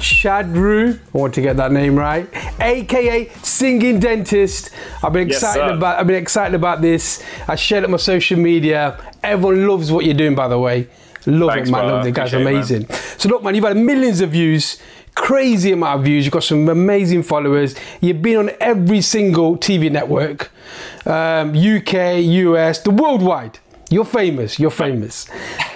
Shadrooz. 0.00 0.98
I 1.14 1.18
want 1.18 1.34
to 1.34 1.40
get 1.42 1.56
that 1.56 1.72
name 1.72 1.96
right, 1.96 2.28
aka 2.60 3.28
Singing 3.42 4.00
Dentist. 4.00 4.70
I've 5.02 5.12
been 5.12 5.28
excited 5.28 5.60
sir. 5.70 5.74
about. 5.76 5.98
I've 5.98 6.06
been 6.06 6.16
excited 6.22 6.54
about 6.54 6.80
this. 6.80 7.22
I 7.46 7.54
shared 7.56 7.84
it 7.84 7.86
on 7.86 7.90
my 7.92 7.96
social 7.98 8.38
media. 8.38 8.98
Everyone 9.22 9.66
loves 9.66 9.90
what 9.92 10.04
you're 10.04 10.14
doing, 10.14 10.34
by 10.34 10.48
the 10.48 10.58
way. 10.58 10.88
Love 11.26 11.50
Thanks, 11.50 11.68
it, 11.68 11.72
man. 11.72 11.80
brother. 11.82 11.96
Love 11.98 12.06
it. 12.06 12.14
Guys, 12.14 12.32
Appreciate 12.32 12.52
it, 12.52 12.56
amazing. 12.56 12.86
So 13.18 13.28
look, 13.28 13.42
man, 13.42 13.54
you've 13.54 13.64
had 13.64 13.76
millions 13.76 14.20
of 14.20 14.30
views. 14.30 14.80
Crazy 15.14 15.72
amount 15.72 15.98
of 15.98 16.04
views. 16.04 16.24
You've 16.24 16.32
got 16.32 16.44
some 16.44 16.68
amazing 16.68 17.24
followers. 17.24 17.74
You've 18.00 18.22
been 18.22 18.36
on 18.36 18.50
every 18.60 19.00
single 19.00 19.56
TV 19.56 19.90
network, 19.90 20.50
um, 21.06 21.50
UK, 21.56 22.22
US, 22.22 22.78
the 22.80 22.90
worldwide. 22.92 23.58
You're 23.90 24.04
famous. 24.04 24.58
You're 24.58 24.70
famous, 24.70 25.26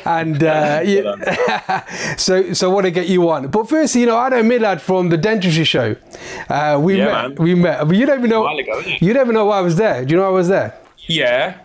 and 0.05 0.43
uh, 0.43 0.81
yeah, 0.85 2.17
so 2.17 2.53
so 2.53 2.71
I 2.71 2.75
want 2.75 2.85
to 2.85 2.91
get 2.91 3.09
you 3.09 3.29
on. 3.31 3.49
But 3.49 3.69
first, 3.69 3.95
you 3.95 4.05
know, 4.07 4.19
I 4.19 4.29
know 4.29 4.43
Milad 4.43 4.81
from 4.81 5.09
the 5.09 5.17
dentistry 5.17 5.65
show. 5.65 5.97
Uh, 6.49 6.79
we 6.83 6.99
Yeah, 6.99 7.07
met. 7.07 7.13
man. 7.13 7.35
We 7.37 7.55
met. 7.55 7.87
But 7.89 7.97
you 7.97 8.05
don't 8.05 8.19
even 8.19 8.31
know. 8.31 8.47
ago, 8.47 8.83
you 9.01 9.15
never 9.15 9.33
know 9.33 9.47
why 9.47 9.59
I 9.59 9.63
was 9.63 9.77
there. 9.77 10.05
Do 10.05 10.11
you 10.13 10.17
know 10.19 10.25
why 10.25 10.29
I 10.29 10.33
was 10.33 10.49
there? 10.49 10.79
Yeah, 11.07 11.59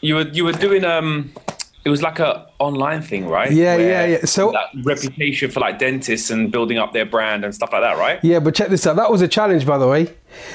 you 0.00 0.16
were 0.16 0.28
you 0.28 0.44
were 0.44 0.52
doing 0.52 0.84
um, 0.84 1.32
it 1.84 1.90
was 1.90 2.02
like 2.02 2.18
a 2.18 2.46
online 2.58 3.00
thing, 3.02 3.28
right? 3.28 3.52
Yeah, 3.52 3.76
Where 3.76 3.88
yeah, 3.88 4.16
yeah. 4.18 4.24
So- 4.24 4.50
that 4.52 4.70
reputation 4.84 5.50
for 5.50 5.60
like 5.60 5.78
dentists 5.78 6.30
and 6.30 6.50
building 6.50 6.78
up 6.78 6.92
their 6.92 7.06
brand 7.06 7.44
and 7.44 7.54
stuff 7.54 7.70
like 7.72 7.82
that, 7.82 7.96
right? 7.98 8.18
Yeah, 8.24 8.40
but 8.40 8.54
check 8.54 8.68
this 8.68 8.86
out. 8.86 8.96
That 8.96 9.10
was 9.12 9.22
a 9.22 9.28
challenge, 9.28 9.64
by 9.66 9.78
the 9.78 9.86
way. 9.86 10.08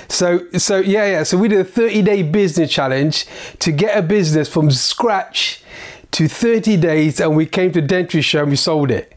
So, 0.07 0.47
so 0.57 0.79
yeah, 0.79 1.05
yeah. 1.05 1.23
So 1.23 1.37
we 1.37 1.47
did 1.47 1.59
a 1.59 1.63
30 1.63 2.01
day 2.01 2.23
business 2.23 2.71
challenge 2.71 3.25
to 3.59 3.71
get 3.71 3.97
a 3.97 4.01
business 4.01 4.47
from 4.49 4.71
scratch 4.71 5.63
to 6.11 6.27
30 6.27 6.77
days, 6.77 7.19
and 7.19 7.35
we 7.35 7.45
came 7.45 7.71
to 7.73 7.81
dentistry 7.81 8.21
show 8.21 8.41
and 8.41 8.49
we 8.49 8.55
sold 8.55 8.91
it. 8.91 9.15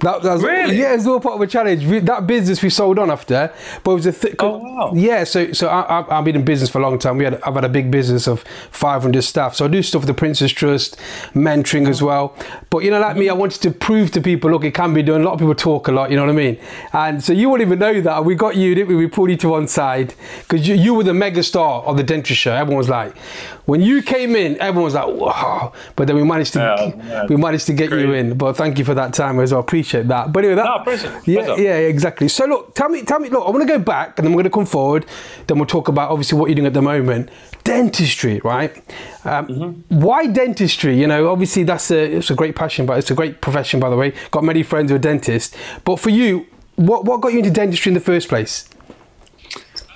That, 0.00 0.22
that 0.22 0.34
was, 0.34 0.42
Really? 0.42 0.78
Yeah, 0.78 0.92
it 0.92 0.96
was 0.96 1.06
all 1.06 1.20
part 1.20 1.36
of 1.36 1.40
a 1.40 1.46
challenge. 1.46 1.86
We, 1.86 2.00
that 2.00 2.26
business 2.26 2.62
we 2.62 2.68
sold 2.68 2.98
on 2.98 3.10
after, 3.10 3.52
but 3.82 3.92
it 3.92 3.94
was 3.94 4.06
a 4.06 4.12
thick. 4.12 4.42
Oh, 4.42 4.58
wow. 4.58 4.92
Yeah, 4.94 5.24
so 5.24 5.52
so 5.52 5.68
I, 5.68 6.00
I, 6.00 6.18
I've 6.18 6.24
been 6.24 6.36
in 6.36 6.44
business 6.44 6.68
for 6.68 6.78
a 6.78 6.82
long 6.82 6.98
time. 6.98 7.16
We 7.16 7.24
had 7.24 7.40
I've 7.42 7.54
had 7.54 7.64
a 7.64 7.68
big 7.68 7.90
business 7.90 8.28
of 8.28 8.42
500 8.70 9.22
staff, 9.22 9.54
so 9.54 9.64
I 9.64 9.68
do 9.68 9.82
stuff 9.82 10.02
for 10.02 10.06
the 10.06 10.14
Prince's 10.14 10.52
Trust, 10.52 10.98
mentoring 11.32 11.88
as 11.88 12.02
uh-huh. 12.02 12.06
well. 12.06 12.36
But 12.68 12.84
you 12.84 12.90
know, 12.90 13.00
like 13.00 13.16
me, 13.16 13.30
I 13.30 13.32
wanted 13.32 13.62
to 13.62 13.70
prove 13.70 14.10
to 14.12 14.20
people, 14.20 14.50
look, 14.50 14.64
it 14.64 14.74
can 14.74 14.92
be 14.92 15.02
done. 15.02 15.22
A 15.22 15.24
lot 15.24 15.32
of 15.32 15.38
people 15.38 15.54
talk 15.54 15.88
a 15.88 15.92
lot, 15.92 16.10
you 16.10 16.16
know 16.16 16.24
what 16.24 16.32
I 16.32 16.36
mean? 16.36 16.58
And 16.92 17.24
so 17.24 17.32
you 17.32 17.48
wouldn't 17.48 17.66
even 17.66 17.78
know 17.78 18.00
that. 18.02 18.24
We 18.24 18.34
got 18.34 18.56
you, 18.56 18.74
didn't 18.74 18.88
we? 18.88 18.96
We 18.96 19.06
pulled 19.06 19.30
you 19.30 19.36
to 19.38 19.48
one 19.48 19.66
side 19.66 20.14
because 20.42 20.68
you, 20.68 20.74
you 20.74 20.92
were 20.92 21.04
the 21.04 21.14
mega 21.14 21.42
star 21.42 21.82
of 21.84 21.96
the 21.96 22.02
dentistry 22.02 22.36
show. 22.36 22.52
Everyone 22.52 22.78
was 22.78 22.90
like, 22.90 23.16
when 23.64 23.80
you 23.80 24.02
came 24.02 24.36
in, 24.36 24.60
everyone 24.60 24.84
was 24.84 24.94
like, 24.94 25.08
wow. 25.08 25.72
But 25.96 26.06
then 26.06 26.16
we 26.16 26.22
managed 26.22 26.52
to 26.52 26.66
Oh, 26.66 27.26
we 27.28 27.36
managed 27.36 27.66
to 27.66 27.72
get 27.72 27.90
you 27.90 28.12
in. 28.12 28.36
But 28.36 28.56
thank 28.56 28.78
you 28.78 28.84
for 28.84 28.94
that 28.94 29.14
time 29.14 29.38
as 29.40 29.52
well. 29.52 29.60
Appreciate 29.60 29.85
that. 29.92 30.32
But 30.32 30.44
anyway, 30.44 30.56
that 30.56 30.64
No, 30.64 30.78
pleasure. 30.84 31.20
yeah, 31.26 31.44
Pleasure. 31.44 31.62
yeah, 31.62 31.76
exactly. 31.76 32.28
So 32.28 32.44
look, 32.46 32.74
tell 32.74 32.88
me, 32.88 33.02
tell 33.02 33.18
me. 33.18 33.28
Look, 33.28 33.46
I 33.46 33.50
want 33.50 33.62
to 33.62 33.68
go 33.68 33.78
back, 33.78 34.18
and 34.18 34.26
then 34.26 34.32
we're 34.34 34.42
going 34.42 34.50
to 34.52 34.56
come 34.58 34.66
forward. 34.66 35.06
Then 35.46 35.58
we'll 35.58 35.66
talk 35.66 35.88
about 35.88 36.10
obviously 36.10 36.38
what 36.38 36.46
you're 36.48 36.54
doing 36.56 36.66
at 36.66 36.74
the 36.74 36.82
moment. 36.82 37.30
Dentistry, 37.64 38.40
right? 38.44 38.76
Um, 39.24 39.46
Mm-hmm. 39.46 40.00
Why 40.00 40.26
dentistry? 40.26 40.98
You 41.00 41.06
know, 41.06 41.28
obviously 41.30 41.62
that's 41.64 41.90
a 41.90 42.16
it's 42.16 42.30
a 42.30 42.34
great 42.34 42.54
passion, 42.54 42.86
but 42.86 42.98
it's 42.98 43.10
a 43.10 43.14
great 43.14 43.40
profession, 43.40 43.80
by 43.80 43.90
the 43.90 43.96
way. 43.96 44.12
Got 44.30 44.44
many 44.44 44.62
friends 44.62 44.90
who 44.90 44.96
are 44.96 45.00
dentists. 45.00 45.56
But 45.84 45.96
for 46.00 46.10
you, 46.10 46.46
what 46.76 47.04
what 47.04 47.20
got 47.20 47.32
you 47.32 47.38
into 47.38 47.50
dentistry 47.50 47.90
in 47.90 47.94
the 47.94 48.00
first 48.00 48.28
place? 48.28 48.68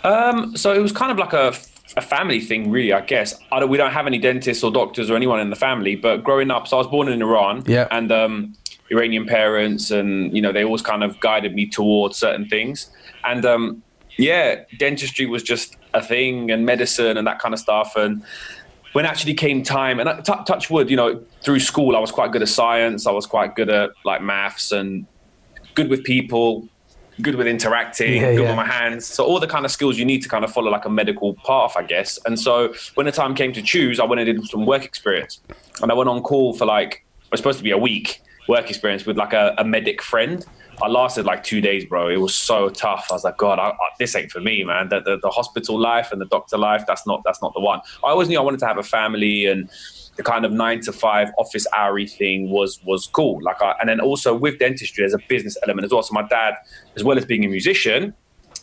Um, 0.04 0.56
so 0.56 0.72
it 0.72 0.80
was 0.80 0.92
kind 0.92 1.12
of 1.12 1.18
like 1.18 1.32
a, 1.32 1.48
a 1.96 2.00
family 2.00 2.40
thing, 2.40 2.70
really. 2.70 2.92
I 2.92 3.02
guess 3.02 3.38
I 3.52 3.60
don't, 3.60 3.68
we 3.68 3.76
don't 3.76 3.92
have 3.92 4.06
any 4.06 4.18
dentists 4.18 4.64
or 4.64 4.70
doctors 4.72 5.10
or 5.10 5.16
anyone 5.16 5.40
in 5.40 5.50
the 5.50 5.56
family. 5.56 5.94
But 5.96 6.24
growing 6.24 6.50
up, 6.50 6.66
so 6.68 6.76
I 6.76 6.78
was 6.78 6.86
born 6.86 7.08
in 7.08 7.20
Iran, 7.22 7.64
Yeah. 7.66 7.86
and 7.90 8.10
um, 8.10 8.54
Iranian 8.90 9.26
parents, 9.26 9.90
and 9.90 10.34
you 10.34 10.42
know 10.42 10.52
they 10.52 10.64
always 10.64 10.82
kind 10.82 11.02
of 11.02 11.18
guided 11.20 11.54
me 11.54 11.66
towards 11.66 12.16
certain 12.16 12.48
things. 12.48 12.90
And 13.24 13.44
um, 13.44 13.82
yeah, 14.18 14.64
dentistry 14.78 15.26
was 15.26 15.42
just 15.42 15.76
a 15.94 16.02
thing, 16.02 16.50
and 16.50 16.66
medicine 16.66 17.16
and 17.16 17.26
that 17.26 17.38
kind 17.38 17.54
of 17.54 17.60
stuff. 17.60 17.96
And 17.96 18.22
when 18.92 19.06
actually 19.06 19.34
came 19.34 19.62
time, 19.62 20.00
and 20.00 20.08
I- 20.08 20.20
t- 20.20 20.32
touch 20.46 20.68
wood, 20.70 20.90
you 20.90 20.96
know, 20.96 21.22
through 21.42 21.60
school, 21.60 21.96
I 21.96 22.00
was 22.00 22.10
quite 22.10 22.32
good 22.32 22.42
at 22.42 22.48
science. 22.48 23.06
I 23.06 23.12
was 23.12 23.26
quite 23.26 23.54
good 23.54 23.70
at 23.70 23.90
like 24.04 24.22
maths 24.22 24.72
and 24.72 25.06
good 25.74 25.88
with 25.88 26.02
people, 26.02 26.68
good 27.22 27.36
with 27.36 27.46
interacting, 27.46 28.14
Yeah, 28.14 28.32
good 28.34 28.42
yeah. 28.42 28.48
with 28.48 28.56
my 28.56 28.66
hands. 28.66 29.06
So 29.06 29.24
all 29.24 29.38
the 29.38 29.46
kind 29.46 29.64
of 29.64 29.70
skills 29.70 29.96
you 29.96 30.04
need 30.04 30.22
to 30.22 30.28
kind 30.28 30.44
of 30.44 30.52
follow 30.52 30.70
like 30.72 30.84
a 30.84 30.90
medical 30.90 31.34
path, 31.46 31.74
I 31.76 31.84
guess. 31.84 32.18
And 32.26 32.38
so 32.40 32.74
when 32.96 33.06
the 33.06 33.12
time 33.12 33.36
came 33.36 33.52
to 33.52 33.62
choose, 33.62 34.00
I 34.00 34.04
went 34.04 34.20
and 34.20 34.26
did 34.38 34.44
some 34.48 34.66
work 34.66 34.84
experience, 34.84 35.40
and 35.80 35.92
I 35.92 35.94
went 35.94 36.10
on 36.10 36.20
call 36.22 36.54
for 36.54 36.64
like 36.66 37.04
it 37.26 37.30
was 37.30 37.38
supposed 37.38 37.58
to 37.58 37.64
be 37.64 37.70
a 37.70 37.78
week 37.78 38.20
work 38.48 38.68
experience 38.68 39.06
with 39.06 39.16
like 39.16 39.32
a, 39.32 39.54
a 39.58 39.64
medic 39.64 40.02
friend. 40.02 40.44
I 40.82 40.88
lasted 40.88 41.26
like 41.26 41.44
two 41.44 41.60
days, 41.60 41.84
bro. 41.84 42.08
It 42.08 42.16
was 42.16 42.34
so 42.34 42.70
tough. 42.70 43.08
I 43.10 43.14
was 43.14 43.24
like, 43.24 43.36
God, 43.36 43.58
I, 43.58 43.68
I, 43.68 43.74
this 43.98 44.16
ain't 44.16 44.30
for 44.30 44.40
me, 44.40 44.64
man. 44.64 44.88
The, 44.88 45.00
the, 45.00 45.18
the 45.18 45.28
hospital 45.28 45.78
life 45.78 46.10
and 46.10 46.20
the 46.20 46.26
doctor 46.26 46.56
life, 46.56 46.84
that's 46.86 47.06
not 47.06 47.22
that's 47.24 47.42
not 47.42 47.52
the 47.54 47.60
one. 47.60 47.80
I 48.04 48.08
always 48.08 48.28
knew 48.28 48.38
I 48.38 48.42
wanted 48.42 48.60
to 48.60 48.66
have 48.66 48.78
a 48.78 48.82
family 48.82 49.46
and 49.46 49.68
the 50.16 50.22
kind 50.22 50.44
of 50.44 50.52
nine 50.52 50.80
to 50.80 50.92
five 50.92 51.30
office 51.38 51.66
houry 51.72 52.06
thing 52.06 52.50
was 52.50 52.80
was 52.84 53.06
cool. 53.06 53.42
Like, 53.42 53.60
I, 53.60 53.74
and 53.80 53.88
then 53.88 54.00
also 54.00 54.34
with 54.34 54.58
dentistry, 54.58 55.02
there's 55.02 55.14
a 55.14 55.24
business 55.28 55.56
element 55.62 55.84
as 55.84 55.92
well. 55.92 56.02
So 56.02 56.12
my 56.14 56.26
dad, 56.28 56.54
as 56.96 57.04
well 57.04 57.18
as 57.18 57.24
being 57.24 57.44
a 57.44 57.48
musician, 57.48 58.14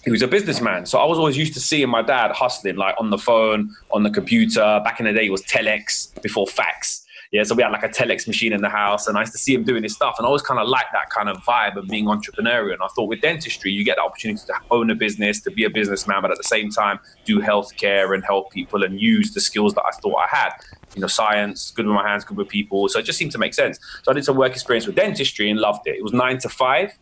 he 0.03 0.11
was 0.11 0.21
a 0.21 0.27
businessman. 0.27 0.85
So 0.85 0.99
I 0.99 1.05
was 1.05 1.17
always 1.17 1.37
used 1.37 1.53
to 1.53 1.59
seeing 1.59 1.89
my 1.89 2.01
dad 2.01 2.31
hustling, 2.31 2.75
like 2.75 2.95
on 2.99 3.09
the 3.09 3.17
phone, 3.17 3.75
on 3.91 4.03
the 4.03 4.09
computer. 4.09 4.81
Back 4.83 4.99
in 4.99 5.05
the 5.05 5.13
day, 5.13 5.25
it 5.25 5.31
was 5.31 5.43
telex 5.43 6.19
before 6.21 6.47
fax. 6.47 7.05
Yeah, 7.31 7.43
so 7.43 7.55
we 7.55 7.63
had 7.63 7.71
like 7.71 7.83
a 7.83 7.89
telex 7.89 8.27
machine 8.27 8.53
in 8.53 8.61
the 8.61 8.69
house, 8.69 9.07
and 9.07 9.17
I 9.17 9.21
used 9.21 9.33
to 9.33 9.37
see 9.37 9.53
him 9.53 9.63
doing 9.63 9.83
his 9.83 9.93
stuff, 9.93 10.15
and 10.17 10.25
I 10.25 10.27
always 10.27 10.41
kind 10.41 10.59
of 10.59 10.67
liked 10.67 10.93
that 10.93 11.09
kind 11.09 11.27
of 11.29 11.37
vibe 11.37 11.75
of 11.75 11.87
being 11.87 12.05
entrepreneurial. 12.05 12.73
And 12.73 12.81
I 12.81 12.87
thought 12.95 13.05
with 13.05 13.21
dentistry, 13.21 13.71
you 13.71 13.83
get 13.83 13.97
the 13.97 14.03
opportunity 14.03 14.41
to 14.47 14.53
own 14.71 14.89
a 14.89 14.95
business, 14.95 15.41
to 15.41 15.51
be 15.51 15.65
a 15.65 15.69
businessman, 15.69 16.21
but 16.21 16.31
at 16.31 16.37
the 16.37 16.43
same 16.43 16.69
time 16.69 16.99
do 17.25 17.39
healthcare 17.39 18.13
and 18.13 18.23
help 18.23 18.51
people 18.51 18.83
and 18.83 18.99
use 18.99 19.33
the 19.33 19.41
skills 19.41 19.73
that 19.73 19.83
I 19.85 19.91
thought 20.01 20.15
I 20.15 20.27
had. 20.35 20.51
You 20.95 21.01
know, 21.01 21.07
science, 21.07 21.71
good 21.71 21.85
with 21.85 21.93
my 21.93 22.07
hands, 22.07 22.23
good 22.23 22.37
with 22.37 22.47
people. 22.47 22.87
So 22.87 22.99
it 22.99 23.03
just 23.03 23.19
seemed 23.19 23.33
to 23.33 23.37
make 23.37 23.53
sense. 23.53 23.77
So 24.03 24.11
I 24.11 24.13
did 24.13 24.23
some 24.23 24.37
work 24.37 24.53
experience 24.53 24.87
with 24.87 24.95
dentistry 24.95 25.49
and 25.49 25.59
loved 25.59 25.85
it. 25.85 25.95
It 25.95 26.03
was 26.03 26.13
nine 26.13 26.37
to 26.39 26.49
five 26.49 26.97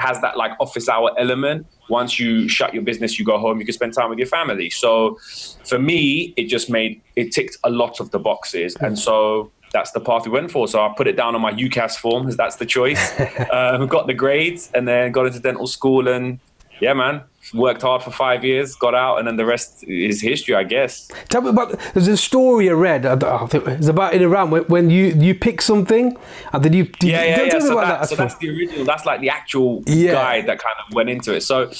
has 0.00 0.20
that 0.22 0.36
like 0.36 0.52
office 0.60 0.88
hour 0.88 1.12
element. 1.18 1.66
Once 1.90 2.18
you 2.18 2.48
shut 2.48 2.72
your 2.72 2.82
business, 2.82 3.18
you 3.18 3.24
go 3.24 3.38
home, 3.38 3.60
you 3.60 3.66
can 3.66 3.74
spend 3.74 3.92
time 3.92 4.08
with 4.08 4.18
your 4.18 4.26
family. 4.26 4.70
So 4.70 5.18
for 5.64 5.78
me, 5.78 6.32
it 6.36 6.44
just 6.44 6.70
made 6.70 7.02
it 7.16 7.32
ticked 7.32 7.58
a 7.64 7.70
lot 7.70 8.00
of 8.00 8.10
the 8.10 8.18
boxes. 8.18 8.76
And 8.80 8.98
so 8.98 9.52
that's 9.72 9.92
the 9.92 10.00
path 10.00 10.24
we 10.26 10.32
went 10.32 10.50
for. 10.50 10.66
So 10.68 10.80
I 10.84 10.92
put 10.96 11.06
it 11.06 11.16
down 11.16 11.34
on 11.34 11.40
my 11.40 11.52
UCAS 11.52 11.96
form, 11.96 12.26
as 12.28 12.36
that's 12.36 12.56
the 12.56 12.66
choice. 12.66 13.18
um, 13.52 13.86
got 13.86 14.06
the 14.06 14.14
grades 14.14 14.70
and 14.74 14.86
then 14.86 15.12
got 15.12 15.26
into 15.26 15.38
dental 15.40 15.66
school 15.66 16.08
and 16.08 16.38
yeah, 16.80 16.94
man, 16.94 17.20
worked 17.52 17.82
hard 17.82 18.02
for 18.02 18.10
five 18.10 18.42
years, 18.42 18.74
got 18.74 18.94
out, 18.94 19.18
and 19.18 19.28
then 19.28 19.36
the 19.36 19.44
rest 19.44 19.84
is 19.86 20.22
history, 20.22 20.54
I 20.54 20.62
guess. 20.64 21.08
Tell 21.28 21.42
me 21.42 21.50
about. 21.50 21.78
There's 21.92 22.08
a 22.08 22.16
story 22.16 22.70
I 22.70 22.72
read. 22.72 23.04
I 23.04 23.46
think 23.48 23.66
It's 23.66 23.86
about 23.88 24.14
in 24.14 24.22
Iran 24.22 24.50
when, 24.50 24.62
when 24.64 24.88
you 24.88 25.08
you 25.08 25.34
pick 25.34 25.60
something 25.60 26.16
and 26.54 26.62
then 26.64 26.72
you. 26.72 26.84
did 26.84 27.10
Yeah, 27.10 27.22
you- 27.22 27.28
yeah, 27.30 27.42
yeah. 27.52 27.58
So, 27.58 27.74
that, 27.76 28.00
that. 28.00 28.08
so 28.08 28.16
that's 28.16 28.34
the 28.36 28.48
original. 28.48 28.86
That's 28.86 29.04
like 29.04 29.20
the 29.20 29.28
actual 29.28 29.82
Yeah. 29.86 30.12
guide 30.12 30.46
that 30.46 30.58
kind 30.58 30.74
of 30.88 30.94
went 30.94 31.10
into 31.10 31.34
it. 31.34 31.42
So 31.42 31.70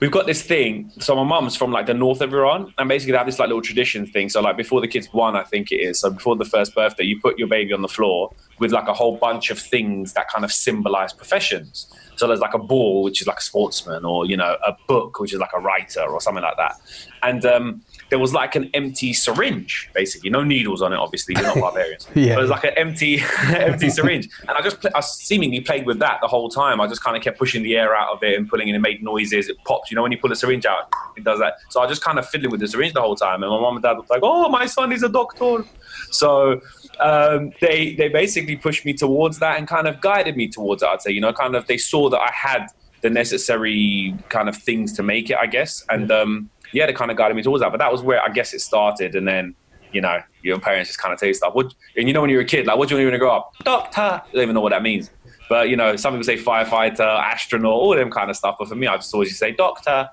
we've 0.00 0.10
got 0.10 0.26
this 0.26 0.42
thing. 0.42 0.90
So 0.98 1.14
my 1.16 1.24
mum's 1.24 1.56
from 1.56 1.72
like 1.72 1.86
the 1.86 1.94
north 1.94 2.20
of 2.20 2.32
Iran, 2.32 2.72
and 2.78 2.88
basically 2.88 3.12
they 3.12 3.18
have 3.18 3.26
this 3.26 3.38
like 3.38 3.48
little 3.48 3.62
tradition 3.62 4.06
thing. 4.06 4.28
So 4.28 4.40
like 4.40 4.56
before 4.56 4.80
the 4.80 4.88
kid's 4.88 5.12
one, 5.12 5.36
I 5.36 5.44
think 5.44 5.72
it 5.72 5.76
is. 5.76 6.00
So 6.00 6.10
before 6.10 6.36
the 6.36 6.44
first 6.44 6.74
birthday, 6.74 7.04
you 7.04 7.20
put 7.20 7.38
your 7.38 7.48
baby 7.48 7.72
on 7.72 7.82
the 7.82 7.88
floor 7.88 8.32
with 8.58 8.72
like 8.72 8.88
a 8.88 8.94
whole 8.94 9.16
bunch 9.16 9.50
of 9.50 9.58
things 9.58 10.12
that 10.14 10.28
kind 10.28 10.44
of 10.44 10.52
symbolize 10.52 11.12
professions. 11.12 11.92
So 12.16 12.26
there's 12.26 12.40
like 12.40 12.54
a 12.54 12.58
ball, 12.58 13.02
which 13.02 13.20
is 13.20 13.26
like 13.26 13.38
a 13.38 13.42
sportsman, 13.42 14.04
or 14.04 14.26
you 14.26 14.36
know, 14.36 14.56
a 14.66 14.76
book, 14.88 15.20
which 15.20 15.32
is 15.32 15.38
like 15.38 15.52
a 15.54 15.60
writer, 15.60 16.02
or 16.02 16.20
something 16.20 16.42
like 16.42 16.56
that. 16.56 16.80
And 17.22 17.44
um, 17.44 17.82
there 18.08 18.18
was 18.18 18.32
like 18.32 18.54
an 18.54 18.70
empty 18.74 19.12
syringe, 19.12 19.90
basically, 19.94 20.30
no 20.30 20.44
needles 20.44 20.80
on 20.82 20.92
it. 20.92 20.96
Obviously, 20.96 21.34
you're 21.34 21.44
not 21.44 21.56
barbarians. 21.60 22.06
Yeah. 22.14 22.34
But 22.34 22.38
it 22.38 22.42
was 22.42 22.50
like 22.50 22.64
an 22.64 22.74
empty, 22.76 23.20
empty 23.48 23.90
syringe, 23.90 24.28
and 24.42 24.50
I 24.50 24.62
just, 24.62 24.84
I 24.94 25.00
seemingly 25.00 25.60
played 25.60 25.86
with 25.86 25.98
that 26.00 26.18
the 26.20 26.28
whole 26.28 26.48
time. 26.48 26.80
I 26.80 26.86
just 26.86 27.02
kind 27.02 27.16
of 27.16 27.22
kept 27.22 27.38
pushing 27.38 27.62
the 27.62 27.76
air 27.76 27.96
out 27.96 28.12
of 28.12 28.22
it 28.22 28.38
and 28.38 28.48
pulling 28.48 28.68
it. 28.68 28.72
and 28.74 28.84
It 28.84 28.88
made 28.88 29.02
noises. 29.02 29.48
It 29.48 29.56
pops. 29.64 29.90
You 29.90 29.96
know, 29.96 30.02
when 30.02 30.12
you 30.12 30.18
pull 30.18 30.32
a 30.32 30.36
syringe 30.36 30.66
out, 30.66 30.92
it 31.16 31.24
does 31.24 31.38
that. 31.40 31.54
So 31.70 31.80
I 31.80 31.86
just 31.86 32.02
kind 32.02 32.18
of 32.18 32.28
fiddling 32.28 32.50
with 32.50 32.60
the 32.60 32.68
syringe 32.68 32.92
the 32.92 33.00
whole 33.00 33.16
time, 33.16 33.42
and 33.42 33.50
my 33.50 33.60
mom 33.60 33.76
and 33.76 33.82
dad 33.82 33.96
was 33.98 34.08
like, 34.08 34.20
"Oh, 34.22 34.48
my 34.48 34.66
son 34.66 34.92
is 34.92 35.02
a 35.02 35.08
doctor." 35.08 35.64
So 36.10 36.60
um, 37.00 37.52
they 37.60 37.94
they 37.94 38.08
basically 38.08 38.56
pushed 38.56 38.84
me 38.84 38.92
towards 38.92 39.38
that 39.40 39.58
and 39.58 39.66
kind 39.66 39.88
of 39.88 40.00
guided 40.00 40.36
me 40.36 40.48
towards 40.48 40.82
it. 40.82 40.88
I'd 40.88 41.02
say, 41.02 41.10
you 41.10 41.20
know, 41.20 41.32
kind 41.32 41.56
of 41.56 41.66
they 41.66 41.78
saw 41.78 42.08
that 42.10 42.20
I 42.20 42.30
had 42.32 42.68
the 43.02 43.06
the 43.06 43.10
necessary 43.10 44.14
kind 44.30 44.48
of 44.48 44.56
things 44.56 44.92
to 44.94 45.02
make 45.02 45.30
it, 45.30 45.36
I 45.36 45.46
guess. 45.46 45.84
And 45.88 46.10
um, 46.10 46.50
yeah, 46.72 46.86
they 46.86 46.92
kind 46.92 47.10
of 47.10 47.16
guided 47.16 47.36
me 47.36 47.42
towards 47.42 47.62
that. 47.62 47.70
But 47.70 47.78
that 47.78 47.92
was 47.92 48.02
where 48.02 48.22
I 48.22 48.28
guess 48.28 48.52
it 48.54 48.60
started. 48.60 49.14
And 49.14 49.26
then, 49.26 49.54
you 49.92 50.00
know, 50.00 50.20
your 50.42 50.58
parents 50.58 50.90
just 50.90 51.00
kind 51.00 51.12
of 51.12 51.18
tell 51.18 51.28
you 51.28 51.34
stuff. 51.34 51.54
What, 51.54 51.74
and 51.96 52.08
you 52.08 52.14
know, 52.14 52.20
when 52.20 52.30
you're 52.30 52.42
a 52.42 52.46
kid, 52.46 52.66
like, 52.66 52.78
what 52.78 52.88
do 52.88 52.98
you 52.98 53.04
want 53.04 53.14
to 53.14 53.18
grow 53.18 53.36
up? 53.36 53.52
Doctor. 53.64 54.22
You 54.28 54.34
don't 54.34 54.42
even 54.42 54.54
know 54.54 54.60
what 54.60 54.70
that 54.70 54.82
means. 54.82 55.10
But, 55.48 55.68
you 55.68 55.76
know, 55.76 55.94
some 55.96 56.14
people 56.14 56.24
say 56.24 56.36
firefighter, 56.36 57.00
astronaut, 57.00 57.72
all 57.72 57.94
them 57.94 58.10
kind 58.10 58.30
of 58.30 58.36
stuff. 58.36 58.56
But 58.58 58.68
for 58.68 58.74
me, 58.74 58.86
I 58.86 58.96
just 58.96 59.14
always 59.14 59.28
just 59.28 59.40
say 59.40 59.52
doctor 59.52 60.10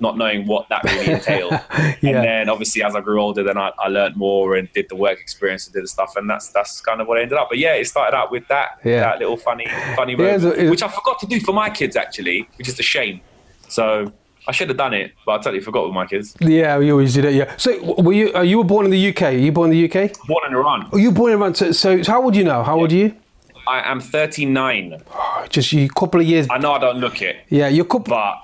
not 0.00 0.18
knowing 0.18 0.46
what 0.46 0.68
that 0.68 0.84
really 0.84 1.12
entailed. 1.12 1.52
yeah. 1.72 1.96
And 2.02 2.24
then 2.24 2.48
obviously 2.48 2.82
as 2.82 2.94
I 2.94 3.00
grew 3.00 3.20
older, 3.20 3.42
then 3.42 3.58
I, 3.58 3.70
I 3.78 3.88
learned 3.88 4.16
more 4.16 4.56
and 4.56 4.72
did 4.72 4.88
the 4.88 4.96
work 4.96 5.20
experience 5.20 5.66
and 5.66 5.74
did 5.74 5.84
the 5.84 5.88
stuff, 5.88 6.16
and 6.16 6.28
that's 6.28 6.48
that's 6.48 6.80
kind 6.80 7.00
of 7.00 7.08
what 7.08 7.18
I 7.18 7.22
ended 7.22 7.38
up. 7.38 7.48
But 7.48 7.58
yeah, 7.58 7.74
it 7.74 7.86
started 7.86 8.16
out 8.16 8.30
with 8.30 8.46
that 8.48 8.80
yeah. 8.84 9.00
that 9.00 9.18
little 9.18 9.36
funny 9.36 9.66
funny 9.96 10.16
moment, 10.16 10.58
yeah, 10.58 10.70
which 10.70 10.82
I 10.82 10.88
forgot 10.88 11.18
to 11.20 11.26
do 11.26 11.40
for 11.40 11.52
my 11.52 11.70
kids 11.70 11.96
actually, 11.96 12.48
which 12.56 12.68
is 12.68 12.78
a 12.78 12.82
shame. 12.82 13.20
So. 13.68 14.12
I 14.46 14.52
should 14.52 14.68
have 14.68 14.76
done 14.76 14.92
it, 14.92 15.12
but 15.24 15.32
I 15.32 15.36
totally 15.38 15.60
forgot 15.60 15.86
with 15.86 15.94
my 15.94 16.06
kids. 16.06 16.34
Yeah, 16.40 16.78
we 16.78 16.90
always 16.92 17.14
did 17.14 17.24
it. 17.24 17.34
Yeah. 17.34 17.54
So, 17.56 17.94
were 18.02 18.12
you? 18.12 18.34
Uh, 18.34 18.42
you 18.42 18.58
were 18.58 18.64
born 18.64 18.84
in 18.84 18.90
the 18.90 19.08
UK. 19.08 19.22
Are 19.22 19.30
you 19.32 19.52
born 19.52 19.72
in 19.72 19.76
the 19.78 19.84
UK? 19.86 20.12
Born 20.26 20.42
in 20.48 20.54
Iran. 20.54 20.88
Oh, 20.92 20.98
you 20.98 21.10
were 21.10 21.16
born 21.16 21.32
in 21.32 21.38
Iran. 21.38 21.54
So, 21.54 21.72
so 21.72 22.02
how 22.04 22.22
old 22.22 22.34
are 22.34 22.38
you 22.38 22.44
now? 22.44 22.62
How 22.62 22.78
old 22.78 22.92
are 22.92 22.96
you? 22.96 23.14
I 23.66 23.90
am 23.90 24.00
39. 24.00 25.02
just 25.48 25.72
a 25.72 25.88
couple 25.88 26.20
of 26.20 26.26
years. 26.26 26.46
I 26.50 26.58
know 26.58 26.72
I 26.72 26.78
don't 26.78 26.98
look 26.98 27.22
it. 27.22 27.36
Yeah, 27.48 27.68
you're 27.68 27.86
couple. 27.86 28.14
But 28.14 28.40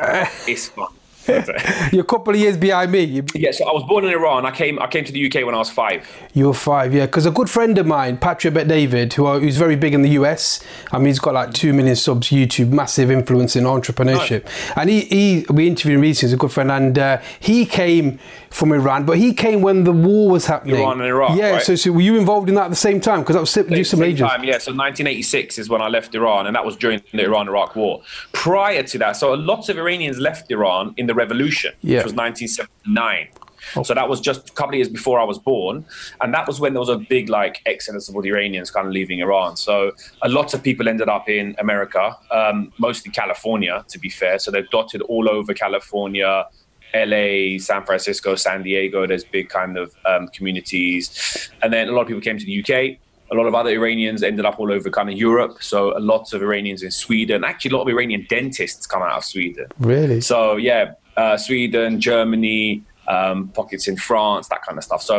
it's 0.48 0.68
fun. 0.68 0.88
You're 1.92 2.02
a 2.02 2.04
couple 2.04 2.34
of 2.34 2.40
years 2.40 2.56
behind 2.56 2.92
me. 2.92 3.22
Yeah, 3.34 3.50
so 3.52 3.68
I 3.68 3.72
was 3.72 3.84
born 3.84 4.04
in 4.04 4.12
Iran. 4.12 4.46
I 4.46 4.50
came 4.50 4.78
I 4.78 4.86
came 4.86 5.04
to 5.04 5.12
the 5.12 5.26
UK 5.26 5.44
when 5.46 5.54
I 5.54 5.58
was 5.58 5.70
five. 5.70 6.08
You 6.32 6.46
were 6.46 6.54
five, 6.54 6.94
yeah. 6.94 7.06
Because 7.06 7.26
a 7.26 7.30
good 7.30 7.50
friend 7.50 7.76
of 7.78 7.86
mine, 7.86 8.16
Patrick 8.16 8.54
Bet 8.54 8.68
David, 8.68 9.12
who 9.12 9.38
who's 9.38 9.56
very 9.56 9.76
big 9.76 9.94
in 9.94 10.02
the 10.02 10.10
US. 10.10 10.62
I 10.92 10.98
mean, 10.98 11.06
he's 11.06 11.18
got 11.18 11.34
like 11.34 11.52
two 11.52 11.72
million 11.72 11.96
subs 11.96 12.28
YouTube, 12.28 12.70
massive 12.70 13.10
influence 13.10 13.56
in 13.56 13.64
entrepreneurship. 13.64 14.46
And 14.76 14.88
he, 14.88 15.00
he 15.02 15.46
we 15.50 15.66
interviewed 15.66 15.96
him 15.96 16.02
recently. 16.02 16.28
He's 16.28 16.34
a 16.34 16.38
good 16.38 16.52
friend, 16.52 16.70
and 16.70 16.98
uh, 16.98 17.20
he 17.38 17.66
came 17.66 18.18
from 18.50 18.72
Iran, 18.72 19.06
but 19.06 19.16
he 19.16 19.32
came 19.32 19.62
when 19.62 19.84
the 19.84 19.92
war 19.92 20.30
was 20.30 20.46
happening. 20.46 20.76
Iran 20.76 21.00
and 21.00 21.08
Iraq. 21.08 21.38
Yeah. 21.38 21.50
Right? 21.52 21.62
So, 21.62 21.76
so 21.76 21.92
were 21.92 22.00
you 22.00 22.18
involved 22.18 22.48
in 22.48 22.56
that 22.56 22.64
at 22.64 22.70
the 22.70 22.76
same 22.76 23.00
time? 23.00 23.20
Because 23.20 23.34
that 23.34 23.40
was 23.40 23.50
same, 23.50 23.84
some 23.84 24.02
ages. 24.02 24.20
Time, 24.20 24.42
yeah. 24.42 24.58
So 24.58 24.72
1986 24.72 25.58
is 25.58 25.68
when 25.68 25.80
I 25.80 25.88
left 25.88 26.14
Iran, 26.14 26.46
and 26.46 26.56
that 26.56 26.64
was 26.64 26.76
during 26.76 27.00
the 27.12 27.24
Iran-Iraq 27.24 27.76
War. 27.76 28.02
Prior 28.32 28.82
to 28.82 28.98
that, 28.98 29.12
so 29.12 29.32
a 29.32 29.36
lot 29.36 29.68
of 29.68 29.78
Iranians 29.78 30.18
left 30.18 30.50
Iran 30.50 30.94
in 30.96 31.06
the 31.06 31.14
revolution, 31.20 31.72
yeah. 31.82 31.98
which 31.98 32.04
was 32.04 32.14
1979. 32.14 33.28
Oh. 33.76 33.82
So 33.82 33.94
that 33.94 34.08
was 34.08 34.20
just 34.20 34.50
a 34.50 34.52
couple 34.52 34.70
of 34.70 34.76
years 34.76 34.88
before 34.88 35.20
I 35.20 35.24
was 35.24 35.38
born, 35.38 35.84
and 36.20 36.32
that 36.34 36.46
was 36.46 36.60
when 36.60 36.72
there 36.72 36.80
was 36.80 36.88
a 36.88 36.98
big 36.98 37.28
like 37.28 37.60
exodus 37.66 38.08
of 38.08 38.16
all 38.16 38.22
the 38.22 38.30
Iranians 38.30 38.70
kind 38.70 38.86
of 38.86 38.92
leaving 38.92 39.20
Iran. 39.20 39.56
So 39.56 39.92
a 40.22 40.28
lot 40.28 40.54
of 40.54 40.62
people 40.62 40.88
ended 40.88 41.08
up 41.08 41.28
in 41.28 41.54
America, 41.58 42.16
um, 42.30 42.72
mostly 42.78 43.10
California, 43.12 43.84
to 43.88 43.98
be 43.98 44.08
fair. 44.08 44.38
So 44.38 44.50
they're 44.50 44.70
dotted 44.70 45.02
all 45.02 45.28
over 45.28 45.54
California, 45.54 46.46
LA, 46.94 47.58
San 47.58 47.84
Francisco, 47.84 48.34
San 48.34 48.62
Diego. 48.62 49.06
There's 49.06 49.24
big 49.24 49.48
kind 49.48 49.76
of 49.76 49.94
um, 50.06 50.28
communities, 50.28 51.50
and 51.62 51.72
then 51.72 51.88
a 51.88 51.92
lot 51.92 52.02
of 52.02 52.08
people 52.08 52.22
came 52.22 52.38
to 52.38 52.46
the 52.46 52.60
UK. 52.62 52.98
A 53.32 53.36
lot 53.36 53.46
of 53.46 53.54
other 53.54 53.70
Iranians 53.70 54.24
ended 54.24 54.44
up 54.44 54.58
all 54.58 54.72
over 54.72 54.90
kind 54.90 55.08
of 55.08 55.16
Europe. 55.16 55.62
So 55.62 55.96
a 55.96 56.02
lot 56.12 56.32
of 56.32 56.42
Iranians 56.42 56.82
in 56.82 56.90
Sweden. 56.90 57.44
Actually, 57.44 57.70
a 57.70 57.76
lot 57.76 57.82
of 57.82 57.88
Iranian 57.88 58.26
dentists 58.28 58.88
come 58.88 59.02
out 59.02 59.18
of 59.18 59.24
Sweden. 59.24 59.66
Really? 59.78 60.20
So 60.20 60.56
yeah, 60.56 60.94
uh, 61.20 61.36
Sweden, 61.36 62.00
Germany, 62.00 62.82
um, 63.06 63.48
pockets 63.48 63.86
in 63.88 63.96
France, 63.96 64.48
that 64.48 64.62
kind 64.66 64.78
of 64.78 64.84
stuff. 64.84 65.02
So 65.02 65.16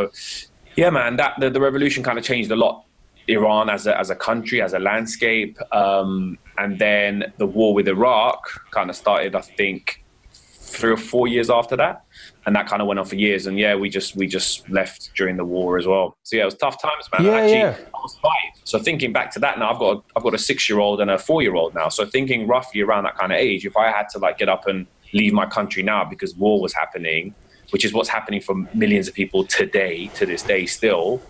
yeah, 0.76 0.90
man, 0.90 1.18
that 1.18 1.40
the, 1.40 1.50
the 1.50 1.62
revolution 1.62 2.04
kind 2.04 2.18
of 2.18 2.24
changed 2.24 2.52
a 2.52 2.56
lot. 2.56 2.86
Iran 3.28 3.70
as 3.70 3.86
a, 3.86 3.98
as 3.98 4.10
a 4.10 4.16
country, 4.16 4.62
as 4.62 4.74
a 4.74 4.80
landscape, 4.80 5.58
um, 5.72 6.38
and 6.58 6.80
then 6.80 7.32
the 7.38 7.46
war 7.46 7.74
with 7.74 7.88
Iraq 7.88 8.40
kind 8.72 8.90
of 8.90 8.96
started. 8.96 9.36
I 9.36 9.42
think 9.42 10.04
three 10.72 10.92
or 10.92 10.98
four 10.98 11.28
years 11.28 11.50
after 11.50 11.76
that, 11.78 12.04
and 12.46 12.56
that 12.56 12.66
kind 12.68 12.82
of 12.82 12.88
went 12.88 13.00
on 13.00 13.06
for 13.06 13.16
years. 13.16 13.46
And 13.46 13.60
yeah, 13.60 13.76
we 13.76 13.90
just 13.90 14.16
we 14.16 14.26
just 14.26 14.68
left 14.70 15.12
during 15.16 15.38
the 15.38 15.46
war 15.46 15.78
as 15.78 15.86
well. 15.86 16.18
So 16.24 16.36
yeah, 16.36 16.44
it 16.44 16.46
was 16.46 16.56
tough 16.56 16.82
times, 16.82 17.06
man. 17.14 17.26
Yeah, 17.26 17.32
Actually, 17.32 17.60
yeah. 17.60 17.78
I 17.94 18.00
was 18.02 18.18
five. 18.24 18.52
So 18.64 18.80
thinking 18.80 19.14
back 19.14 19.32
to 19.36 19.40
that 19.40 19.60
now, 19.60 19.72
I've 19.72 19.80
got 19.80 19.98
a, 19.98 20.02
I've 20.16 20.24
got 20.24 20.34
a 20.34 20.44
six 20.50 20.68
year 20.68 20.80
old 20.80 21.00
and 21.00 21.12
a 21.12 21.20
four 21.20 21.42
year 21.44 21.56
old 21.56 21.76
now. 21.76 21.90
So 21.90 22.06
thinking 22.06 22.48
roughly 22.48 22.82
around 22.82 23.04
that 23.04 23.18
kind 23.18 23.32
of 23.32 23.38
age, 23.38 23.66
if 23.66 23.78
I 23.78 23.92
had 23.92 24.10
to 24.14 24.20
like 24.20 24.40
get 24.40 24.50
up 24.50 24.66
and 24.68 24.88
leave 25.14 25.34
my 25.34 25.46
country 25.46 25.84
now 25.84 26.06
because 26.06 26.36
war 26.36 26.62
was 26.62 26.74
happening, 26.74 27.34
which 27.72 27.86
is 27.86 27.94
what's 27.94 28.10
happening 28.10 28.42
for 28.42 28.56
millions 28.74 29.08
of 29.08 29.14
people 29.14 29.46
today, 29.46 30.08
to 30.16 30.26
this 30.26 30.42
day 30.42 30.66
still, 30.66 31.22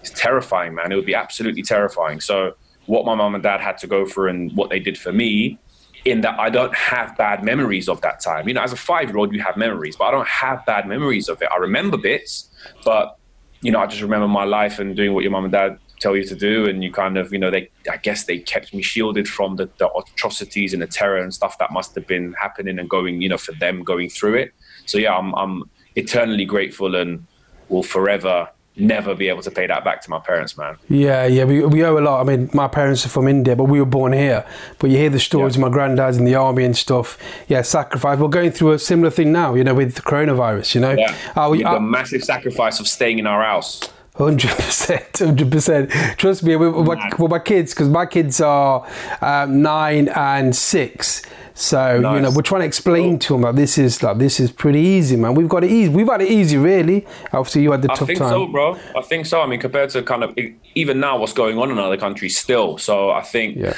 it's 0.00 0.10
terrifying, 0.10 0.74
man. 0.74 0.92
It 0.92 0.96
would 0.96 1.06
be 1.06 1.14
absolutely 1.14 1.62
terrifying. 1.62 2.20
So 2.20 2.54
what 2.86 3.04
my 3.04 3.14
mom 3.14 3.34
and 3.34 3.42
dad 3.42 3.60
had 3.60 3.78
to 3.78 3.86
go 3.86 4.06
through 4.06 4.30
and 4.30 4.56
what 4.56 4.70
they 4.70 4.78
did 4.78 4.96
for 4.96 5.12
me 5.12 5.58
in 6.04 6.20
that 6.20 6.38
I 6.38 6.50
don't 6.50 6.74
have 6.74 7.16
bad 7.16 7.42
memories 7.42 7.88
of 7.88 8.00
that 8.02 8.20
time. 8.20 8.46
You 8.46 8.54
know, 8.54 8.62
as 8.62 8.72
a 8.72 8.76
five 8.76 9.08
year 9.08 9.18
old, 9.18 9.34
you 9.34 9.40
have 9.42 9.56
memories, 9.56 9.96
but 9.96 10.04
I 10.04 10.10
don't 10.12 10.28
have 10.28 10.64
bad 10.64 10.86
memories 10.86 11.28
of 11.28 11.42
it. 11.42 11.48
I 11.52 11.56
remember 11.56 11.96
bits, 11.96 12.48
but, 12.84 13.18
you 13.60 13.72
know, 13.72 13.80
I 13.80 13.86
just 13.86 14.02
remember 14.02 14.28
my 14.28 14.44
life 14.44 14.78
and 14.78 14.94
doing 14.94 15.12
what 15.14 15.24
your 15.24 15.32
mom 15.32 15.44
and 15.44 15.52
dad 15.52 15.78
tell 16.06 16.16
you 16.16 16.24
to 16.24 16.36
do. 16.36 16.68
And 16.68 16.84
you 16.84 16.92
kind 16.92 17.16
of, 17.18 17.32
you 17.32 17.38
know, 17.38 17.50
they, 17.50 17.68
I 17.90 17.96
guess 17.96 18.24
they 18.24 18.38
kept 18.38 18.72
me 18.72 18.82
shielded 18.82 19.26
from 19.28 19.56
the, 19.56 19.68
the 19.78 19.88
atrocities 19.92 20.72
and 20.72 20.80
the 20.82 20.86
terror 20.86 21.20
and 21.24 21.34
stuff 21.34 21.58
that 21.58 21.72
must 21.72 21.94
have 21.96 22.06
been 22.06 22.32
happening 22.34 22.78
and 22.78 22.88
going, 22.88 23.20
you 23.22 23.28
know, 23.28 23.38
for 23.38 23.52
them 23.52 23.82
going 23.82 24.08
through 24.10 24.34
it. 24.34 24.52
So, 24.86 24.98
yeah, 24.98 25.16
I'm, 25.16 25.34
I'm 25.34 25.64
eternally 25.96 26.44
grateful 26.44 26.94
and 26.94 27.26
will 27.68 27.82
forever 27.82 28.48
never 28.78 29.14
be 29.14 29.26
able 29.28 29.42
to 29.42 29.50
pay 29.50 29.66
that 29.66 29.82
back 29.84 30.02
to 30.02 30.10
my 30.10 30.18
parents, 30.18 30.56
man. 30.58 30.76
Yeah, 30.88 31.24
yeah, 31.24 31.44
we, 31.44 31.64
we 31.64 31.82
owe 31.82 31.98
a 31.98 32.04
lot. 32.08 32.20
I 32.20 32.24
mean, 32.24 32.50
my 32.52 32.68
parents 32.68 33.06
are 33.06 33.08
from 33.08 33.26
India, 33.26 33.56
but 33.56 33.64
we 33.64 33.80
were 33.80 33.86
born 33.86 34.12
here. 34.12 34.44
But 34.78 34.90
you 34.90 34.98
hear 34.98 35.10
the 35.10 35.18
stories 35.18 35.56
yeah. 35.56 35.64
of 35.64 35.70
my 35.70 35.72
granddad's 35.74 36.18
in 36.18 36.26
the 36.26 36.34
army 36.34 36.62
and 36.64 36.76
stuff. 36.76 37.18
Yeah, 37.48 37.62
sacrifice. 37.62 38.18
We're 38.18 38.28
going 38.28 38.50
through 38.50 38.72
a 38.72 38.78
similar 38.78 39.10
thing 39.10 39.32
now, 39.32 39.54
you 39.54 39.64
know, 39.64 39.74
with 39.74 39.94
the 39.94 40.02
coronavirus, 40.02 40.74
you 40.74 40.80
know. 40.82 40.92
Yeah. 40.92 41.48
We, 41.48 41.62
the 41.62 41.80
massive 41.80 42.22
sacrifice 42.22 42.78
of 42.78 42.86
staying 42.86 43.18
in 43.18 43.26
our 43.26 43.42
house. 43.42 43.80
Hundred 44.18 44.50
percent, 44.50 45.18
hundred 45.18 45.52
percent. 45.52 45.90
Trust 46.16 46.42
me, 46.42 46.56
with, 46.56 46.74
with, 46.74 46.86
my, 46.86 47.12
with 47.18 47.30
my 47.30 47.38
kids, 47.38 47.74
because 47.74 47.90
my 47.90 48.06
kids 48.06 48.40
are 48.40 48.86
um, 49.20 49.60
nine 49.60 50.08
and 50.08 50.56
six. 50.56 51.22
So 51.52 52.00
nice. 52.00 52.14
you 52.14 52.20
know, 52.20 52.30
we're 52.30 52.42
trying 52.42 52.60
to 52.60 52.66
explain 52.66 53.12
cool. 53.12 53.18
to 53.18 53.32
them 53.32 53.42
that 53.42 53.56
this 53.56 53.78
is 53.78 54.02
like 54.02 54.18
this 54.18 54.40
is 54.40 54.52
pretty 54.52 54.80
easy, 54.80 55.16
man. 55.16 55.34
We've 55.34 55.48
got 55.48 55.64
it 55.64 55.70
easy. 55.70 55.90
We've 55.90 56.06
had 56.06 56.20
it 56.20 56.30
easy, 56.30 56.58
really. 56.58 57.06
Obviously, 57.32 57.62
you 57.62 57.72
had 57.72 57.80
the 57.80 57.90
I 57.90 57.94
tough 57.94 58.08
time. 58.08 58.22
I 58.22 58.28
think 58.28 58.30
so, 58.30 58.46
bro. 58.46 58.78
I 58.94 59.02
think 59.02 59.26
so. 59.26 59.40
I 59.40 59.46
mean, 59.46 59.58
compared 59.58 59.88
to 59.90 60.02
kind 60.02 60.22
of 60.22 60.36
even 60.74 61.00
now, 61.00 61.18
what's 61.18 61.32
going 61.32 61.58
on 61.58 61.70
in 61.70 61.78
other 61.78 61.96
countries 61.96 62.38
still. 62.38 62.76
So 62.76 63.10
I 63.10 63.22
think 63.22 63.56
yeah. 63.56 63.74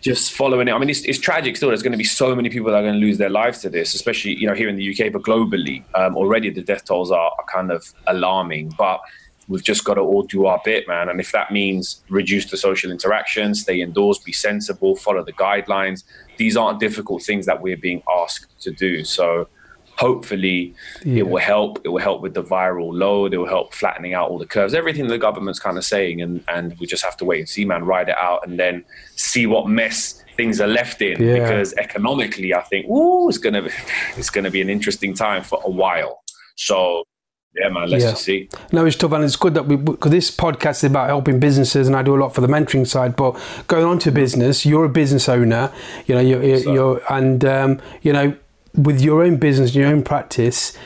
just 0.00 0.32
following 0.32 0.66
it. 0.66 0.72
I 0.72 0.78
mean, 0.78 0.90
it's, 0.90 1.02
it's 1.02 1.20
tragic 1.20 1.56
still. 1.56 1.68
There's 1.68 1.84
going 1.84 1.92
to 1.92 1.98
be 1.98 2.04
so 2.04 2.34
many 2.34 2.48
people 2.48 2.72
that 2.72 2.78
are 2.78 2.82
going 2.82 2.94
to 2.94 3.00
lose 3.00 3.18
their 3.18 3.30
lives 3.30 3.60
to 3.60 3.70
this, 3.70 3.94
especially 3.94 4.34
you 4.34 4.48
know 4.48 4.54
here 4.54 4.68
in 4.68 4.74
the 4.74 4.90
UK, 4.90 5.12
but 5.12 5.22
globally. 5.22 5.84
Um, 5.96 6.16
already, 6.16 6.50
the 6.50 6.62
death 6.62 6.84
tolls 6.84 7.12
are, 7.12 7.30
are 7.38 7.44
kind 7.52 7.70
of 7.70 7.92
alarming, 8.08 8.74
but 8.76 9.00
we've 9.50 9.64
just 9.64 9.84
got 9.84 9.94
to 9.94 10.00
all 10.00 10.22
do 10.22 10.46
our 10.46 10.60
bit, 10.64 10.86
man. 10.86 11.08
And 11.08 11.20
if 11.20 11.32
that 11.32 11.52
means 11.52 12.02
reduce 12.08 12.48
the 12.50 12.56
social 12.56 12.90
interaction, 12.90 13.54
stay 13.54 13.80
indoors, 13.82 14.18
be 14.18 14.32
sensible, 14.32 14.94
follow 14.94 15.24
the 15.24 15.32
guidelines, 15.32 16.04
these 16.38 16.56
aren't 16.56 16.78
difficult 16.78 17.22
things 17.22 17.46
that 17.46 17.60
we're 17.60 17.76
being 17.76 18.02
asked 18.16 18.58
to 18.60 18.70
do. 18.70 19.04
So 19.04 19.48
hopefully 19.96 20.72
yeah. 21.04 21.18
it 21.18 21.28
will 21.28 21.40
help. 21.40 21.80
It 21.84 21.88
will 21.88 21.98
help 21.98 22.22
with 22.22 22.32
the 22.32 22.44
viral 22.44 22.92
load. 22.92 23.34
It 23.34 23.38
will 23.38 23.48
help 23.48 23.74
flattening 23.74 24.14
out 24.14 24.30
all 24.30 24.38
the 24.38 24.46
curves. 24.46 24.72
Everything 24.72 25.08
the 25.08 25.18
government's 25.18 25.58
kind 25.58 25.76
of 25.76 25.84
saying, 25.84 26.22
and 26.22 26.44
and 26.46 26.78
we 26.78 26.86
just 26.86 27.04
have 27.04 27.16
to 27.18 27.24
wait 27.24 27.40
and 27.40 27.48
see, 27.48 27.64
man. 27.64 27.84
Ride 27.84 28.08
it 28.08 28.18
out, 28.18 28.46
and 28.46 28.58
then 28.58 28.84
see 29.16 29.46
what 29.46 29.68
mess 29.68 30.24
things 30.36 30.60
are 30.60 30.68
left 30.68 31.02
in. 31.02 31.20
Yeah. 31.20 31.40
Because 31.40 31.74
economically, 31.74 32.54
I 32.54 32.62
think, 32.62 32.86
ooh, 32.88 33.28
it's 33.28 33.38
gonna 33.38 33.62
be, 33.62 33.70
it's 34.16 34.30
gonna 34.30 34.50
be 34.50 34.60
an 34.60 34.70
interesting 34.70 35.12
time 35.12 35.42
for 35.42 35.60
a 35.64 35.70
while. 35.70 36.22
So 36.54 37.04
yeah, 37.54 37.68
man, 37.68 37.88
let's 37.88 38.04
yeah. 38.04 38.10
just 38.10 38.24
see. 38.24 38.48
No, 38.70 38.86
it's 38.86 38.96
tough, 38.96 39.12
and 39.12 39.24
it's 39.24 39.36
good 39.36 39.54
that 39.54 39.66
we 39.66 39.76
because 39.76 40.12
this 40.12 40.30
podcast 40.30 40.78
is 40.78 40.84
about 40.84 41.08
helping 41.08 41.40
businesses, 41.40 41.88
and 41.88 41.96
I 41.96 42.02
do 42.02 42.14
a 42.14 42.20
lot 42.20 42.34
for 42.34 42.40
the 42.40 42.46
mentoring 42.46 42.86
side. 42.86 43.16
But 43.16 43.40
going 43.66 43.84
on 43.84 43.98
to 44.00 44.12
business, 44.12 44.64
you're 44.64 44.84
a 44.84 44.88
business 44.88 45.28
owner, 45.28 45.72
you 46.06 46.14
know, 46.14 46.20
you're, 46.20 46.42
you're, 46.42 46.74
you're 46.74 47.02
and 47.12 47.44
um, 47.44 47.80
you 48.02 48.12
know, 48.12 48.36
with 48.74 49.00
your 49.00 49.24
own 49.24 49.36
business, 49.36 49.74
your 49.74 49.88
own 49.88 50.02
practice. 50.02 50.76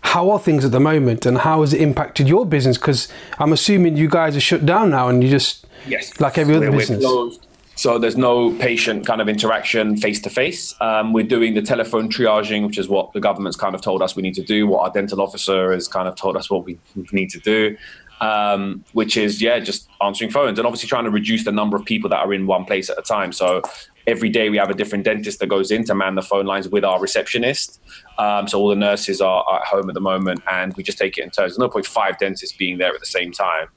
How 0.00 0.30
are 0.30 0.38
things 0.38 0.64
at 0.64 0.72
the 0.72 0.80
moment, 0.80 1.26
and 1.26 1.38
how 1.38 1.60
has 1.60 1.74
it 1.74 1.82
impacted 1.82 2.28
your 2.28 2.46
business? 2.46 2.78
Because 2.78 3.08
I'm 3.38 3.52
assuming 3.52 3.98
you 3.98 4.08
guys 4.08 4.34
are 4.34 4.40
shut 4.40 4.64
down 4.64 4.90
now, 4.90 5.08
and 5.08 5.22
you 5.22 5.28
just 5.28 5.66
yes, 5.86 6.18
like 6.18 6.38
every 6.38 6.54
other 6.54 6.70
we're, 6.70 6.78
business. 6.78 7.04
We're 7.04 7.32
so 7.78 7.96
there's 7.96 8.16
no 8.16 8.52
patient 8.54 9.06
kind 9.06 9.20
of 9.20 9.28
interaction 9.28 9.96
face 9.96 10.20
to 10.22 10.30
face. 10.30 10.74
We're 10.80 11.22
doing 11.22 11.54
the 11.54 11.62
telephone 11.62 12.08
triaging, 12.08 12.66
which 12.66 12.76
is 12.76 12.88
what 12.88 13.12
the 13.12 13.20
government's 13.20 13.56
kind 13.56 13.72
of 13.76 13.80
told 13.80 14.02
us 14.02 14.16
we 14.16 14.22
need 14.22 14.34
to 14.34 14.42
do, 14.42 14.66
what 14.66 14.80
our 14.80 14.90
dental 14.92 15.20
officer 15.20 15.72
has 15.72 15.86
kind 15.86 16.08
of 16.08 16.16
told 16.16 16.36
us 16.36 16.50
what 16.50 16.64
we 16.64 16.76
need 17.12 17.30
to 17.30 17.38
do. 17.38 17.76
Um, 18.20 18.84
which 18.94 19.16
is 19.16 19.40
yeah, 19.40 19.60
just 19.60 19.88
answering 20.02 20.32
phones 20.32 20.58
and 20.58 20.66
obviously 20.66 20.88
trying 20.88 21.04
to 21.04 21.10
reduce 21.10 21.44
the 21.44 21.52
number 21.52 21.76
of 21.76 21.84
people 21.84 22.10
that 22.10 22.16
are 22.16 22.34
in 22.34 22.48
one 22.48 22.64
place 22.64 22.90
at 22.90 22.98
a 22.98 23.02
time. 23.02 23.30
So 23.30 23.62
every 24.08 24.28
day 24.28 24.50
we 24.50 24.56
have 24.56 24.70
a 24.70 24.74
different 24.74 25.04
dentist 25.04 25.38
that 25.38 25.46
goes 25.46 25.70
in 25.70 25.84
to 25.84 25.94
man 25.94 26.16
the 26.16 26.22
phone 26.22 26.46
lines 26.46 26.68
with 26.68 26.84
our 26.84 27.00
receptionist. 27.00 27.80
Um, 28.18 28.48
so 28.48 28.58
all 28.58 28.70
the 28.70 28.74
nurses 28.74 29.20
are, 29.20 29.44
are, 29.44 29.60
at 29.60 29.66
home 29.66 29.88
at 29.88 29.94
the 29.94 30.00
moment, 30.00 30.42
and 30.50 30.74
we 30.76 30.82
just 30.82 30.98
take 30.98 31.16
it 31.16 31.22
in 31.22 31.30
turns. 31.30 31.52
There's 31.52 31.58
no 31.60 31.68
point 31.68 31.86
five 31.86 32.18
dentists 32.18 32.56
being 32.56 32.78
there 32.78 32.92
at 32.92 32.98
the 32.98 33.06
same 33.06 33.30
time 33.30 33.68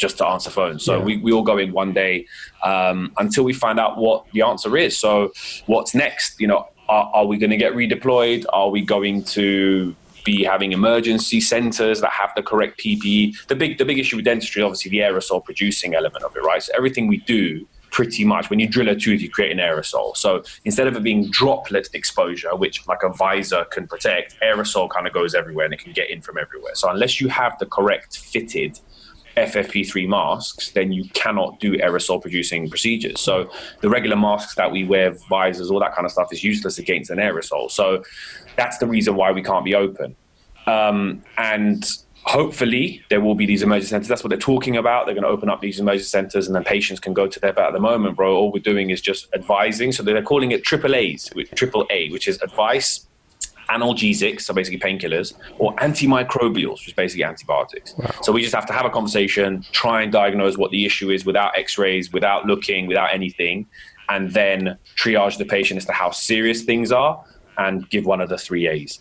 just 0.00 0.18
to 0.18 0.26
answer 0.26 0.50
phones. 0.50 0.82
So 0.82 0.98
yeah. 0.98 1.04
we, 1.04 1.16
we 1.18 1.30
all 1.30 1.42
go 1.42 1.58
in 1.58 1.72
one 1.72 1.92
day 1.92 2.26
um, 2.64 3.12
until 3.18 3.44
we 3.44 3.52
find 3.52 3.78
out 3.78 3.98
what 3.98 4.24
the 4.32 4.42
answer 4.42 4.76
is. 4.76 4.98
So 4.98 5.32
what's 5.66 5.94
next? 5.94 6.40
You 6.40 6.48
know, 6.48 6.68
are, 6.88 7.10
are 7.14 7.26
we 7.26 7.36
going 7.36 7.50
to 7.50 7.58
get 7.58 7.74
redeployed? 7.74 8.46
Are 8.52 8.70
we 8.70 8.80
going 8.80 9.22
to 9.24 9.94
be 10.24 10.42
having 10.42 10.72
emergency 10.72 11.40
centers 11.40 12.00
that 12.00 12.12
have 12.12 12.30
the 12.34 12.42
correct 12.42 12.80
PPE? 12.80 13.46
The 13.46 13.54
big 13.54 13.78
the 13.78 13.84
big 13.84 13.98
issue 13.98 14.16
with 14.16 14.24
dentistry, 14.24 14.62
obviously, 14.62 14.90
the 14.90 15.00
aerosol 15.00 15.44
producing 15.44 15.94
element 15.94 16.24
of 16.24 16.34
it, 16.34 16.42
right? 16.42 16.62
So 16.62 16.72
everything 16.74 17.06
we 17.06 17.18
do 17.18 17.66
pretty 17.90 18.24
much 18.24 18.48
when 18.50 18.60
you 18.60 18.68
drill 18.68 18.88
a 18.88 18.94
tooth 18.94 19.20
you 19.20 19.28
create 19.28 19.50
an 19.50 19.58
aerosol 19.58 20.16
so 20.16 20.44
instead 20.64 20.86
of 20.86 20.94
it 20.94 21.02
being 21.02 21.28
droplet 21.30 21.88
exposure 21.92 22.54
which 22.54 22.86
like 22.86 23.02
a 23.02 23.08
visor 23.08 23.64
can 23.72 23.84
protect 23.84 24.38
aerosol 24.40 24.88
kind 24.88 25.08
of 25.08 25.12
goes 25.12 25.34
everywhere 25.34 25.64
and 25.64 25.74
it 25.74 25.80
can 25.80 25.92
get 25.92 26.08
in 26.08 26.22
from 26.22 26.38
everywhere 26.38 26.72
so 26.76 26.88
unless 26.88 27.20
you 27.20 27.28
have 27.28 27.58
the 27.58 27.66
correct 27.66 28.16
fitted 28.16 28.78
FFP3 29.40 30.08
masks, 30.08 30.70
then 30.70 30.92
you 30.92 31.04
cannot 31.14 31.58
do 31.60 31.76
aerosol 31.78 32.20
producing 32.20 32.68
procedures. 32.68 33.20
So 33.20 33.50
the 33.80 33.88
regular 33.88 34.16
masks 34.16 34.54
that 34.56 34.70
we 34.70 34.84
wear, 34.84 35.12
visors, 35.28 35.70
all 35.70 35.80
that 35.80 35.94
kind 35.94 36.04
of 36.04 36.12
stuff 36.12 36.32
is 36.32 36.44
useless 36.44 36.78
against 36.78 37.10
an 37.10 37.18
aerosol. 37.18 37.70
So 37.70 38.04
that's 38.56 38.78
the 38.78 38.86
reason 38.86 39.16
why 39.16 39.32
we 39.32 39.42
can't 39.42 39.64
be 39.64 39.74
open. 39.74 40.14
Um, 40.66 41.22
and 41.38 41.84
hopefully 42.24 43.02
there 43.08 43.20
will 43.20 43.34
be 43.34 43.46
these 43.46 43.62
emergency 43.62 43.88
centers. 43.88 44.08
That's 44.08 44.22
what 44.22 44.28
they're 44.28 44.38
talking 44.38 44.76
about. 44.76 45.06
They're 45.06 45.14
going 45.14 45.24
to 45.24 45.30
open 45.30 45.48
up 45.48 45.60
these 45.60 45.80
emergency 45.80 46.08
centers 46.08 46.46
and 46.46 46.54
then 46.54 46.64
patients 46.64 47.00
can 47.00 47.14
go 47.14 47.26
to 47.26 47.40
there. 47.40 47.52
But 47.52 47.64
at 47.64 47.72
the 47.72 47.80
moment, 47.80 48.16
bro, 48.16 48.36
all 48.36 48.52
we're 48.52 48.60
doing 48.62 48.90
is 48.90 49.00
just 49.00 49.28
advising. 49.34 49.92
So 49.92 50.02
they're 50.02 50.22
calling 50.22 50.52
it 50.52 50.62
triple 50.62 50.94
A's, 50.94 51.30
triple 51.54 51.86
A, 51.90 52.10
which 52.10 52.28
is 52.28 52.40
advice, 52.42 53.06
analgesics, 53.70 54.42
so 54.42 54.52
basically 54.52 54.78
painkillers, 54.78 55.32
or 55.58 55.74
antimicrobials, 55.76 56.72
which 56.72 56.88
is 56.88 56.94
basically 56.94 57.24
antibiotics. 57.24 57.94
Wow. 57.96 58.10
So 58.22 58.32
we 58.32 58.42
just 58.42 58.54
have 58.54 58.66
to 58.66 58.72
have 58.72 58.84
a 58.84 58.90
conversation, 58.90 59.64
try 59.72 60.02
and 60.02 60.12
diagnose 60.12 60.58
what 60.58 60.70
the 60.70 60.84
issue 60.84 61.10
is 61.10 61.24
without 61.24 61.56
x-rays, 61.56 62.12
without 62.12 62.46
looking, 62.46 62.86
without 62.86 63.14
anything, 63.14 63.66
and 64.08 64.32
then 64.32 64.76
triage 64.96 65.38
the 65.38 65.44
patient 65.44 65.78
as 65.78 65.84
to 65.86 65.92
how 65.92 66.10
serious 66.10 66.62
things 66.62 66.90
are 66.90 67.24
and 67.58 67.88
give 67.90 68.06
one 68.06 68.20
of 68.20 68.28
the 68.28 68.38
three 68.38 68.66
A's. 68.66 68.98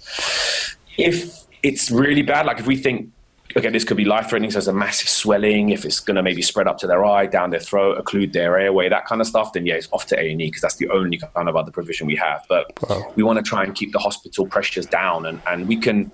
If 0.98 1.46
it's 1.64 1.90
really 1.90 2.22
bad, 2.22 2.46
like 2.46 2.60
if 2.60 2.68
we 2.68 2.78
think 2.78 3.10
okay, 3.56 3.70
this 3.70 3.84
could 3.84 3.98
be 3.98 4.06
life 4.06 4.30
threatening. 4.30 4.52
So 4.52 4.56
there's 4.56 4.68
a 4.68 4.74
massive 4.74 5.10
swelling. 5.10 5.70
If 5.70 5.86
it's 5.86 6.00
going 6.00 6.16
to 6.16 6.24
maybe 6.24 6.42
spread 6.42 6.68
up 6.68 6.78
to 6.80 6.88
their 6.88 7.04
eye, 7.06 7.26
down 7.26 7.50
their 7.50 7.60
throat, 7.60 8.04
occlude 8.04 8.34
their 8.34 8.60
airway, 8.60 8.90
that 8.90 9.06
kind 9.06 9.22
of 9.22 9.28
stuff, 9.28 9.54
then 9.54 9.66
yeah, 9.66 9.76
it's 9.76 9.90
off 9.92 10.06
to 10.08 10.20
A 10.20 10.32
and 10.32 10.42
E 10.42 10.48
because 10.48 10.62
that's 10.62 10.76
the 10.76 10.90
only 10.90 11.18
kind 11.18 11.50
of 11.50 11.56
other 11.56 11.72
provision 11.72 12.08
we 12.08 12.16
have. 12.16 12.46
But 12.48 12.72
wow. 12.88 13.12
we 13.16 13.24
want 13.24 13.38
to 13.38 13.44
try 13.44 13.64
and 13.64 13.74
keep 13.74 13.92
the 13.92 14.00
hospital 14.00 14.46
pressures 14.48 14.86
down, 14.86 15.26
and 15.26 15.42
and 15.48 15.68
we 15.68 15.78
can 15.78 16.12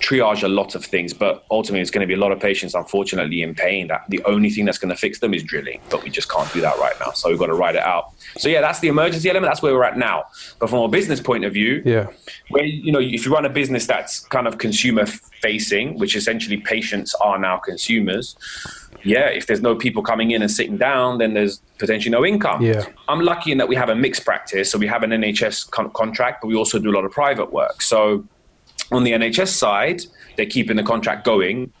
triage 0.00 0.42
a 0.42 0.48
lot 0.48 0.74
of 0.74 0.84
things, 0.84 1.12
but 1.12 1.44
ultimately 1.50 1.80
it's 1.80 1.90
going 1.90 2.00
to 2.00 2.06
be 2.06 2.14
a 2.14 2.18
lot 2.18 2.32
of 2.32 2.40
patients, 2.40 2.74
unfortunately, 2.74 3.42
in 3.42 3.54
pain. 3.54 3.88
That 3.88 4.04
the 4.08 4.22
only 4.24 4.50
thing 4.50 4.64
that's 4.64 4.78
going 4.78 4.90
to 4.90 4.96
fix 4.96 5.20
them 5.20 5.34
is 5.34 5.42
drilling, 5.42 5.80
but 5.90 6.02
we 6.02 6.10
just 6.10 6.30
can't 6.30 6.50
do 6.52 6.60
that 6.60 6.78
right 6.78 6.94
now. 7.00 7.12
So 7.12 7.28
we've 7.30 7.38
got 7.38 7.46
to 7.46 7.54
ride 7.54 7.76
it 7.76 7.82
out. 7.82 8.12
So 8.36 8.48
yeah, 8.48 8.60
that's 8.60 8.80
the 8.80 8.88
emergency 8.88 9.28
element. 9.30 9.50
That's 9.50 9.62
where 9.62 9.74
we're 9.74 9.84
at 9.84 9.98
now. 9.98 10.24
But 10.58 10.70
from 10.70 10.80
a 10.80 10.88
business 10.88 11.20
point 11.20 11.44
of 11.44 11.52
view, 11.52 11.82
yeah, 11.84 12.08
where 12.50 12.64
you 12.64 12.92
know 12.92 13.00
if 13.00 13.24
you 13.24 13.32
run 13.32 13.44
a 13.44 13.50
business 13.50 13.86
that's 13.86 14.20
kind 14.20 14.46
of 14.46 14.58
consumer 14.58 15.06
facing, 15.06 15.98
which 15.98 16.16
essentially 16.16 16.58
patients 16.58 17.14
are 17.16 17.38
now 17.38 17.58
consumers. 17.58 18.36
Yeah, 19.02 19.26
if 19.26 19.46
there's 19.46 19.60
no 19.60 19.74
people 19.74 20.02
coming 20.02 20.30
in 20.30 20.40
and 20.40 20.50
sitting 20.50 20.78
down, 20.78 21.18
then 21.18 21.34
there's 21.34 21.60
potentially 21.78 22.10
no 22.10 22.24
income. 22.24 22.62
Yeah. 22.62 22.86
I'm 23.06 23.20
lucky 23.20 23.52
in 23.52 23.58
that 23.58 23.68
we 23.68 23.76
have 23.76 23.90
a 23.90 23.94
mixed 23.94 24.24
practice. 24.24 24.70
So 24.70 24.78
we 24.78 24.86
have 24.86 25.02
an 25.02 25.10
NHS 25.10 25.70
con- 25.70 25.90
contract, 25.90 26.40
but 26.40 26.48
we 26.48 26.54
also 26.54 26.78
do 26.78 26.90
a 26.90 26.94
lot 26.94 27.04
of 27.04 27.12
private 27.12 27.52
work. 27.52 27.82
So 27.82 28.24
on 28.92 29.04
the 29.04 29.12
NHS 29.12 29.48
side, 29.48 30.02
they're 30.36 30.46
keeping 30.46 30.76
the 30.76 30.82
contract 30.82 31.24
going. 31.24 31.72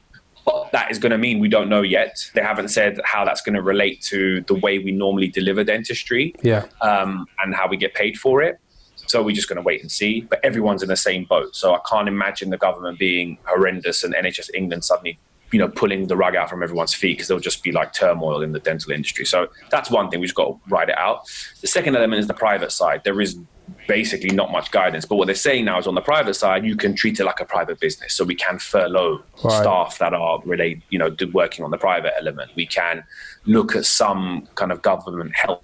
What 0.44 0.72
that 0.72 0.90
is 0.90 0.98
going 0.98 1.12
to 1.12 1.18
mean, 1.18 1.38
we 1.38 1.48
don't 1.48 1.68
know 1.68 1.82
yet. 1.82 2.18
They 2.34 2.42
haven't 2.42 2.68
said 2.68 3.00
how 3.04 3.24
that's 3.24 3.40
going 3.40 3.54
to 3.54 3.62
relate 3.62 4.02
to 4.02 4.42
the 4.42 4.54
way 4.54 4.78
we 4.78 4.92
normally 4.92 5.28
deliver 5.28 5.64
dentistry 5.64 6.34
yeah. 6.42 6.66
um, 6.82 7.26
and 7.42 7.54
how 7.54 7.68
we 7.68 7.76
get 7.76 7.94
paid 7.94 8.18
for 8.18 8.42
it. 8.42 8.58
So 9.06 9.22
we're 9.22 9.34
just 9.34 9.48
going 9.48 9.56
to 9.56 9.62
wait 9.62 9.80
and 9.80 9.90
see. 9.90 10.22
But 10.22 10.44
everyone's 10.44 10.82
in 10.82 10.88
the 10.88 10.96
same 10.96 11.24
boat. 11.24 11.56
So 11.56 11.74
I 11.74 11.80
can't 11.88 12.08
imagine 12.08 12.50
the 12.50 12.58
government 12.58 12.98
being 12.98 13.38
horrendous 13.44 14.04
and 14.04 14.14
NHS 14.14 14.50
England 14.54 14.84
suddenly 14.84 15.18
you 15.54 15.60
know, 15.60 15.68
pulling 15.68 16.08
the 16.08 16.16
rug 16.16 16.34
out 16.34 16.50
from 16.50 16.64
everyone's 16.64 16.94
feet 16.94 17.16
because 17.16 17.28
there'll 17.28 17.40
just 17.40 17.62
be 17.62 17.70
like 17.70 17.92
turmoil 17.92 18.42
in 18.42 18.50
the 18.50 18.58
dental 18.58 18.90
industry. 18.90 19.24
So 19.24 19.46
that's 19.70 19.88
one 19.88 20.10
thing. 20.10 20.18
We've 20.18 20.26
just 20.26 20.36
got 20.36 20.46
to 20.48 20.58
ride 20.68 20.88
it 20.88 20.98
out. 20.98 21.30
The 21.60 21.68
second 21.68 21.94
element 21.94 22.18
is 22.18 22.26
the 22.26 22.34
private 22.34 22.72
side. 22.72 23.02
There 23.04 23.20
is 23.20 23.38
basically 23.86 24.30
not 24.30 24.50
much 24.50 24.70
guidance. 24.70 25.04
But 25.04 25.16
what 25.16 25.26
they're 25.26 25.34
saying 25.34 25.64
now 25.64 25.78
is 25.78 25.86
on 25.86 25.94
the 25.94 26.00
private 26.00 26.34
side, 26.34 26.64
you 26.64 26.76
can 26.76 26.94
treat 26.94 27.20
it 27.20 27.24
like 27.24 27.40
a 27.40 27.44
private 27.44 27.80
business. 27.80 28.14
So 28.14 28.24
we 28.24 28.34
can 28.34 28.58
furlough 28.58 29.22
right. 29.42 29.52
staff 29.52 29.98
that 29.98 30.14
are 30.14 30.40
related, 30.44 30.82
you 30.90 30.98
know, 30.98 31.14
working 31.32 31.64
on 31.64 31.70
the 31.70 31.78
private 31.78 32.12
element. 32.18 32.50
We 32.54 32.66
can 32.66 33.04
look 33.46 33.76
at 33.76 33.84
some 33.84 34.48
kind 34.54 34.72
of 34.72 34.82
government 34.82 35.34
help. 35.34 35.62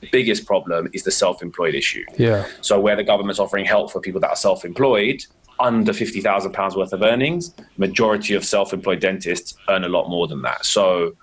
The 0.00 0.08
biggest 0.10 0.46
problem 0.46 0.90
is 0.92 1.02
the 1.02 1.10
self-employed 1.10 1.74
issue. 1.74 2.04
Yeah. 2.18 2.46
So 2.60 2.78
where 2.78 2.96
the 2.96 3.04
government's 3.04 3.40
offering 3.40 3.64
help 3.64 3.90
for 3.90 4.00
people 4.00 4.20
that 4.20 4.30
are 4.30 4.36
self-employed, 4.36 5.24
under 5.60 5.92
fifty 5.92 6.20
thousand 6.20 6.52
pounds 6.52 6.74
worth 6.76 6.92
of 6.92 7.02
earnings, 7.02 7.54
majority 7.76 8.34
of 8.34 8.44
self-employed 8.44 8.98
dentists 8.98 9.54
earn 9.68 9.84
a 9.84 9.88
lot 9.88 10.10
more 10.10 10.26
than 10.26 10.42
that. 10.42 10.66
So 10.66 11.14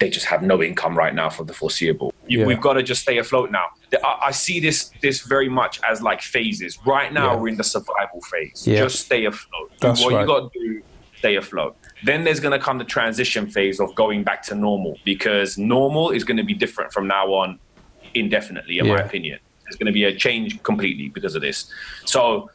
they 0.00 0.08
just 0.08 0.26
have 0.26 0.42
no 0.42 0.62
income 0.62 0.96
right 0.96 1.14
now 1.14 1.28
for 1.28 1.44
the 1.44 1.52
foreseeable. 1.52 2.12
Yeah. 2.26 2.46
We've 2.46 2.60
got 2.60 2.72
to 2.72 2.82
just 2.82 3.02
stay 3.02 3.18
afloat 3.18 3.50
now. 3.50 3.66
I, 4.02 4.18
I, 4.24 4.30
see 4.30 4.58
this 4.58 4.90
this 5.02 5.20
very 5.20 5.48
much 5.48 5.78
as 5.86 6.00
like 6.00 6.22
phases. 6.22 6.78
Right 6.86 7.12
now, 7.12 7.32
yeah. 7.32 7.36
we're 7.36 7.48
in 7.48 7.56
the 7.58 7.64
survival 7.64 8.20
phase. 8.22 8.66
Yeah. 8.66 8.78
Just 8.78 9.04
stay 9.04 9.26
afloat. 9.26 9.70
Do 9.70 9.76
That's 9.80 10.02
what 10.02 10.14
right. 10.14 10.22
you 10.22 10.26
got 10.26 10.52
to 10.52 10.58
do. 10.58 10.82
Stay 11.18 11.36
afloat. 11.36 11.76
Then 12.02 12.24
there's 12.24 12.40
going 12.40 12.58
to 12.58 12.64
come 12.64 12.78
the 12.78 12.84
transition 12.84 13.46
phase 13.46 13.78
of 13.78 13.94
going 13.94 14.24
back 14.24 14.42
to 14.44 14.54
normal 14.54 14.96
because 15.04 15.58
normal 15.58 16.10
is 16.10 16.24
going 16.24 16.38
to 16.38 16.44
be 16.44 16.54
different 16.54 16.92
from 16.94 17.06
now 17.06 17.26
on 17.34 17.58
indefinitely, 18.14 18.78
in 18.78 18.88
my 18.88 18.96
opinion. 18.96 19.38
There's 19.64 19.76
going 19.76 19.86
to 19.86 19.92
be 19.92 20.04
a 20.04 20.16
change 20.16 20.62
completely 20.62 21.10
because 21.10 21.34
of 21.34 21.42
this. 21.42 21.70
So 22.06 22.50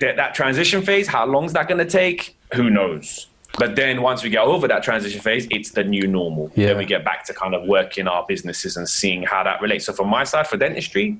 that, 0.00 0.16
that 0.16 0.34
transition 0.34 0.80
phase, 0.80 1.06
how 1.06 1.26
long 1.26 1.44
is 1.44 1.52
that 1.52 1.68
going 1.68 1.84
to 1.84 1.90
take? 1.90 2.34
Who 2.54 2.70
knows? 2.70 3.26
But 3.58 3.76
then 3.76 4.02
once 4.02 4.22
we 4.22 4.30
get 4.30 4.42
over 4.42 4.66
that 4.68 4.82
transition 4.82 5.20
phase, 5.20 5.46
it's 5.50 5.70
the 5.70 5.84
new 5.84 6.06
normal. 6.06 6.50
Yeah. 6.54 6.68
Then 6.68 6.78
we 6.78 6.84
get 6.84 7.04
back 7.04 7.24
to 7.26 7.34
kind 7.34 7.54
of 7.54 7.66
working 7.68 8.08
our 8.08 8.24
businesses 8.26 8.76
and 8.76 8.88
seeing 8.88 9.22
how 9.22 9.44
that 9.44 9.60
relates. 9.60 9.86
So 9.86 9.92
from 9.92 10.08
my 10.08 10.24
side, 10.24 10.46
for 10.46 10.56
dentistry, 10.56 11.18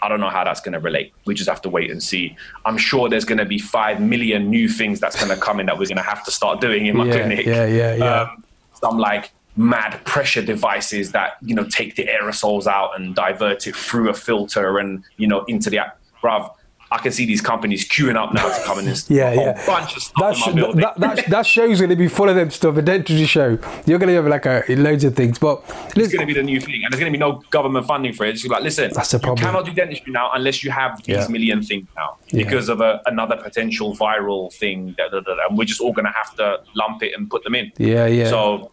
I 0.00 0.08
don't 0.08 0.20
know 0.20 0.30
how 0.30 0.44
that's 0.44 0.60
going 0.60 0.72
to 0.72 0.80
relate. 0.80 1.12
We 1.26 1.34
just 1.34 1.48
have 1.48 1.62
to 1.62 1.68
wait 1.68 1.90
and 1.90 2.02
see. 2.02 2.36
I'm 2.64 2.76
sure 2.76 3.08
there's 3.08 3.24
going 3.24 3.38
to 3.38 3.44
be 3.44 3.58
five 3.58 4.00
million 4.00 4.50
new 4.50 4.68
things 4.68 5.00
that's 5.00 5.22
going 5.22 5.34
to 5.34 5.40
come 5.40 5.60
in 5.60 5.66
that 5.66 5.78
we're 5.78 5.86
going 5.86 5.96
to 5.96 6.02
have 6.02 6.24
to 6.24 6.30
start 6.30 6.60
doing 6.60 6.86
in 6.86 6.96
my 6.96 7.06
yeah, 7.06 7.12
clinic. 7.12 7.46
Yeah, 7.46 7.66
yeah, 7.66 7.94
yeah. 7.94 8.20
Um, 8.22 8.44
some 8.74 8.98
like 8.98 9.32
mad 9.56 10.00
pressure 10.04 10.42
devices 10.42 11.12
that 11.12 11.36
you 11.42 11.54
know 11.54 11.64
take 11.64 11.94
the 11.94 12.06
aerosols 12.06 12.66
out 12.66 12.98
and 12.98 13.14
divert 13.14 13.66
it 13.66 13.76
through 13.76 14.08
a 14.08 14.14
filter 14.14 14.78
and 14.78 15.04
you 15.18 15.26
know 15.26 15.44
into 15.44 15.68
the 15.68 15.78
bruv 16.22 16.50
I 16.92 16.98
can 16.98 17.10
see 17.10 17.24
these 17.24 17.40
companies 17.40 17.88
queuing 17.88 18.16
up 18.16 18.34
now 18.34 18.46
to 18.46 18.64
come 18.64 18.78
in 18.80 18.88
and 18.88 19.04
yeah, 19.08 19.32
yeah. 19.32 19.66
bunch 19.66 19.96
of 19.96 20.02
stuff 20.02 20.20
that, 20.20 20.36
sh- 20.36 20.54
that, 20.54 20.94
that, 20.98 21.26
that, 21.30 21.46
show's 21.46 21.78
going 21.78 21.88
to 21.88 21.96
be 21.96 22.06
full 22.06 22.28
of 22.28 22.36
them 22.36 22.50
stuff. 22.50 22.76
A 22.76 22.82
dentistry 22.82 23.24
show, 23.24 23.58
you're 23.86 23.98
going 23.98 24.08
to 24.08 24.14
have 24.14 24.26
like 24.26 24.44
a 24.44 24.62
loads 24.76 25.02
of 25.04 25.16
things. 25.16 25.38
But 25.38 25.62
it's 25.96 26.12
going 26.12 26.20
to 26.20 26.26
be 26.26 26.34
the 26.34 26.42
new 26.42 26.60
thing, 26.60 26.82
and 26.84 26.92
there's 26.92 27.00
going 27.00 27.10
to 27.10 27.18
be 27.18 27.20
no 27.20 27.42
government 27.48 27.86
funding 27.86 28.12
for 28.12 28.26
it. 28.26 28.34
It's 28.34 28.46
like, 28.46 28.62
listen, 28.62 28.90
that's 28.92 29.10
the 29.10 29.18
problem. 29.18 29.38
You 29.38 29.46
cannot 29.46 29.64
do 29.64 29.72
dentistry 29.72 30.12
now 30.12 30.30
unless 30.34 30.62
you 30.62 30.70
have 30.70 31.02
these 31.04 31.16
yeah. 31.16 31.28
million 31.28 31.62
things 31.62 31.88
now 31.96 32.18
because 32.30 32.68
yeah. 32.68 32.74
of 32.74 32.80
a, 32.82 33.00
another 33.06 33.36
potential 33.36 33.96
viral 33.96 34.52
thing. 34.52 34.94
Da, 34.98 35.08
da, 35.08 35.20
da, 35.20 35.34
and 35.48 35.56
we're 35.56 35.64
just 35.64 35.80
all 35.80 35.94
going 35.94 36.06
to 36.06 36.12
have 36.12 36.36
to 36.36 36.62
lump 36.74 37.02
it 37.02 37.14
and 37.16 37.30
put 37.30 37.42
them 37.44 37.54
in. 37.54 37.72
Yeah, 37.78 38.06
yeah. 38.06 38.28
So 38.28 38.70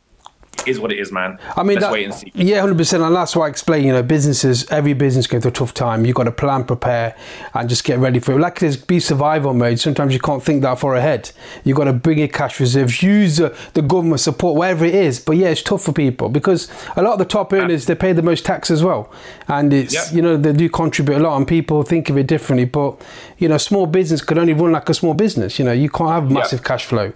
is 0.68 0.80
what 0.80 0.92
it 0.92 1.00
is, 1.00 1.12
man. 1.12 1.40
I 1.56 1.64
mean, 1.64 1.80
that, 1.80 1.92
wait 1.92 2.06
and 2.06 2.14
see. 2.14 2.32
Yeah, 2.34 2.62
hundred 2.62 2.78
percent, 2.78 3.04
and 3.04 3.16
that's 3.16 3.36
why 3.36 3.48
I 3.48 3.50
explain. 3.50 3.86
You 3.86 3.94
know, 3.94 4.04
businesses, 4.04 4.70
every 4.72 4.94
business 4.94 5.28
goes 5.28 5.42
through 5.42 5.52
a 5.52 5.54
tough 5.54 5.74
time. 5.74 6.06
You've 6.06 6.16
got 6.16 6.24
to 6.24 6.32
plan, 6.32 6.64
prepare, 6.66 7.16
and 7.54 7.70
just 7.70 7.84
get 7.84 8.00
ready 8.00 8.20
for 8.20 8.34
it. 8.34 8.40
Like 8.40 8.60
there's 8.60 8.78
be 8.78 9.00
survival 9.00 9.54
mode. 9.54 9.80
Sometimes 9.80 10.14
you 10.14 10.20
can't 10.20 10.44
think 10.44 10.62
that 10.62 10.80
far 10.80 10.96
ahead. 10.96 11.32
You've 11.64 11.78
got 11.78 11.86
to 11.86 11.94
bring 11.94 12.20
in 12.20 12.30
cash 12.30 12.60
reserves, 12.60 13.02
use 13.02 13.38
the, 13.38 13.56
the 13.74 13.82
government 13.82 14.20
support, 14.22 14.58
wherever 14.58 14.86
it 14.86 14.96
is. 14.96 15.20
But 15.20 15.38
yeah, 15.38 15.50
it's 15.50 15.64
tough 15.64 15.84
for 15.84 15.94
people 15.94 16.30
because 16.30 16.70
a 16.96 17.02
lot 17.02 17.14
of 17.14 17.20
the 17.20 17.26
top 17.26 17.54
ah. 17.54 17.58
earners 17.58 17.86
they 17.86 17.96
pay 17.96 18.14
the 18.14 18.22
most 18.22 18.46
tax 18.46 18.72
as 18.72 18.84
well, 18.84 19.12
and 19.48 19.74
it's 19.74 20.12
you 20.14 20.22
know 20.22 20.38
they 20.38 20.54
do 20.54 20.70
contribute 20.70 21.18
a 21.18 21.20
lot, 21.20 21.38
and 21.38 21.48
people 21.48 21.84
think 21.84 22.10
of 22.10 22.18
it 22.18 22.28
differently. 22.28 22.66
But 22.66 23.02
you 23.38 23.48
know, 23.48 23.58
small 23.58 23.86
business 23.86 24.22
could 24.22 24.38
only 24.38 24.54
run 24.54 24.72
like 24.72 24.90
a 24.90 24.94
small 24.94 25.14
business. 25.14 25.60
You 25.60 25.66
know, 25.66 25.72
you 25.72 25.90
can't 25.90 26.10
have 26.10 26.30
massive 26.30 26.64
cash 26.64 26.86
flow. 26.86 27.14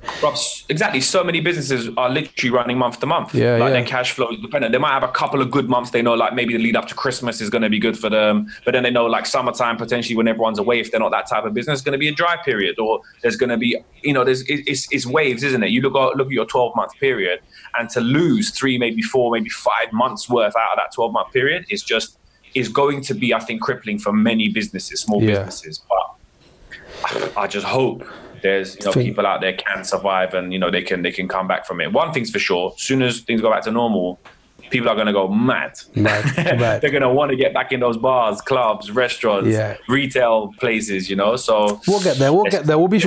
Exactly. 0.70 1.02
So 1.02 1.24
many 1.24 1.42
businesses 1.42 1.90
are 1.98 2.10
literally 2.10 2.52
running 2.52 2.78
month 2.78 3.00
to 3.02 3.06
month. 3.06 3.33
Yeah, 3.34 3.58
like 3.58 3.70
yeah. 3.70 3.80
their 3.80 3.86
cash 3.86 4.12
flow 4.12 4.30
is 4.30 4.40
dependent. 4.40 4.72
They 4.72 4.78
might 4.78 4.94
have 4.94 5.04
a 5.04 5.12
couple 5.12 5.42
of 5.42 5.50
good 5.50 5.68
months. 5.68 5.90
They 5.90 6.02
know 6.02 6.14
like 6.14 6.34
maybe 6.34 6.54
the 6.54 6.64
lead 6.64 6.76
up 6.76 6.88
to 6.88 6.96
Christmas 6.96 7.42
is 7.42 7.50
going 7.50 7.64
to 7.64 7.70
be 7.70 7.80
good 7.80 7.98
for 7.98 8.10
them, 8.10 8.48
but 8.64 8.74
then 8.74 8.84
they 8.84 8.92
know 8.92 9.06
like 9.06 9.26
summertime 9.26 9.78
potentially 9.78 10.16
when 10.16 10.28
everyone's 10.28 10.60
away, 10.60 10.80
if 10.80 10.92
they're 10.92 11.00
not 11.00 11.12
that 11.12 11.28
type 11.28 11.44
of 11.44 11.54
business, 11.54 11.80
it's 11.80 11.84
going 11.84 11.94
to 11.94 12.00
be 12.00 12.08
a 12.08 12.14
dry 12.14 12.38
period, 12.38 12.78
or 12.78 13.02
there's 13.22 13.36
going 13.36 13.50
to 13.50 13.58
be 13.58 13.78
you 14.04 14.14
know 14.14 14.24
there's 14.24 14.44
it's, 14.48 14.88
it's 14.92 15.06
waves, 15.06 15.44
isn't 15.44 15.64
it? 15.64 15.70
You 15.70 15.82
look 15.82 15.96
at, 15.96 16.16
look 16.18 16.28
at 16.28 16.34
your 16.34 16.46
12 16.46 16.76
month 16.76 16.94
period, 17.00 17.40
and 17.78 17.90
to 17.90 18.02
lose 18.02 18.52
three, 18.52 18.78
maybe 18.78 19.02
four, 19.02 19.32
maybe 19.32 19.50
five 19.50 19.92
months 19.92 20.30
worth 20.30 20.56
out 20.56 20.72
of 20.74 20.78
that 20.78 20.94
12 20.94 21.12
month 21.12 21.34
period 21.34 21.66
is 21.70 21.82
just 21.82 22.18
is 22.54 22.70
going 22.70 23.02
to 23.02 23.16
be 23.16 23.34
I 23.34 23.40
think 23.40 23.62
crippling 23.62 23.98
for 23.98 24.14
many 24.14 24.50
businesses, 24.50 25.02
small 25.02 25.24
yeah. 25.24 25.44
businesses, 25.44 25.82
but 25.90 27.38
I 27.38 27.48
just 27.48 27.66
hope 27.66 28.04
there's 28.44 28.76
you 28.76 28.86
know 28.86 28.94
people 28.94 29.26
out 29.26 29.42
there 29.42 29.54
can 29.54 29.84
survive 29.84 30.34
and 30.34 30.54
you 30.54 30.60
know 30.60 30.70
they 30.70 30.84
can 30.84 31.02
they 31.02 31.12
can 31.12 31.28
come 31.28 31.48
back 31.48 31.66
from 31.66 31.82
it. 31.82 31.92
One 31.92 32.14
thing's 32.14 32.30
for 32.30 32.40
sure: 32.40 32.74
as 32.76 32.82
soon 32.82 33.02
as 33.02 33.22
things 33.22 33.42
go 33.42 33.50
back 33.50 33.64
to 33.64 33.72
normal, 33.72 34.20
people 34.70 34.90
are 34.90 34.96
going 34.96 35.08
to 35.08 35.14
go 35.14 35.28
mad. 35.28 35.80
They're 35.94 36.80
going 36.90 37.02
to 37.02 37.10
want 37.10 37.32
to 37.32 37.38
get 37.38 37.54
back 37.54 37.72
in 37.72 37.80
those 37.80 37.98
bars, 37.98 38.42
clubs, 38.42 38.90
restaurants, 38.92 39.48
Yeah. 39.50 39.78
retail 39.88 40.54
places, 40.60 41.10
you 41.10 41.16
know? 41.16 41.36
So 41.36 41.80
We'll 41.88 42.02
get 42.02 42.18
there. 42.18 42.34
We'll 42.34 42.46
get 42.46 42.66
there. 42.66 42.78
We'll 42.78 42.88
be 42.88 43.02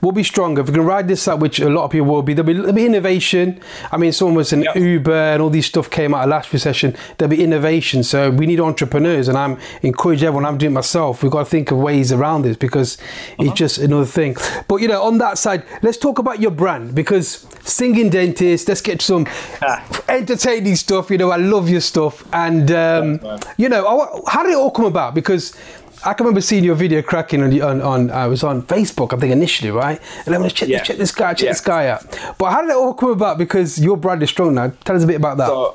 we'll 0.00 0.12
be 0.12 0.22
stronger 0.22 0.60
if 0.62 0.68
we 0.68 0.74
can 0.74 0.84
ride 0.84 1.08
this 1.08 1.26
out, 1.28 1.40
which 1.40 1.58
a 1.60 1.68
lot 1.68 1.84
of 1.84 1.90
people 1.90 2.06
will 2.06 2.22
be. 2.22 2.34
There'll 2.34 2.46
be, 2.46 2.52
there'll 2.54 2.72
be 2.72 2.86
innovation. 2.86 3.60
I 3.90 3.96
mean, 3.96 4.12
someone 4.12 4.36
was 4.36 4.52
in 4.52 4.62
Yep. 4.62 4.76
Uber 4.76 5.12
and 5.12 5.42
all 5.42 5.50
these 5.50 5.66
stuff 5.66 5.90
came 5.90 6.14
out 6.14 6.24
of 6.24 6.30
last 6.30 6.52
recession. 6.52 6.96
There'll 7.18 7.30
be 7.30 7.42
innovation. 7.42 8.02
So 8.02 8.30
we 8.30 8.46
need 8.46 8.60
entrepreneurs, 8.60 9.28
and 9.28 9.36
I'm 9.38 9.58
encourage 9.82 10.22
everyone. 10.22 10.44
I'm 10.44 10.58
doing 10.58 10.72
it 10.72 10.74
myself. 10.74 11.22
We've 11.22 11.32
got 11.32 11.40
to 11.40 11.44
think 11.50 11.70
of 11.70 11.78
ways 11.78 12.12
around 12.12 12.42
this 12.42 12.56
because 12.56 12.96
Uh-huh. 12.98 13.44
it's 13.44 13.54
just 13.54 13.78
another 13.78 14.04
thing. 14.06 14.36
But 14.68 14.76
you 14.76 14.88
know, 14.88 15.02
on 15.02 15.18
that 15.18 15.38
side, 15.38 15.64
let's 15.82 15.98
talk 15.98 16.18
about 16.18 16.40
your 16.40 16.50
brand 16.50 16.94
because 16.94 17.46
singing 17.66 18.10
dentist. 18.10 18.68
Let's 18.68 18.80
get 18.80 19.02
some 19.02 19.26
entertaining 20.08 20.76
stuff. 20.76 21.10
You 21.10 21.18
know, 21.18 21.30
I 21.30 21.36
love 21.36 21.68
your 21.68 21.80
stuff, 21.80 22.24
and 22.32 22.70
um, 22.70 23.20
Yeah, 23.22 23.38
you 23.56 23.68
know, 23.68 23.86
I- 23.86 24.30
how 24.30 24.42
did 24.42 24.52
it 24.52 24.56
all 24.56 24.70
come 24.70 24.86
about? 24.86 25.14
Because 25.14 25.56
I 26.04 26.12
can 26.12 26.24
remember 26.24 26.40
seeing 26.40 26.62
your 26.62 26.74
video 26.76 27.02
cracking 27.02 27.42
on 27.42 27.50
the, 27.50 27.62
on, 27.62 27.80
on 27.82 28.10
I 28.10 28.26
was 28.28 28.44
on 28.44 28.62
Facebook, 28.62 29.12
I 29.12 29.18
think 29.18 29.32
initially, 29.32 29.70
right? 29.70 30.00
And 30.24 30.34
I'm 30.34 30.40
gonna 30.40 30.50
check, 30.50 30.68
Yeah. 30.68 30.82
check 30.82 30.98
this 30.98 31.10
guy, 31.10 31.34
check 31.34 31.46
Yeah. 31.46 31.50
this 31.52 31.60
guy 31.60 31.88
out. 31.88 32.02
But 32.38 32.50
how 32.52 32.60
did 32.60 32.70
it 32.70 32.76
all 32.76 32.94
come 32.94 33.10
about? 33.10 33.38
Because 33.38 33.78
your 33.78 33.96
brand 33.96 34.22
is 34.22 34.30
strong 34.30 34.54
now. 34.54 34.72
Tell 34.84 34.94
us 34.94 35.02
a 35.04 35.06
bit 35.06 35.16
about 35.16 35.38
that. 35.38 35.48
So, 35.48 35.74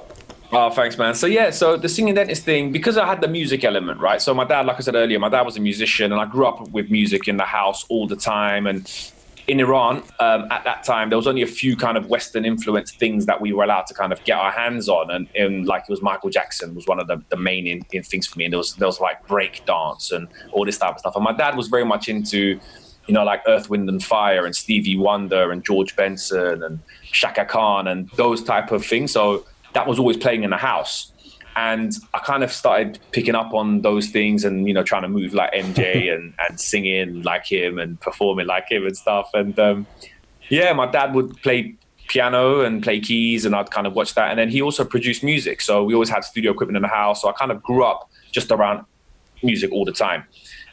oh, 0.53 0.69
thanks, 0.69 0.97
man. 0.97 1.15
So 1.15 1.27
yeah, 1.27 1.49
so 1.49 1.75
the 1.75 1.89
singing 1.89 2.13
dentist 2.13 2.43
thing, 2.45 2.71
because 2.71 2.97
I 2.97 3.05
had 3.05 3.19
the 3.19 3.27
music 3.27 3.63
element, 3.65 3.99
right? 3.99 4.21
So 4.21 4.33
my 4.33 4.45
dad, 4.45 4.65
like 4.67 4.77
I 4.77 4.81
said 4.81 4.95
earlier, 4.95 5.19
my 5.19 5.27
dad 5.29 5.41
was 5.41 5.57
a 5.57 5.59
musician, 5.59 6.11
and 6.13 6.21
I 6.21 6.25
grew 6.25 6.45
up 6.45 6.69
with 6.69 6.89
music 6.91 7.27
in 7.27 7.35
the 7.37 7.43
house 7.45 7.83
all 7.89 8.07
the 8.07 8.15
time. 8.15 8.67
And 8.67 8.89
in 9.47 9.59
Iran, 9.59 10.03
um, 10.19 10.47
at 10.51 10.63
that 10.63 10.83
time, 10.83 11.09
there 11.09 11.17
was 11.17 11.27
only 11.27 11.41
a 11.41 11.47
few 11.47 11.75
kind 11.75 11.97
of 11.97 12.07
Western 12.07 12.45
influenced 12.45 12.97
things 12.99 13.25
that 13.25 13.41
we 13.41 13.53
were 13.53 13.63
allowed 13.63 13.87
to 13.87 13.93
kind 13.93 14.13
of 14.13 14.23
get 14.23 14.37
our 14.37 14.51
hands 14.51 14.87
on, 14.87 15.11
and, 15.11 15.27
and 15.35 15.65
like 15.67 15.83
it 15.83 15.89
was 15.89 16.01
Michael 16.01 16.29
Jackson 16.29 16.75
was 16.75 16.87
one 16.87 16.99
of 16.99 17.07
the, 17.07 17.21
the 17.29 17.37
main 17.37 17.67
in, 17.67 17.85
in 17.91 18.03
things 18.03 18.27
for 18.27 18.37
me, 18.37 18.45
and 18.45 18.53
there 18.53 18.57
was 18.57 18.75
there 18.75 18.87
was 18.87 18.99
like 18.99 19.25
break 19.27 19.65
dance 19.65 20.11
and 20.11 20.27
all 20.51 20.65
this 20.65 20.77
type 20.77 20.93
of 20.93 20.99
stuff. 20.99 21.15
And 21.15 21.23
my 21.23 21.33
dad 21.33 21.55
was 21.55 21.67
very 21.67 21.85
much 21.85 22.07
into 22.07 22.59
you 23.07 23.13
know, 23.13 23.23
like 23.23 23.41
Earth, 23.47 23.69
Wind 23.69 23.89
and 23.89 24.03
Fire 24.03 24.45
and 24.45 24.55
Stevie 24.55 24.97
Wonder 24.97 25.51
and 25.51 25.65
George 25.65 25.95
Benson 25.95 26.63
and 26.63 26.79
Chaka 27.03 27.45
Khan 27.45 27.87
and 27.87 28.09
those 28.11 28.43
type 28.43 28.71
of 28.71 28.85
things. 28.85 29.11
So 29.11 29.45
that 29.73 29.87
was 29.87 29.99
always 29.99 30.17
playing 30.17 30.43
in 30.43 30.49
the 30.49 30.57
house. 30.57 31.10
And 31.55 31.93
I 32.13 32.19
kind 32.19 32.43
of 32.43 32.51
started 32.51 32.99
picking 33.11 33.35
up 33.35 33.53
on 33.53 33.81
those 33.81 34.07
things 34.09 34.45
and, 34.45 34.67
you 34.67 34.73
know, 34.73 34.83
trying 34.83 35.01
to 35.01 35.09
move 35.09 35.33
like 35.33 35.51
MJ 35.53 36.13
and, 36.13 36.33
and 36.39 36.59
singing 36.59 37.23
like 37.23 37.45
him 37.45 37.77
and 37.77 37.99
performing 37.99 38.47
like 38.47 38.71
him 38.71 38.85
and 38.85 38.95
stuff. 38.95 39.29
And 39.33 39.57
um, 39.59 39.87
yeah, 40.49 40.73
my 40.73 40.85
dad 40.85 41.13
would 41.13 41.35
play 41.41 41.75
piano 42.07 42.61
and 42.61 42.83
play 42.83 42.99
keys 42.99 43.45
and 43.45 43.55
I'd 43.55 43.71
kind 43.71 43.87
of 43.87 43.93
watch 43.93 44.15
that. 44.15 44.29
And 44.29 44.39
then 44.39 44.49
he 44.49 44.61
also 44.61 44.83
produced 44.83 45.23
music. 45.23 45.61
So 45.61 45.83
we 45.83 45.93
always 45.93 46.09
had 46.09 46.23
studio 46.23 46.51
equipment 46.51 46.75
in 46.77 46.81
the 46.81 46.89
house. 46.89 47.21
So 47.21 47.29
I 47.29 47.31
kind 47.31 47.51
of 47.51 47.63
grew 47.63 47.83
up 47.83 48.09
just 48.31 48.51
around 48.51 48.85
music 49.43 49.71
all 49.71 49.85
the 49.85 49.91
time. 49.91 50.25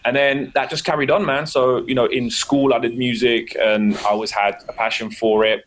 And 0.04 0.16
then 0.16 0.52
that 0.54 0.70
just 0.70 0.84
carried 0.84 1.10
on, 1.10 1.24
man. 1.24 1.46
So, 1.46 1.86
you 1.86 1.94
know, 1.94 2.06
in 2.06 2.30
school, 2.30 2.72
I 2.74 2.78
did 2.78 2.96
music 2.96 3.56
and 3.56 3.96
I 3.98 4.10
always 4.10 4.30
had 4.30 4.56
a 4.68 4.72
passion 4.72 5.10
for 5.10 5.44
it. 5.44 5.64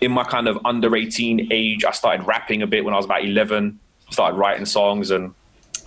In 0.00 0.12
my 0.12 0.24
kind 0.24 0.46
of 0.46 0.58
under 0.64 0.94
18 0.94 1.48
age, 1.50 1.84
I 1.84 1.92
started 1.92 2.26
rapping 2.26 2.62
a 2.62 2.66
bit 2.66 2.84
when 2.84 2.94
I 2.94 2.96
was 2.96 3.06
about 3.06 3.24
11, 3.24 3.78
started 4.10 4.36
writing 4.36 4.66
songs 4.66 5.10
and 5.10 5.34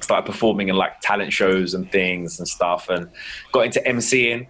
started 0.01 0.25
performing 0.25 0.70
in 0.70 0.75
like 0.75 1.00
talent 1.01 1.32
shows 1.32 1.74
and 1.74 1.92
things 1.92 2.40
and 2.40 2.48
stuff 2.48 2.90
and 2.90 3.10
got 3.51 3.66
into 3.66 3.80
MCing. 3.82 4.48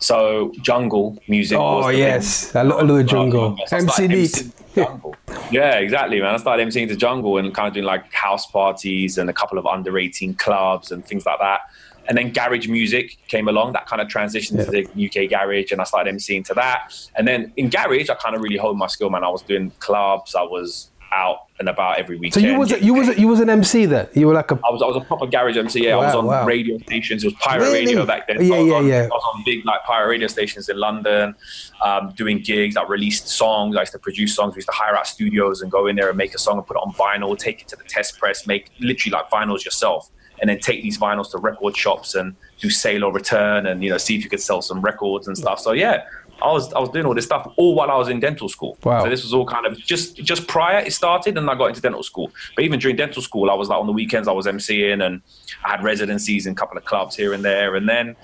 So, 0.00 0.52
jungle 0.60 1.18
music. 1.28 1.58
oh 1.58 1.88
yes, 1.88 2.50
thing. 2.50 2.60
I 2.60 2.64
love, 2.64 2.80
I 2.80 2.82
love 2.82 3.06
jungle. 3.06 3.56
So 3.66 3.76
I 3.76 3.80
MC 3.80 4.08
Neat. 4.08 4.50
Jungle. 4.74 5.16
yeah, 5.50 5.78
exactly, 5.78 6.20
man. 6.20 6.34
I 6.34 6.36
started 6.36 6.66
emceeing 6.68 6.88
the 6.88 6.96
jungle 6.96 7.38
and 7.38 7.54
kind 7.54 7.68
of 7.68 7.74
doing 7.74 7.86
like 7.86 8.12
house 8.12 8.44
parties 8.46 9.16
and 9.16 9.30
a 9.30 9.32
couple 9.32 9.56
of 9.56 9.66
under 9.66 9.96
18 9.98 10.34
clubs 10.34 10.92
and 10.92 11.06
things 11.06 11.24
like 11.24 11.38
that. 11.38 11.60
And 12.06 12.18
then 12.18 12.32
garage 12.32 12.68
music 12.68 13.16
came 13.28 13.48
along. 13.48 13.72
That 13.72 13.86
kind 13.86 14.02
of 14.02 14.08
transitioned 14.08 14.62
to 14.64 14.70
the 14.70 14.84
UK 15.06 15.30
garage, 15.30 15.72
and 15.72 15.80
I 15.80 15.84
started 15.84 16.14
emceeing 16.14 16.44
to 16.46 16.54
that. 16.54 16.92
And 17.16 17.26
then 17.26 17.52
in 17.56 17.70
garage, 17.70 18.10
I 18.10 18.14
kind 18.14 18.36
of 18.36 18.42
really 18.42 18.58
honed 18.58 18.78
my 18.78 18.88
skill, 18.88 19.08
man. 19.08 19.24
I 19.24 19.30
was 19.30 19.42
doing 19.42 19.70
clubs. 19.78 20.34
I 20.34 20.42
was 20.42 20.90
out 21.14 21.46
and 21.58 21.68
about 21.68 21.98
every 21.98 22.16
weekend. 22.16 22.34
So 22.34 22.50
you 22.50 22.58
was 22.58 22.72
a, 22.72 22.82
you 22.82 22.92
was 22.92 23.08
a, 23.08 23.20
you 23.20 23.28
was 23.28 23.40
an 23.40 23.48
MC 23.48 23.86
then. 23.86 24.08
You 24.12 24.26
were 24.26 24.34
like 24.34 24.50
a 24.50 24.54
I 24.66 24.70
was 24.70 24.82
I 24.82 24.86
was 24.86 24.96
a 24.96 25.00
proper 25.00 25.26
garage 25.26 25.56
MC. 25.56 25.84
Yeah, 25.84 25.94
I 25.94 26.06
was 26.06 26.14
on 26.14 26.26
wow. 26.26 26.44
radio 26.44 26.78
stations. 26.78 27.22
It 27.22 27.28
was 27.28 27.34
pirate 27.34 27.62
Really? 27.62 27.86
radio 27.86 28.04
back 28.04 28.26
then. 28.26 28.44
Yeah, 28.44 28.54
I 28.54 28.58
yeah, 28.60 28.74
on, 28.74 28.86
yeah. 28.86 29.02
I 29.04 29.14
was 29.14 29.34
on 29.34 29.42
big 29.44 29.64
like 29.64 29.82
pirate 29.84 30.08
radio 30.08 30.26
stations 30.26 30.68
in 30.68 30.76
London, 30.76 31.34
um, 31.82 32.12
doing 32.16 32.40
gigs. 32.40 32.76
I 32.76 32.82
released 32.84 33.28
songs. 33.28 33.76
I 33.76 33.80
used 33.80 33.92
to 33.92 33.98
produce 33.98 34.34
songs. 34.34 34.54
We 34.54 34.58
used 34.58 34.68
to 34.68 34.74
hire 34.74 34.96
out 34.96 35.06
studios 35.06 35.62
and 35.62 35.70
go 35.70 35.86
in 35.86 35.96
there 35.96 36.08
and 36.08 36.18
make 36.18 36.34
a 36.34 36.38
song 36.38 36.58
and 36.58 36.66
put 36.66 36.76
it 36.76 36.80
on 36.80 36.92
vinyl. 36.94 37.38
Take 37.38 37.62
it 37.62 37.68
to 37.68 37.76
the 37.76 37.84
test 37.84 38.18
press. 38.18 38.46
Make 38.46 38.70
literally 38.80 39.12
like 39.12 39.30
vinyls 39.30 39.64
yourself, 39.64 40.10
and 40.40 40.50
then 40.50 40.58
take 40.58 40.82
these 40.82 40.98
vinyls 40.98 41.30
to 41.30 41.38
record 41.38 41.76
shops 41.76 42.16
and 42.16 42.34
do 42.58 42.68
sale 42.68 43.04
or 43.04 43.12
return, 43.12 43.66
and 43.66 43.84
you 43.84 43.90
know 43.90 43.98
see 43.98 44.16
if 44.16 44.24
you 44.24 44.30
could 44.30 44.40
sell 44.40 44.60
some 44.60 44.80
records 44.80 45.28
and 45.28 45.38
stuff. 45.38 45.60
So 45.60 45.72
yeah. 45.72 46.04
I 46.42 46.52
was 46.52 46.72
I 46.72 46.78
was 46.78 46.90
doing 46.90 47.06
all 47.06 47.14
this 47.14 47.24
stuff 47.24 47.52
all 47.56 47.74
while 47.74 47.90
I 47.90 47.96
was 47.96 48.08
in 48.08 48.20
dental 48.20 48.48
school. 48.48 48.76
Wow. 48.84 49.04
So 49.04 49.10
this 49.10 49.22
was 49.22 49.32
all 49.32 49.46
kind 49.46 49.66
of 49.66 49.78
just 49.78 50.16
just 50.16 50.46
prior 50.46 50.78
it 50.78 50.92
started, 50.92 51.38
and 51.38 51.48
I 51.48 51.54
got 51.54 51.66
into 51.66 51.80
dental 51.80 52.02
school. 52.02 52.30
But 52.56 52.64
even 52.64 52.78
during 52.78 52.96
dental 52.96 53.22
school, 53.22 53.50
I 53.50 53.54
was 53.54 53.68
like 53.68 53.78
on 53.78 53.86
the 53.86 53.92
weekends 53.92 54.28
I 54.28 54.32
was 54.32 54.46
MCing, 54.46 55.04
and 55.04 55.22
I 55.64 55.70
had 55.70 55.82
residencies 55.82 56.46
in 56.46 56.52
a 56.52 56.56
couple 56.56 56.76
of 56.76 56.84
clubs 56.84 57.16
here 57.16 57.32
and 57.32 57.44
there, 57.44 57.74
and 57.76 57.88
then 57.88 58.16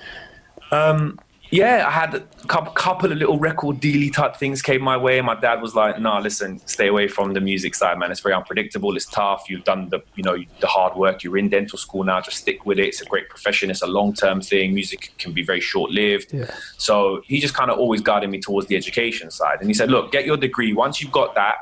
um, 0.70 1.18
yeah, 1.50 1.84
I 1.86 1.90
had 1.90 2.14
a 2.14 2.20
couple, 2.46 2.72
couple 2.72 3.10
of 3.10 3.18
little 3.18 3.38
record 3.38 3.80
dealy 3.80 4.12
type 4.12 4.36
things 4.36 4.62
came 4.62 4.82
my 4.82 4.96
way. 4.96 5.20
My 5.20 5.34
dad 5.34 5.60
was 5.60 5.74
like, 5.74 5.98
"No, 5.98 6.20
listen, 6.20 6.60
stay 6.66 6.86
away 6.86 7.08
from 7.08 7.32
the 7.32 7.40
music 7.40 7.74
side, 7.74 7.98
man. 7.98 8.12
It's 8.12 8.20
very 8.20 8.34
unpredictable. 8.34 8.94
It's 8.96 9.06
tough. 9.06 9.44
You've 9.48 9.64
done 9.64 9.88
the, 9.88 10.00
you 10.14 10.22
know, 10.22 10.36
the 10.60 10.66
hard 10.68 10.96
work. 10.96 11.24
You're 11.24 11.38
in 11.38 11.48
dental 11.48 11.76
school 11.76 12.04
now. 12.04 12.20
Just 12.20 12.38
stick 12.38 12.64
with 12.66 12.78
it. 12.78 12.86
It's 12.86 13.00
a 13.00 13.04
great 13.04 13.28
profession. 13.28 13.68
It's 13.68 13.82
a 13.82 13.88
long 13.88 14.14
term 14.14 14.40
thing. 14.40 14.74
Music 14.74 15.12
can 15.18 15.32
be 15.32 15.42
very 15.42 15.60
short 15.60 15.90
lived. 15.90 16.32
Yeah. 16.32 16.50
So 16.78 17.22
he 17.26 17.40
just 17.40 17.54
kind 17.54 17.70
of 17.70 17.78
always 17.78 18.00
guided 18.00 18.30
me 18.30 18.40
towards 18.40 18.68
the 18.68 18.76
education 18.76 19.30
side. 19.32 19.58
And 19.60 19.68
he 19.68 19.74
said, 19.74 19.90
"Look, 19.90 20.12
get 20.12 20.24
your 20.24 20.36
degree. 20.36 20.72
Once 20.72 21.00
you've 21.00 21.12
got 21.12 21.34
that." 21.34 21.56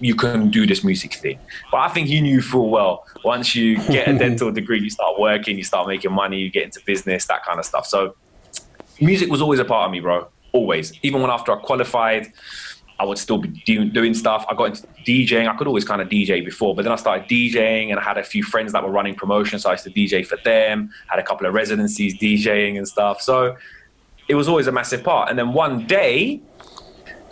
You 0.00 0.16
can 0.16 0.50
do 0.50 0.66
this 0.66 0.82
music 0.82 1.14
thing, 1.14 1.38
but 1.70 1.78
I 1.78 1.88
think 1.88 2.08
he 2.08 2.20
knew 2.20 2.42
full 2.42 2.68
well. 2.68 3.06
Once 3.24 3.54
you 3.54 3.76
get 3.84 4.08
a 4.08 4.18
dental 4.24 4.50
degree, 4.50 4.80
you 4.80 4.90
start 4.90 5.20
working, 5.20 5.56
you 5.56 5.62
start 5.62 5.86
making 5.86 6.12
money, 6.12 6.36
you 6.36 6.50
get 6.50 6.64
into 6.64 6.80
business, 6.84 7.26
that 7.26 7.44
kind 7.44 7.60
of 7.60 7.64
stuff. 7.64 7.86
So 7.86 8.16
music 9.00 9.30
was 9.30 9.40
always 9.40 9.60
a 9.60 9.64
part 9.64 9.86
of 9.86 9.92
me, 9.92 10.00
bro. 10.00 10.28
Always. 10.52 10.92
Even 11.02 11.20
when 11.20 11.30
after 11.30 11.52
I 11.52 11.56
qualified, 11.56 12.32
I 12.98 13.04
would 13.04 13.18
still 13.18 13.38
be 13.38 13.48
do, 13.48 13.84
doing 13.84 14.14
stuff. 14.14 14.44
I 14.48 14.54
got 14.54 14.64
into 14.64 14.86
DJing. 15.06 15.48
I 15.48 15.56
could 15.56 15.66
always 15.66 15.84
kind 15.84 16.00
of 16.00 16.08
DJ 16.08 16.44
before, 16.44 16.74
but 16.74 16.82
then 16.82 16.92
I 16.92 16.96
started 16.96 17.28
DJing 17.28 17.90
and 17.90 17.98
I 17.98 18.02
had 18.02 18.18
a 18.18 18.22
few 18.22 18.44
friends 18.44 18.72
that 18.72 18.84
were 18.84 18.90
running 18.90 19.14
promotions. 19.14 19.62
So 19.62 19.70
I 19.70 19.72
used 19.72 19.84
to 19.84 19.90
DJ 19.90 20.24
for 20.24 20.38
them, 20.44 20.90
had 21.08 21.18
a 21.18 21.22
couple 21.22 21.46
of 21.46 21.54
residencies 21.54 22.16
DJing 22.16 22.76
and 22.76 22.86
stuff. 22.86 23.20
So 23.20 23.56
it 24.28 24.36
was 24.36 24.48
always 24.48 24.68
a 24.68 24.72
massive 24.72 25.02
part. 25.02 25.28
And 25.28 25.38
then 25.38 25.52
one 25.52 25.86
day, 25.86 26.40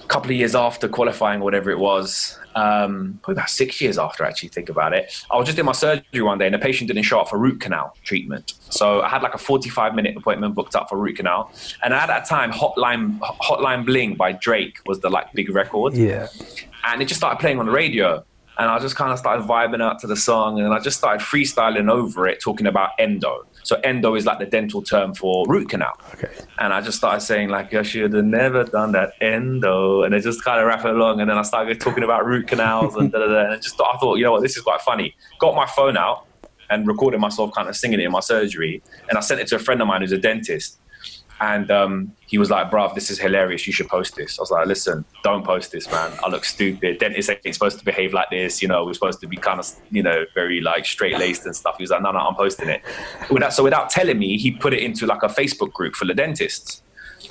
a 0.01 0.07
couple 0.09 0.31
of 0.31 0.37
years 0.37 0.55
after 0.55 0.89
qualifying, 0.89 1.41
whatever 1.41 1.71
it 1.71 1.79
was, 1.79 2.39
um, 2.55 3.19
probably 3.23 3.41
about 3.41 3.51
six 3.51 3.81
years 3.81 3.99
after, 3.99 4.25
I 4.25 4.29
actually 4.29 4.51
think 4.51 4.69
about 4.69 4.93
it, 4.93 5.13
I 5.31 5.37
was 5.37 5.47
just 5.47 5.59
in 5.59 5.67
my 5.67 5.73
surgery 5.73 6.23
one 6.23 6.39
day 6.39 6.47
and 6.47 6.55
the 6.55 6.59
patient 6.59 6.89
didn't 6.89 7.05
show 7.05 7.21
up 7.21 7.29
for 7.29 7.39
root 7.39 7.61
canal 7.61 7.97
treatment. 8.05 8.55
So 8.71 9.03
I 9.03 9.09
had 9.09 9.23
like 9.23 9.35
a 9.35 9.39
45 9.39 9.95
minute 9.95 10.17
appointment 10.17 10.55
booked 10.55 10.75
up 10.75 10.89
for 10.89 10.99
root 10.99 11.17
canal. 11.17 11.53
And 11.83 11.93
at 11.95 12.07
that 12.07 12.27
time, 12.27 12.53
Hotline, 12.53 13.19
Hotline 13.19 13.85
Bling 13.85 14.15
by 14.15 14.33
Drake 14.33 14.79
was 14.87 15.01
the 15.01 15.11
like 15.11 15.33
big 15.33 15.51
record 15.51 15.95
yeah. 15.95 16.29
and 16.85 17.03
it 17.03 17.07
just 17.07 17.21
started 17.21 17.39
playing 17.41 17.59
on 17.59 17.67
the 17.67 17.73
radio. 17.73 18.25
And 18.59 18.71
I 18.71 18.79
just 18.79 18.97
kind 18.97 19.11
of 19.11 19.19
started 19.19 19.47
vibing 19.47 19.83
out 19.83 19.99
to 20.01 20.07
the 20.07 20.15
song, 20.15 20.61
and 20.61 20.75
I 20.75 20.79
just 20.79 20.99
started 20.99 21.25
freestyling 21.25 21.91
over 21.91 22.29
it, 22.29 22.39
talking 22.39 22.67
about 22.67 22.91
endo. 22.99 23.47
So 23.63 23.77
endo 23.85 24.15
is 24.15 24.27
like 24.27 24.39
the 24.39 24.47
dental 24.47 24.83
term 24.83 25.15
for 25.15 25.47
root 25.47 25.69
canal. 25.69 25.93
Okay. 26.15 26.29
And 26.59 26.73
I 26.73 26.81
just 26.81 26.99
started 26.99 27.21
saying 27.21 27.49
like, 27.49 27.73
I 27.75 27.83
should 27.83 28.13
have 28.13 28.25
never 28.25 28.65
done 28.65 28.93
that 28.93 29.15
endo, 29.21 30.03
and 30.03 30.15
I 30.15 30.21
just 30.21 30.43
kind 30.45 30.61
of 30.61 30.67
rapping 30.67 30.91
along, 30.91 31.21
and 31.21 31.31
then 31.31 31.39
I 31.39 31.43
started 31.43 31.81
talking 31.81 32.05
about 32.05 32.27
root 32.27 32.49
canals 32.49 32.97
and 32.97 33.11
da 33.13 33.19
da 33.19 33.27
da. 33.27 33.45
And 33.45 33.53
I 33.53 33.57
just 33.57 33.77
thought, 33.77 33.95
I 33.95 33.99
thought, 33.99 34.17
you 34.17 34.25
know 34.25 34.33
what, 34.33 34.43
this 34.43 34.57
is 34.57 34.63
quite 34.63 34.81
funny. 34.81 35.15
Got 35.39 35.55
my 35.55 35.67
phone 35.67 35.97
out 35.97 36.27
and 36.71 36.87
recorded 36.87 37.21
myself 37.21 37.53
kind 37.53 37.69
of 37.69 37.77
singing 37.77 38.01
it 38.01 38.05
in 38.05 38.13
my 38.13 38.21
surgery, 38.21 38.83
and 39.09 39.19
I 39.19 39.21
sent 39.21 39.41
it 39.41 39.47
to 39.49 39.57
a 39.57 39.59
friend 39.59 39.81
of 39.81 39.89
mine 39.89 40.01
who's 40.01 40.13
a 40.13 40.19
dentist. 40.19 40.79
And 41.43 41.73
um, 41.73 42.13
he 42.25 42.39
was 42.39 42.51
like, 42.51 42.71
bruv, 42.71 42.95
this 42.95 43.11
is 43.11 43.19
hilarious. 43.19 43.67
You 43.67 43.73
should 43.73 43.89
post 43.89 44.15
this. 44.15 44.39
I 44.39 44.43
was 44.43 44.53
like, 44.53 44.65
listen, 44.69 45.05
don't 45.25 45.45
post 45.45 45.73
this, 45.73 45.91
man. 45.91 46.13
I 46.23 46.29
look 46.29 46.45
stupid. 46.45 46.99
Dentists 46.99 47.29
ain't 47.29 47.53
supposed 47.53 47.81
to 47.81 47.85
behave 47.85 48.15
like 48.15 48.31
this. 48.31 48.63
You 48.63 48.69
know, 48.69 48.85
we're 48.85 48.95
supposed 48.95 49.21
to 49.23 49.27
be 49.27 49.37
kind 49.37 49.59
of, 49.59 49.69
you 49.91 50.05
know, 50.05 50.25
very 50.37 50.61
like 50.61 50.87
straight 50.87 51.19
laced 51.19 51.45
and 51.45 51.57
stuff. 51.57 51.77
He 51.79 51.83
was 51.83 51.91
like, 51.91 52.01
no, 52.01 52.13
no, 52.13 52.21
I'm 52.21 52.37
posting 52.37 52.69
it. 52.69 52.83
Without, 53.29 53.53
so 53.53 53.65
without 53.65 53.91
telling 53.91 54.21
me, 54.21 54.39
he 54.39 54.53
put 54.53 54.73
it 54.73 54.85
into 54.85 55.05
like 55.05 55.25
a 55.25 55.27
Facebook 55.27 55.73
group 55.73 55.97
for 55.97 56.05
the 56.05 56.15
dentists. 56.15 56.81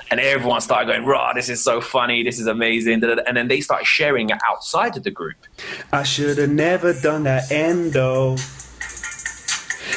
And 0.10 0.20
everyone 0.20 0.60
started 0.60 0.88
going, 0.88 1.06
raw, 1.06 1.32
this 1.32 1.48
is 1.48 1.64
so 1.64 1.80
funny. 1.80 2.22
This 2.22 2.38
is 2.38 2.48
amazing. 2.48 3.02
And 3.06 3.38
then 3.38 3.48
they 3.48 3.62
started 3.62 3.86
sharing 3.86 4.30
it 4.30 4.40
outside 4.46 4.98
of 4.98 5.04
the 5.04 5.12
group. 5.12 5.38
I 5.94 6.04
should 6.04 6.38
have 6.38 6.50
never 6.50 6.92
done 6.92 7.24
that 7.24 7.50
endo. 7.50 8.36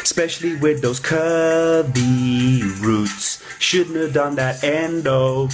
Especially 0.03 0.57
with 0.57 0.83
those 0.83 1.01
curvy 1.01 2.63
roots. 2.81 3.43
Shouldn't 3.59 3.97
have 3.97 4.13
done 4.13 4.37
that 4.37 4.63
endo. 4.63 5.49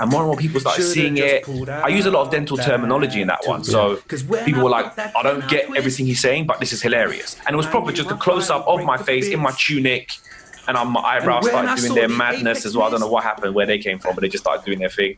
and 0.00 0.10
more 0.10 0.20
and 0.22 0.28
more 0.28 0.36
people 0.36 0.60
started 0.60 0.82
seeing 0.82 1.16
it. 1.18 1.48
I 1.68 1.88
use 1.88 2.06
a 2.06 2.10
lot 2.10 2.26
of 2.26 2.30
dental 2.32 2.56
terminology 2.56 3.20
in 3.20 3.28
that 3.28 3.46
one, 3.46 3.64
so 3.64 3.96
people 4.44 4.62
were 4.62 4.70
like, 4.70 4.98
"I 4.98 5.22
don't 5.22 5.46
get 5.48 5.74
everything 5.76 6.06
he's 6.06 6.20
saying, 6.20 6.46
but 6.46 6.60
this 6.60 6.72
is 6.72 6.82
hilarious." 6.82 7.36
And 7.46 7.54
it 7.54 7.56
was 7.56 7.66
probably 7.66 7.94
just 7.94 8.10
a 8.10 8.16
close 8.16 8.50
up 8.50 8.66
of 8.66 8.82
my 8.84 8.96
face 8.96 9.28
in 9.28 9.40
my 9.40 9.52
tunic, 9.58 10.10
and 10.66 10.76
my 10.90 11.00
eyebrows 11.00 11.46
started 11.46 11.76
doing 11.76 11.94
their 11.94 12.08
madness 12.08 12.64
as 12.66 12.76
well. 12.76 12.86
I 12.88 12.90
don't 12.90 13.00
know 13.00 13.08
what 13.08 13.24
happened, 13.24 13.54
where 13.54 13.66
they 13.66 13.78
came 13.78 13.98
from, 13.98 14.14
but 14.14 14.22
they 14.22 14.28
just 14.28 14.44
started 14.44 14.64
doing 14.64 14.78
their 14.78 14.88
thing. 14.88 15.16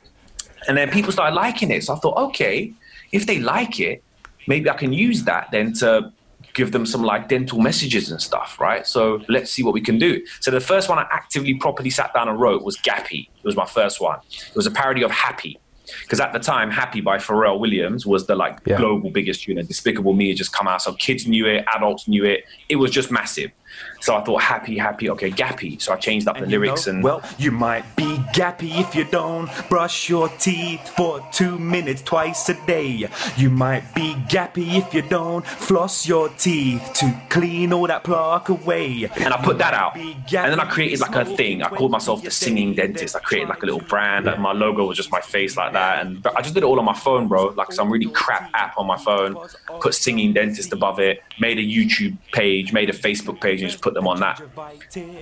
And 0.68 0.76
then 0.76 0.90
people 0.90 1.12
started 1.12 1.34
liking 1.34 1.70
it. 1.70 1.84
So 1.84 1.94
I 1.94 1.98
thought, 1.98 2.16
okay, 2.28 2.72
if 3.12 3.26
they 3.26 3.38
like 3.38 3.78
it, 3.78 4.02
maybe 4.48 4.68
I 4.68 4.74
can 4.74 4.92
use 4.92 5.22
that 5.24 5.48
then 5.52 5.72
to 5.74 6.12
give 6.56 6.72
them 6.72 6.86
some 6.86 7.02
like 7.02 7.28
dental 7.28 7.60
messages 7.60 8.10
and 8.10 8.20
stuff, 8.20 8.58
right? 8.58 8.86
So 8.86 9.20
let's 9.28 9.52
see 9.52 9.62
what 9.62 9.74
we 9.74 9.80
can 9.80 9.98
do. 9.98 10.24
So 10.40 10.50
the 10.50 10.60
first 10.60 10.88
one 10.88 10.98
I 10.98 11.06
actively 11.12 11.54
properly 11.54 11.90
sat 11.90 12.12
down 12.14 12.28
and 12.28 12.40
wrote 12.40 12.64
was 12.64 12.76
Gappy. 12.78 13.28
It 13.28 13.44
was 13.44 13.54
my 13.54 13.66
first 13.66 14.00
one. 14.00 14.18
It 14.48 14.56
was 14.56 14.66
a 14.66 14.70
parody 14.70 15.04
of 15.04 15.10
Happy. 15.10 15.60
Because 16.02 16.20
at 16.20 16.32
the 16.32 16.38
time, 16.38 16.70
Happy 16.70 17.00
by 17.00 17.18
Pharrell 17.18 17.58
Williams 17.58 18.06
was 18.06 18.26
the 18.26 18.34
like 18.34 18.58
Yeah. 18.64 18.76
global 18.76 19.10
biggest 19.10 19.42
tune, 19.44 19.58
and 19.58 19.66
Despicable 19.68 20.12
Me 20.14 20.28
had 20.28 20.36
just 20.36 20.52
come 20.52 20.66
out. 20.68 20.82
So 20.82 20.92
kids 20.94 21.26
knew 21.26 21.46
it, 21.46 21.64
adults 21.74 22.08
knew 22.08 22.24
it. 22.24 22.44
It 22.68 22.76
was 22.76 22.90
just 22.90 23.10
massive. 23.10 23.50
So 24.00 24.14
I 24.16 24.24
thought, 24.24 24.40
happy, 24.40 24.78
happy, 24.78 25.10
okay, 25.10 25.30
gappy. 25.30 25.80
So 25.82 25.92
I 25.92 25.96
changed 25.96 26.28
up 26.28 26.36
the 26.36 26.44
And 26.44 26.50
you 26.52 26.58
lyrics 26.60 26.86
know, 26.86 26.94
and 26.94 27.04
well, 27.04 27.22
you 27.36 27.50
might 27.50 27.84
be 27.94 28.04
gappy 28.32 28.80
if 28.80 28.94
you 28.94 29.04
don't 29.04 29.50
brush 29.68 30.08
your 30.08 30.28
teeth 30.30 30.88
for 30.96 31.20
two 31.30 31.58
minutes 31.58 32.00
twice 32.02 32.48
a 32.48 32.54
day. 32.66 33.08
You 33.36 33.50
might 33.50 33.94
be 33.94 34.14
gappy 34.30 34.78
if 34.78 34.94
you 34.94 35.02
don't 35.02 35.46
floss 35.46 36.06
your 36.08 36.30
teeth 36.30 36.82
to 36.94 37.20
clean 37.28 37.72
all 37.72 37.86
that 37.86 38.02
plaque 38.04 38.48
away. 38.48 39.10
and 39.16 39.34
I 39.34 39.42
put 39.44 39.58
that 39.58 39.74
out. 39.74 39.96
And 39.96 40.24
then 40.32 40.60
I 40.60 40.64
created 40.70 41.00
like 41.00 41.14
a 41.14 41.24
thing. 41.26 41.62
I 41.62 41.68
called 41.68 41.90
myself 41.90 42.22
the 42.22 42.30
singing 42.30 42.74
dentist. 42.74 43.14
I 43.14 43.18
created 43.18 43.50
like 43.50 43.62
a 43.62 43.66
little 43.66 43.80
brand. 43.80 44.26
And 44.26 44.40
my 44.42 44.52
logo 44.52 44.86
was 44.86 44.96
just 44.96 45.10
my 45.12 45.20
face 45.20 45.54
like 45.56 45.72
that. 45.76 45.94
And 46.04 46.26
I 46.38 46.40
just 46.42 46.54
did 46.54 46.62
it 46.62 46.66
all 46.66 46.78
on 46.78 46.84
my 46.84 46.98
phone, 47.06 47.28
bro. 47.28 47.46
Like 47.60 47.70
some 47.72 47.90
really 47.90 48.10
crap 48.10 48.50
app 48.54 48.78
on 48.78 48.86
my 48.86 48.96
phone. 48.96 49.36
Put 49.80 49.94
singing 49.94 50.32
dentist 50.32 50.72
above 50.72 50.98
it. 50.98 51.22
Made 51.38 51.58
a 51.58 51.66
YouTube 51.76 52.16
page. 52.32 52.72
Made 52.72 52.90
a 52.90 52.98
Facebook 53.06 53.40
page 53.40 53.60
and 53.62 53.70
just 53.70 53.82
put 53.82 53.94
them 53.94 54.08
on 54.08 54.20
that. 54.20 54.40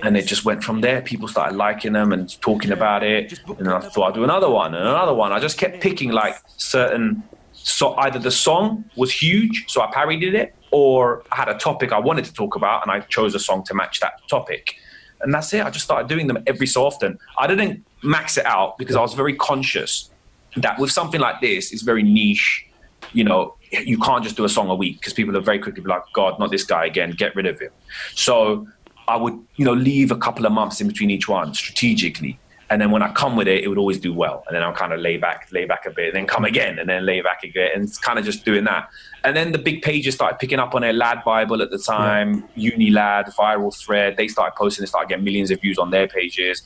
And 0.03 0.17
it 0.17 0.25
just 0.33 0.45
went 0.45 0.63
from 0.63 0.81
there. 0.81 1.01
People 1.01 1.27
started 1.27 1.55
liking 1.55 1.93
them 1.93 2.11
and 2.15 2.25
talking 2.41 2.71
about 2.71 3.03
it. 3.03 3.39
And 3.59 3.67
I 3.67 3.79
thought 3.79 4.09
I'd 4.09 4.15
do 4.15 4.23
another 4.23 4.49
one 4.49 4.73
and 4.73 4.87
another 4.87 5.13
one. 5.13 5.31
I 5.31 5.39
just 5.39 5.57
kept 5.57 5.81
picking 5.81 6.11
like 6.11 6.35
certain. 6.57 7.23
So 7.53 7.95
either 7.95 8.19
the 8.19 8.31
song 8.31 8.85
was 8.95 9.11
huge, 9.11 9.65
so 9.67 9.81
I 9.81 9.87
parodied 9.91 10.35
it, 10.35 10.53
or 10.71 11.23
I 11.31 11.37
had 11.37 11.49
a 11.49 11.57
topic 11.57 11.91
I 11.91 11.99
wanted 11.99 12.25
to 12.25 12.33
talk 12.33 12.55
about, 12.55 12.83
and 12.83 12.91
I 12.91 12.99
chose 13.15 13.33
a 13.33 13.39
song 13.39 13.63
to 13.63 13.73
match 13.73 14.01
that 14.01 14.13
topic. 14.27 14.75
And 15.21 15.33
that's 15.33 15.51
it. 15.53 15.65
I 15.65 15.69
just 15.71 15.85
started 15.85 16.07
doing 16.07 16.27
them 16.27 16.43
every 16.45 16.67
so 16.67 16.85
often. 16.85 17.17
I 17.39 17.47
didn't 17.47 17.83
max 18.03 18.37
it 18.37 18.45
out 18.45 18.77
because 18.77 18.95
I 18.95 19.01
was 19.01 19.13
very 19.15 19.35
conscious 19.35 20.11
that 20.57 20.79
with 20.79 20.91
something 20.91 21.21
like 21.21 21.41
this, 21.41 21.71
it's 21.71 21.81
very 21.81 22.03
niche. 22.03 22.65
You 23.13 23.23
know, 23.23 23.55
you 23.71 23.97
can't 23.99 24.23
just 24.23 24.35
do 24.35 24.45
a 24.45 24.49
song 24.49 24.69
a 24.69 24.75
week 24.75 24.99
because 24.99 25.13
people 25.13 25.35
are 25.37 25.41
very 25.41 25.59
quickly 25.59 25.83
like, 25.83 26.03
God, 26.13 26.39
not 26.39 26.51
this 26.51 26.63
guy 26.63 26.85
again, 26.85 27.11
get 27.11 27.35
rid 27.35 27.45
of 27.45 27.59
him. 27.59 27.71
So 28.13 28.67
I 29.07 29.15
would, 29.15 29.39
you 29.55 29.65
know, 29.65 29.73
leave 29.73 30.11
a 30.11 30.17
couple 30.17 30.45
of 30.45 30.51
months 30.51 30.81
in 30.81 30.87
between 30.87 31.11
each 31.11 31.27
one 31.27 31.53
strategically. 31.53 32.39
And 32.69 32.81
then 32.81 32.89
when 32.89 33.03
I 33.03 33.11
come 33.11 33.35
with 33.35 33.47
it, 33.47 33.63
it 33.63 33.67
would 33.67 33.77
always 33.77 33.99
do 33.99 34.11
well. 34.11 34.43
And 34.47 34.55
then 34.55 34.63
I'll 34.63 34.73
kind 34.73 34.91
of 34.91 34.99
lay 34.99 35.17
back, 35.17 35.49
lay 35.51 35.65
back 35.65 35.85
a 35.85 35.91
bit, 35.91 36.07
and 36.07 36.15
then 36.15 36.25
come 36.25 36.45
again, 36.45 36.79
and 36.79 36.89
then 36.89 37.05
lay 37.05 37.21
back 37.21 37.43
again, 37.43 37.69
and 37.75 37.83
it's 37.83 37.99
kind 37.99 38.17
of 38.17 38.25
just 38.25 38.43
doing 38.43 38.63
that. 38.63 38.89
And 39.23 39.37
then 39.37 39.51
the 39.51 39.59
big 39.59 39.83
pages 39.83 40.15
started 40.15 40.39
picking 40.39 40.57
up 40.57 40.73
on 40.73 40.81
their 40.81 40.93
Lad 40.93 41.23
Bible 41.23 41.61
at 41.61 41.69
the 41.69 41.77
time, 41.77 42.43
Uni 42.55 42.89
Lad, 42.89 43.27
Viral 43.27 43.75
Thread. 43.75 44.17
They 44.17 44.27
started 44.27 44.55
posting, 44.55 44.81
they 44.81 44.87
started 44.87 45.09
getting 45.09 45.23
millions 45.23 45.51
of 45.51 45.61
views 45.61 45.77
on 45.77 45.91
their 45.91 46.07
pages. 46.07 46.63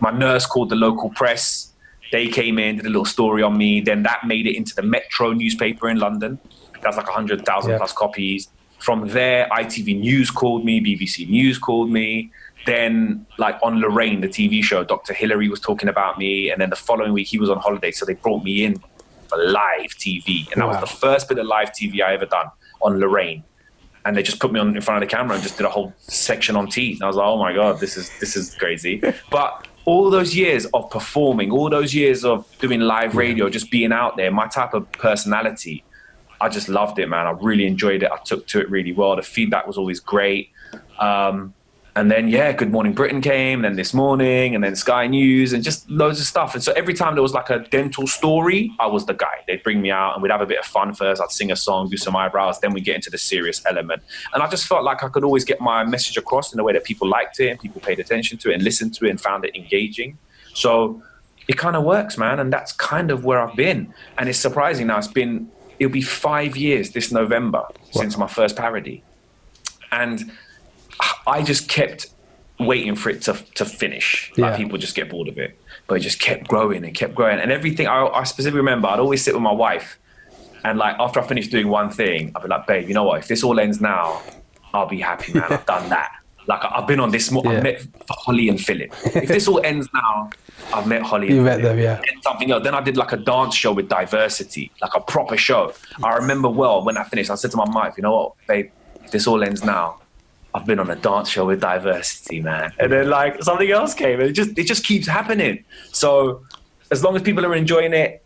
My 0.00 0.10
nurse 0.10 0.46
called 0.46 0.70
the 0.70 0.76
local 0.76 1.10
press. 1.10 1.73
They 2.14 2.28
came 2.28 2.60
in, 2.60 2.76
did 2.76 2.86
a 2.86 2.90
little 2.90 3.04
story 3.04 3.42
on 3.42 3.58
me. 3.58 3.80
Then 3.80 4.04
that 4.04 4.20
made 4.24 4.46
it 4.46 4.54
into 4.56 4.72
the 4.76 4.82
Metro 4.82 5.32
newspaper 5.32 5.88
in 5.88 5.98
London. 5.98 6.38
That's 6.80 6.96
like 6.96 7.08
100,000 7.08 7.72
Yeah. 7.72 7.78
plus 7.78 7.92
copies. 7.92 8.46
From 8.78 9.08
there, 9.08 9.48
ITV 9.50 9.98
News 9.98 10.30
called 10.30 10.64
me, 10.64 10.80
BBC 10.80 11.28
News 11.28 11.58
called 11.58 11.90
me. 11.90 12.30
Then, 12.66 13.26
like 13.36 13.56
on 13.64 13.80
Lorraine, 13.80 14.20
the 14.20 14.28
TV 14.28 14.62
show, 14.62 14.84
Dr. 14.84 15.12
Hilary 15.12 15.48
was 15.48 15.58
talking 15.58 15.88
about 15.88 16.16
me. 16.16 16.50
And 16.50 16.60
then 16.60 16.70
the 16.70 16.76
following 16.76 17.12
week, 17.12 17.26
he 17.26 17.36
was 17.36 17.50
on 17.50 17.58
holiday. 17.58 17.90
So 17.90 18.06
they 18.06 18.14
brought 18.14 18.44
me 18.44 18.62
in 18.64 18.76
for 19.28 19.36
live 19.60 19.90
TV. 19.98 20.46
And 20.52 20.62
that 20.62 20.66
Wow. 20.68 20.80
was 20.80 20.88
the 20.88 20.96
first 20.96 21.28
bit 21.28 21.38
of 21.38 21.46
live 21.46 21.72
TV 21.72 22.00
I 22.00 22.14
ever 22.14 22.26
done 22.26 22.46
on 22.80 23.00
Lorraine. 23.00 23.42
And 24.04 24.16
they 24.16 24.22
just 24.22 24.38
put 24.38 24.52
me 24.52 24.60
on 24.60 24.76
in 24.76 24.82
front 24.82 25.02
of 25.02 25.08
the 25.08 25.12
camera 25.16 25.34
and 25.34 25.42
just 25.42 25.56
did 25.56 25.66
a 25.66 25.70
whole 25.70 25.92
section 25.98 26.54
on 26.54 26.68
teeth. 26.68 26.98
And 26.98 27.04
I 27.04 27.08
was 27.08 27.16
like, 27.16 27.26
oh 27.26 27.38
my 27.38 27.52
God, 27.52 27.80
this 27.80 27.96
is 27.96 28.06
this 28.20 28.36
is 28.36 28.54
crazy. 28.54 29.02
But 29.30 29.66
all 29.84 30.10
those 30.10 30.34
years 30.34 30.66
of 30.66 30.90
performing, 30.90 31.50
all 31.50 31.68
those 31.68 31.94
years 31.94 32.24
of 32.24 32.46
doing 32.58 32.80
live 32.80 33.14
radio, 33.16 33.48
just 33.48 33.70
being 33.70 33.92
out 33.92 34.16
there, 34.16 34.30
my 34.30 34.46
type 34.46 34.72
of 34.74 34.90
personality, 34.92 35.84
I 36.40 36.48
just 36.48 36.68
loved 36.68 36.98
it, 36.98 37.08
man. 37.08 37.26
I 37.26 37.30
really 37.30 37.66
enjoyed 37.66 38.02
it. 38.02 38.10
I 38.10 38.18
took 38.18 38.46
to 38.48 38.60
it 38.60 38.70
really 38.70 38.92
well. 38.92 39.16
The 39.16 39.22
feedback 39.22 39.66
was 39.66 39.78
always 39.78 40.00
great. 40.00 40.50
Um, 40.98 41.54
and 41.96 42.10
then, 42.10 42.26
yeah, 42.26 42.50
Good 42.52 42.72
Morning 42.72 42.92
Britain 42.92 43.20
came, 43.20 43.62
then 43.62 43.76
This 43.76 43.94
Morning, 43.94 44.56
and 44.56 44.64
then 44.64 44.74
Sky 44.74 45.06
News, 45.06 45.52
and 45.52 45.62
just 45.62 45.88
loads 45.88 46.18
of 46.18 46.26
stuff. 46.26 46.52
And 46.54 46.62
so 46.62 46.72
every 46.72 46.92
time 46.92 47.14
there 47.14 47.22
was 47.22 47.32
like 47.32 47.50
a 47.50 47.60
dental 47.60 48.08
story, 48.08 48.72
I 48.80 48.88
was 48.88 49.06
the 49.06 49.14
guy. 49.14 49.44
They'd 49.46 49.62
bring 49.62 49.80
me 49.80 49.92
out 49.92 50.14
and 50.14 50.22
we'd 50.22 50.32
have 50.32 50.40
a 50.40 50.46
bit 50.46 50.58
of 50.58 50.64
fun 50.64 50.92
first. 50.92 51.22
I'd 51.22 51.30
sing 51.30 51.52
a 51.52 51.56
song, 51.56 51.88
do 51.88 51.96
some 51.96 52.16
eyebrows, 52.16 52.58
then 52.58 52.72
we'd 52.72 52.84
get 52.84 52.96
into 52.96 53.10
the 53.10 53.18
serious 53.18 53.64
element. 53.64 54.02
And 54.32 54.42
I 54.42 54.48
just 54.48 54.66
felt 54.66 54.82
like 54.82 55.04
I 55.04 55.08
could 55.08 55.22
always 55.22 55.44
get 55.44 55.60
my 55.60 55.84
message 55.84 56.16
across 56.16 56.52
in 56.52 56.58
a 56.58 56.64
way 56.64 56.72
that 56.72 56.82
people 56.82 57.08
liked 57.08 57.38
it 57.38 57.50
and 57.50 57.60
people 57.60 57.80
paid 57.80 58.00
attention 58.00 58.38
to 58.38 58.50
it 58.50 58.54
and 58.54 58.64
listened 58.64 58.94
to 58.94 59.06
it 59.06 59.10
and 59.10 59.20
found 59.20 59.44
it 59.44 59.54
engaging. 59.54 60.18
So 60.52 61.00
it 61.46 61.56
kind 61.56 61.76
of 61.76 61.84
works, 61.84 62.18
man. 62.18 62.40
And 62.40 62.52
that's 62.52 62.72
kind 62.72 63.12
of 63.12 63.24
where 63.24 63.40
I've 63.40 63.54
been. 63.54 63.94
And 64.18 64.28
it's 64.28 64.40
surprising 64.40 64.88
now. 64.88 64.98
It's 64.98 65.06
been, 65.06 65.48
it'll 65.78 65.92
be 65.92 66.02
five 66.02 66.56
years 66.56 66.90
this 66.90 67.12
November 67.12 67.68
since 67.92 68.18
my 68.18 68.26
first 68.26 68.56
parody. 68.56 69.04
And 69.92 70.32
I 71.26 71.42
just 71.42 71.68
kept 71.68 72.08
waiting 72.60 72.94
for 72.94 73.10
it 73.10 73.22
to, 73.22 73.32
to 73.54 73.64
finish. 73.64 74.30
Like 74.36 74.52
Yeah. 74.52 74.56
people 74.56 74.78
just 74.78 74.94
get 74.94 75.10
bored 75.10 75.28
of 75.28 75.38
it. 75.38 75.58
But 75.86 75.96
it 75.96 76.00
just 76.00 76.20
kept 76.20 76.46
growing 76.48 76.84
and 76.84 76.94
kept 76.94 77.14
growing. 77.14 77.38
And 77.38 77.50
everything, 77.50 77.86
I, 77.86 78.06
I 78.06 78.24
specifically 78.24 78.58
remember, 78.60 78.88
I'd 78.88 79.00
always 79.00 79.22
sit 79.22 79.34
with 79.34 79.42
my 79.42 79.52
wife. 79.52 79.98
And 80.64 80.78
like 80.78 80.96
after 80.98 81.20
I 81.20 81.26
finished 81.26 81.50
doing 81.50 81.68
one 81.68 81.90
thing, 81.90 82.32
I'd 82.34 82.42
be 82.42 82.48
like, 82.48 82.66
babe, 82.66 82.88
you 82.88 82.94
know 82.94 83.04
what? 83.04 83.18
If 83.20 83.28
this 83.28 83.42
all 83.42 83.58
ends 83.60 83.80
now, 83.80 84.22
I'll 84.72 84.88
be 84.88 85.00
happy, 85.00 85.32
man. 85.34 85.44
I've 85.50 85.66
done 85.66 85.88
that. 85.90 86.10
Like 86.46 86.62
I- 86.62 86.76
I've 86.76 86.86
been 86.86 87.00
on 87.00 87.10
this, 87.10 87.30
mo- 87.30 87.40
Yeah. 87.42 87.52
I've 87.52 87.62
met 87.62 87.86
Holly 88.10 88.50
and 88.50 88.60
Phillip. 88.60 88.92
If 89.16 89.28
this 89.28 89.48
all 89.48 89.64
ends 89.64 89.88
now, 89.94 90.28
I've 90.74 90.86
met 90.86 91.00
Holly 91.00 91.28
and 91.28 91.36
You 91.36 91.42
met 91.42 91.62
them, 91.62 91.78
yeah. 91.78 92.02
And 92.06 92.22
something 92.22 92.50
else. 92.50 92.62
Then 92.62 92.74
I 92.74 92.82
did 92.82 92.98
like 92.98 93.12
a 93.12 93.16
dance 93.16 93.54
show 93.54 93.72
with 93.72 93.88
diversity, 93.88 94.70
like 94.82 94.94
a 94.94 95.00
proper 95.00 95.38
show. 95.38 95.72
I 96.02 96.16
remember 96.16 96.50
well 96.50 96.84
when 96.84 96.98
I 96.98 97.04
finished, 97.04 97.30
I 97.30 97.36
said 97.36 97.50
to 97.52 97.56
my 97.56 97.64
wife, 97.64 97.94
you 97.96 98.02
know 98.02 98.14
what, 98.14 98.32
babe, 98.46 98.70
if 99.02 99.10
this 99.10 99.26
all 99.26 99.42
ends 99.42 99.64
now, 99.64 100.00
I've 100.54 100.66
been 100.66 100.78
on 100.78 100.88
a 100.88 100.94
dance 100.94 101.28
show 101.28 101.46
with 101.46 101.60
diversity, 101.60 102.40
man. 102.40 102.72
And 102.78 102.92
then 102.92 103.10
like 103.10 103.42
something 103.42 103.70
else 103.70 103.92
came, 103.92 104.20
and 104.20 104.30
it 104.30 104.34
just 104.34 104.56
it 104.56 104.64
just 104.64 104.84
keeps 104.84 105.06
happening. 105.06 105.64
So 105.92 106.44
as 106.92 107.02
long 107.02 107.16
as 107.16 107.22
people 107.22 107.44
are 107.44 107.54
enjoying 107.54 107.92
it, 107.92 108.22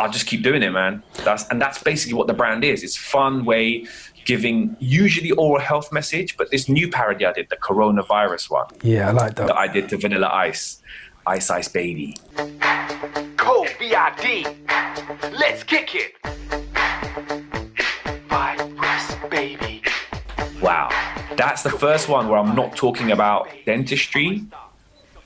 I'll 0.00 0.10
just 0.10 0.26
keep 0.26 0.42
doing 0.42 0.62
it, 0.62 0.70
man. 0.70 1.02
That's 1.24 1.46
and 1.50 1.60
that's 1.60 1.82
basically 1.82 2.14
what 2.14 2.26
the 2.26 2.32
brand 2.32 2.64
is. 2.64 2.82
It's 2.82 2.96
fun 2.96 3.44
way 3.44 3.86
giving 4.24 4.74
usually 4.78 5.32
oral 5.32 5.60
health 5.60 5.92
message, 5.92 6.36
but 6.36 6.50
this 6.50 6.68
new 6.68 6.88
parody 6.88 7.26
I 7.26 7.32
did, 7.32 7.50
the 7.50 7.56
coronavirus 7.56 8.50
one 8.50 8.66
Yeah, 8.82 9.08
I 9.08 9.12
like 9.12 9.34
that 9.34 9.48
that. 9.48 9.56
I 9.56 9.68
did 9.68 9.88
to 9.90 9.98
Vanilla 9.98 10.28
Ice, 10.32 10.80
Ice 11.26 11.50
Ice 11.50 11.68
Baby. 11.68 12.16
Code 13.36 13.68
VID. 13.78 14.46
Let's 15.32 15.64
kick 15.64 15.94
it. 15.94 16.12
Virus, 18.30 19.14
baby. 19.28 19.82
Wow. 20.62 21.11
That's 21.36 21.62
the 21.62 21.70
first 21.70 22.08
one 22.08 22.28
where 22.28 22.38
I'm 22.38 22.54
not 22.54 22.76
talking 22.76 23.10
about 23.10 23.48
dentistry, 23.64 24.44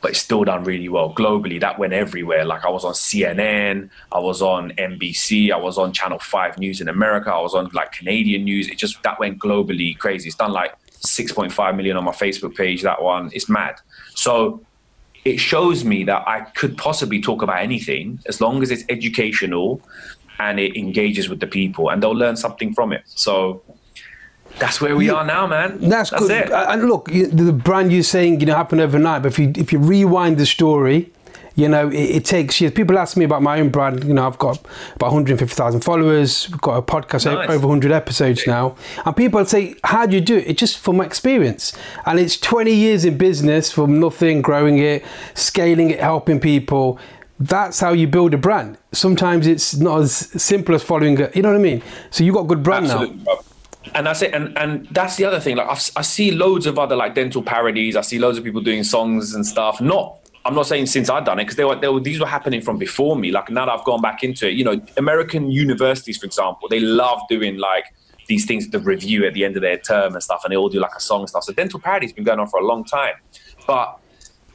but 0.01 0.13
it's 0.13 0.21
still 0.21 0.45
done 0.45 0.65
really 0.65 0.89
well 0.89 1.13
globally. 1.13 1.61
That 1.61 1.79
went 1.79 1.93
everywhere. 1.93 2.45
Like 2.45 2.65
I 2.65 2.71
was 2.71 2.85
on 2.85 2.95
CNN, 2.95 3.91
I 4.13 4.19
was 4.19 4.41
on 4.41 4.71
NBC, 4.73 5.51
I 5.51 5.57
was 5.57 5.79
on 5.79 5.93
Channel 5.93 6.19
5 6.19 6.59
News 6.59 6.81
in 6.81 6.89
America, 6.89 7.33
I 7.33 7.41
was 7.41 7.55
on 7.55 7.69
like 7.73 7.93
Canadian 7.93 8.45
news. 8.45 8.69
It 8.69 8.79
just, 8.79 9.03
that 9.03 9.19
went 9.19 9.39
globally 9.39 9.99
crazy. 9.99 10.29
It's 10.29 10.37
done 10.37 10.53
like 10.53 10.75
6.5 10.91 11.77
million 11.77 11.97
on 11.97 12.05
my 12.05 12.13
Facebook 12.13 12.55
page, 12.55 12.83
that 12.83 13.03
one. 13.03 13.31
It's 13.33 13.49
mad. 13.49 13.81
So 14.15 14.61
it 15.25 15.39
shows 15.39 15.85
me 15.85 16.05
that 16.05 16.27
I 16.29 16.43
could 16.43 16.79
possibly 16.79 17.21
talk 17.21 17.43
about 17.43 17.61
anything 17.61 18.21
as 18.27 18.41
long 18.41 18.63
as 18.63 18.71
it's 18.71 18.85
educational 18.89 19.83
and 20.39 20.61
it 20.61 20.77
engages 20.79 21.29
with 21.29 21.41
the 21.41 21.47
people 21.47 21.91
and 21.91 22.03
they'll 22.03 22.13
learn 22.13 22.37
something 22.37 22.75
from 22.75 22.93
it. 22.93 23.03
So 23.07 23.63
that's 24.59 24.81
where 24.81 24.97
we 24.97 25.11
are 25.11 25.25
now, 25.25 25.47
man. 25.47 25.79
That's, 25.81 26.11
good. 26.11 26.31
it. 26.31 26.51
And 26.51 26.85
look, 26.89 27.07
the 27.07 27.53
brand 27.53 27.93
you're 27.93 28.03
saying, 28.03 28.41
you 28.41 28.47
know, 28.47 28.55
happened 28.55 28.81
overnight. 28.81 29.23
But 29.23 29.33
if 29.33 29.39
you 29.39 29.53
if 29.57 29.73
you 29.73 29.79
rewind 29.79 30.39
the 30.39 30.47
story, 30.47 31.11
you 31.55 31.69
know, 31.69 31.89
it, 31.89 31.95
it 32.19 32.25
takes 32.25 32.61
years. 32.61 32.73
People 32.73 32.99
ask 32.99 33.17
me 33.17 33.25
about 33.25 33.43
my 33.43 33.59
own 33.61 33.71
brand. 33.71 34.05
You 34.05 34.15
know, 34.15 34.27
I've 34.27 34.39
got 34.39 34.59
about 34.95 35.07
150,000 35.13 35.81
followers. 35.83 36.49
We've 36.51 36.61
got 36.61 36.77
a 36.77 36.83
podcast 36.83 37.25
Nice. 37.25 37.49
over 37.51 37.67
100 37.67 37.93
episodes 37.93 38.47
now. 38.47 38.77
And 39.05 39.17
people 39.17 39.45
say, 39.47 39.75
"How 39.85 40.07
do 40.07 40.15
you 40.17 40.21
do 40.23 40.37
it?" 40.37 40.47
It's 40.49 40.61
just 40.61 40.79
from 40.79 41.01
experience. 41.01 41.73
And 42.05 42.19
it's 42.19 42.37
20 42.39 42.73
years 42.75 43.05
in 43.05 43.17
business 43.19 43.73
from 43.73 44.01
nothing, 44.01 44.43
growing 44.43 44.79
it, 44.79 45.05
scaling 45.35 45.91
it, 45.91 46.01
helping 46.01 46.41
people. 46.41 46.99
that's 47.39 47.81
how 47.81 47.93
you 47.93 48.07
build 48.07 48.33
a 48.33 48.39
brand. 48.39 48.79
Sometimes 48.93 49.47
it's 49.47 49.77
not 49.77 50.01
as 50.01 50.13
simple 50.43 50.75
as 50.75 50.83
following. 50.83 51.21
A, 51.21 51.31
you 51.35 51.43
know 51.43 51.51
what 51.51 51.59
I 51.59 51.63
mean? 51.63 51.83
So 52.11 52.25
you 52.25 52.33
got 52.33 52.45
a 52.45 52.49
good 52.49 52.63
brand 52.63 52.87
Absolutely, 52.87 53.17
now. 53.25 53.39
And 53.95 54.07
that's 54.07 54.23
it. 54.23 54.35
And 54.35 54.57
and 54.59 54.87
that's 54.89 55.17
the 55.17 55.25
other 55.25 55.41
thing. 55.41 55.57
Like 55.57 55.69
I've, 55.69 55.91
I 55.97 56.03
see 56.03 56.31
loads 56.31 56.67
of 56.67 56.79
other 56.79 56.97
like 56.97 57.15
dental 57.15 57.43
parodies. 57.43 57.97
I 57.97 58.01
see 58.01 58.19
loads 58.19 58.39
of 58.39 58.45
people 58.45 58.61
doing 58.61 58.85
songs 58.85 59.35
and 59.35 59.47
stuff. 59.47 59.81
Not. 59.81 60.19
I'm 60.45 60.55
not 60.55 60.67
saying 60.67 60.87
since 60.87 61.11
I've 61.11 61.25
done 61.25 61.41
it 61.41 61.45
because 61.45 61.57
they 61.57 61.65
were, 61.65 61.75
they 61.75 61.89
were 61.89 61.99
these 61.99 62.21
were 62.21 62.27
happening 62.27 62.61
from 62.61 62.79
before 62.79 63.17
me. 63.17 63.33
Like 63.33 63.51
now 63.51 63.67
that 63.67 63.73
I've 63.73 63.85
gone 63.85 64.01
back 64.01 64.23
into 64.23 64.49
it, 64.49 64.53
you 64.55 64.65
know, 64.65 64.81
American 64.97 65.51
universities, 65.51 66.19
for 66.19 66.27
example, 66.27 66.69
they 66.69 66.79
love 66.79 67.21
doing 67.29 67.59
like 67.59 67.85
these 68.29 68.45
things, 68.45 68.69
the 68.69 68.79
review 68.79 69.27
at 69.27 69.35
the 69.35 69.45
end 69.45 69.57
of 69.57 69.63
their 69.63 69.77
term 69.77 70.15
and 70.15 70.23
stuff, 70.23 70.43
and 70.45 70.53
they 70.53 70.57
all 70.57 70.69
do 70.69 70.79
like 70.79 70.95
a 70.97 71.01
song 71.01 71.21
and 71.21 71.29
stuff. 71.29 71.45
So 71.45 71.53
dental 71.53 71.81
parody's 71.81 72.13
been 72.13 72.25
going 72.25 72.39
on 72.39 72.47
for 72.49 72.61
a 72.61 72.65
long 72.65 72.85
time, 72.85 73.15
but 73.67 73.99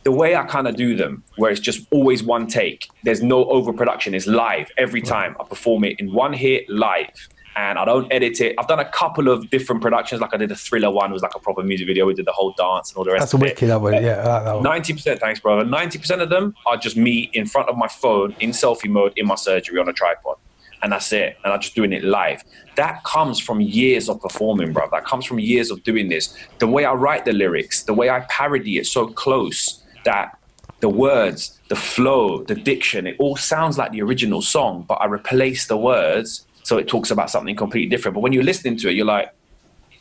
the 0.03 0.11
way 0.11 0.35
I 0.35 0.43
kind 0.45 0.67
of 0.67 0.75
do 0.75 0.95
them, 0.95 1.23
where 1.35 1.51
it's 1.51 1.59
just 1.59 1.85
always 1.91 2.23
one 2.23 2.47
take, 2.47 2.89
there's 3.03 3.21
no 3.21 3.45
overproduction, 3.45 4.13
it's 4.13 4.27
live 4.27 4.71
every 4.77 5.01
time. 5.01 5.35
I 5.39 5.43
perform 5.43 5.83
it 5.83 5.99
in 5.99 6.11
one 6.11 6.33
hit 6.33 6.67
live 6.69 7.29
and 7.55 7.77
I 7.77 7.85
don't 7.85 8.11
edit 8.11 8.39
it. 8.39 8.55
I've 8.57 8.67
done 8.67 8.79
a 8.79 8.89
couple 8.89 9.27
of 9.27 9.49
different 9.49 9.81
productions, 9.81 10.21
like 10.21 10.33
I 10.33 10.37
did 10.37 10.51
a 10.51 10.55
thriller 10.55 10.89
one, 10.91 11.09
it 11.09 11.13
was 11.13 11.21
like 11.21 11.35
a 11.35 11.39
proper 11.39 11.63
music 11.63 11.87
video. 11.87 12.05
We 12.05 12.13
did 12.13 12.25
the 12.25 12.31
whole 12.31 12.53
dance 12.57 12.91
and 12.91 12.97
all 12.97 13.03
the 13.03 13.11
rest 13.11 13.21
That's 13.21 13.33
a 13.33 13.37
of 13.37 13.41
wicked 13.41 13.63
it. 13.63 13.67
that 13.67 13.81
one. 13.81 13.93
Yeah, 13.93 14.23
I 14.23 14.27
like 14.27 14.43
that 14.45 14.53
one. 14.55 14.63
Ninety 14.63 14.93
percent, 14.93 15.19
thanks, 15.19 15.39
brother. 15.39 15.65
Ninety 15.65 15.99
percent 15.99 16.21
of 16.21 16.29
them 16.29 16.55
are 16.65 16.77
just 16.77 16.95
me 16.95 17.29
in 17.33 17.45
front 17.45 17.69
of 17.69 17.77
my 17.77 17.87
phone 17.87 18.35
in 18.39 18.51
selfie 18.51 18.89
mode 18.89 19.13
in 19.17 19.27
my 19.27 19.35
surgery 19.35 19.79
on 19.79 19.89
a 19.89 19.93
tripod, 19.93 20.37
and 20.81 20.91
that's 20.91 21.11
it. 21.11 21.37
And 21.43 21.51
I'm 21.53 21.59
just 21.59 21.75
doing 21.75 21.91
it 21.93 22.03
live. 22.03 22.43
That 22.75 23.03
comes 23.03 23.39
from 23.39 23.59
years 23.59 24.07
of 24.07 24.21
performing, 24.21 24.71
bro. 24.71 24.87
That 24.91 25.05
comes 25.05 25.25
from 25.25 25.39
years 25.39 25.71
of 25.71 25.83
doing 25.83 26.09
this. 26.09 26.37
The 26.59 26.67
way 26.67 26.85
I 26.85 26.93
write 26.93 27.25
the 27.25 27.33
lyrics, 27.33 27.83
the 27.83 27.93
way 27.93 28.09
I 28.09 28.21
parody 28.29 28.77
it, 28.77 28.85
so 28.85 29.07
close 29.07 29.83
that 30.05 30.37
the 30.79 30.89
words, 30.89 31.59
the 31.67 31.75
flow, 31.75 32.43
the 32.43 32.55
diction, 32.55 33.05
it 33.05 33.15
all 33.19 33.35
sounds 33.35 33.77
like 33.77 33.91
the 33.91 34.01
original 34.01 34.41
song, 34.41 34.83
but 34.87 34.95
I 34.95 35.05
replace 35.05 35.67
the 35.67 35.77
words 35.77 36.47
so 36.63 36.77
it 36.77 36.87
talks 36.87 37.11
about 37.11 37.29
something 37.29 37.55
completely 37.55 37.89
different. 37.89 38.13
But 38.15 38.21
when 38.21 38.33
you're 38.33 38.43
listening 38.43 38.77
to 38.77 38.89
it, 38.89 38.95
you're 38.95 39.05
like, 39.05 39.33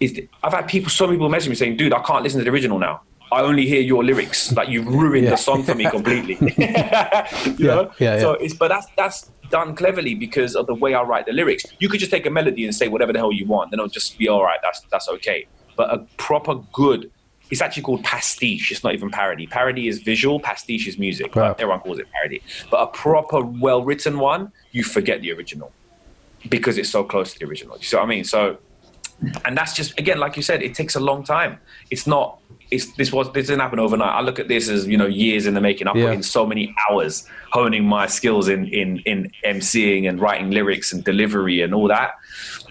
is 0.00 0.12
th- 0.12 0.28
I've 0.42 0.52
had 0.52 0.66
people, 0.68 0.90
so 0.90 1.06
many 1.06 1.16
people 1.16 1.28
message 1.28 1.48
me 1.50 1.54
saying, 1.54 1.76
dude, 1.76 1.92
I 1.92 2.00
can't 2.02 2.22
listen 2.22 2.38
to 2.38 2.44
the 2.44 2.50
original 2.50 2.78
now. 2.78 3.02
I 3.32 3.42
only 3.42 3.66
hear 3.66 3.80
your 3.80 4.02
lyrics. 4.02 4.50
Like 4.52 4.68
you've 4.68 4.86
ruined 4.88 5.24
Yeah. 5.24 5.30
the 5.30 5.36
song 5.36 5.62
for 5.62 5.74
me 5.74 5.84
completely. 5.90 6.36
you 6.40 6.54
Yeah, 6.66 7.54
know? 7.58 7.92
yeah, 7.98 8.18
So 8.18 8.32
it's 8.32 8.54
but 8.54 8.68
that's 8.68 8.86
that's 8.96 9.30
done 9.50 9.74
cleverly 9.74 10.14
because 10.14 10.56
of 10.56 10.66
the 10.66 10.74
way 10.74 10.94
I 10.94 11.02
write 11.02 11.26
the 11.26 11.32
lyrics. 11.32 11.64
You 11.78 11.88
could 11.88 12.00
just 12.00 12.10
take 12.10 12.26
a 12.26 12.30
melody 12.30 12.64
and 12.64 12.74
say 12.74 12.88
whatever 12.88 13.12
the 13.12 13.18
hell 13.18 13.32
you 13.32 13.46
want, 13.46 13.70
then 13.70 13.78
it'll 13.80 13.88
just 13.88 14.18
be 14.18 14.28
all 14.28 14.42
right. 14.42 14.58
That's 14.62 14.80
that's 14.90 15.08
okay. 15.08 15.46
But 15.76 15.92
a 15.94 15.98
proper 16.16 16.56
good, 16.72 17.10
it's 17.50 17.60
actually 17.60 17.82
called 17.84 18.02
pastiche. 18.04 18.70
It's 18.72 18.82
not 18.82 18.94
even 18.94 19.10
parody. 19.10 19.46
Parody 19.46 19.86
is 19.88 20.00
visual. 20.00 20.40
Pastiche 20.40 20.88
is 20.88 20.98
music. 20.98 21.34
Wow. 21.36 21.52
Everyone 21.58 21.80
calls 21.80 21.98
it 22.00 22.06
parody. 22.12 22.42
But 22.70 22.78
a 22.82 22.86
proper, 22.88 23.40
well 23.42 23.84
written 23.84 24.18
one, 24.18 24.52
you 24.72 24.82
forget 24.82 25.20
the 25.20 25.32
original 25.32 25.72
because 26.48 26.78
it's 26.78 26.88
so 26.90 27.04
close 27.04 27.32
to 27.34 27.38
the 27.38 27.44
original. 27.46 27.76
You 27.76 27.84
see 27.84 27.96
what 27.96 28.04
I 28.04 28.06
mean? 28.06 28.24
So, 28.24 28.58
and 29.44 29.56
that's 29.56 29.74
just 29.74 29.98
again, 29.98 30.18
like 30.18 30.36
you 30.36 30.42
said, 30.42 30.62
it 30.62 30.74
takes 30.74 30.96
a 30.96 31.00
long 31.00 31.22
time. 31.24 31.58
It's 31.90 32.06
not. 32.06 32.38
It's 32.70 32.92
this 32.96 33.12
was 33.12 33.30
this 33.32 33.48
didn't 33.48 33.60
happen 33.60 33.78
overnight. 33.78 34.14
I 34.14 34.20
look 34.20 34.38
at 34.38 34.48
this 34.48 34.68
as 34.68 34.86
you 34.86 34.96
know 34.96 35.06
years 35.06 35.46
in 35.46 35.54
the 35.54 35.60
making. 35.60 35.88
I 35.88 35.92
Yeah. 35.94 36.06
put 36.06 36.14
in 36.14 36.22
so 36.22 36.46
many 36.46 36.74
hours 36.88 37.26
honing 37.50 37.84
my 37.84 38.06
skills 38.06 38.48
in 38.48 38.66
in 38.68 38.98
in 39.00 39.30
emceeing 39.44 40.08
and 40.08 40.20
writing 40.20 40.50
lyrics 40.50 40.92
and 40.92 41.04
delivery 41.04 41.60
and 41.62 41.74
all 41.74 41.88
that. 41.88 42.12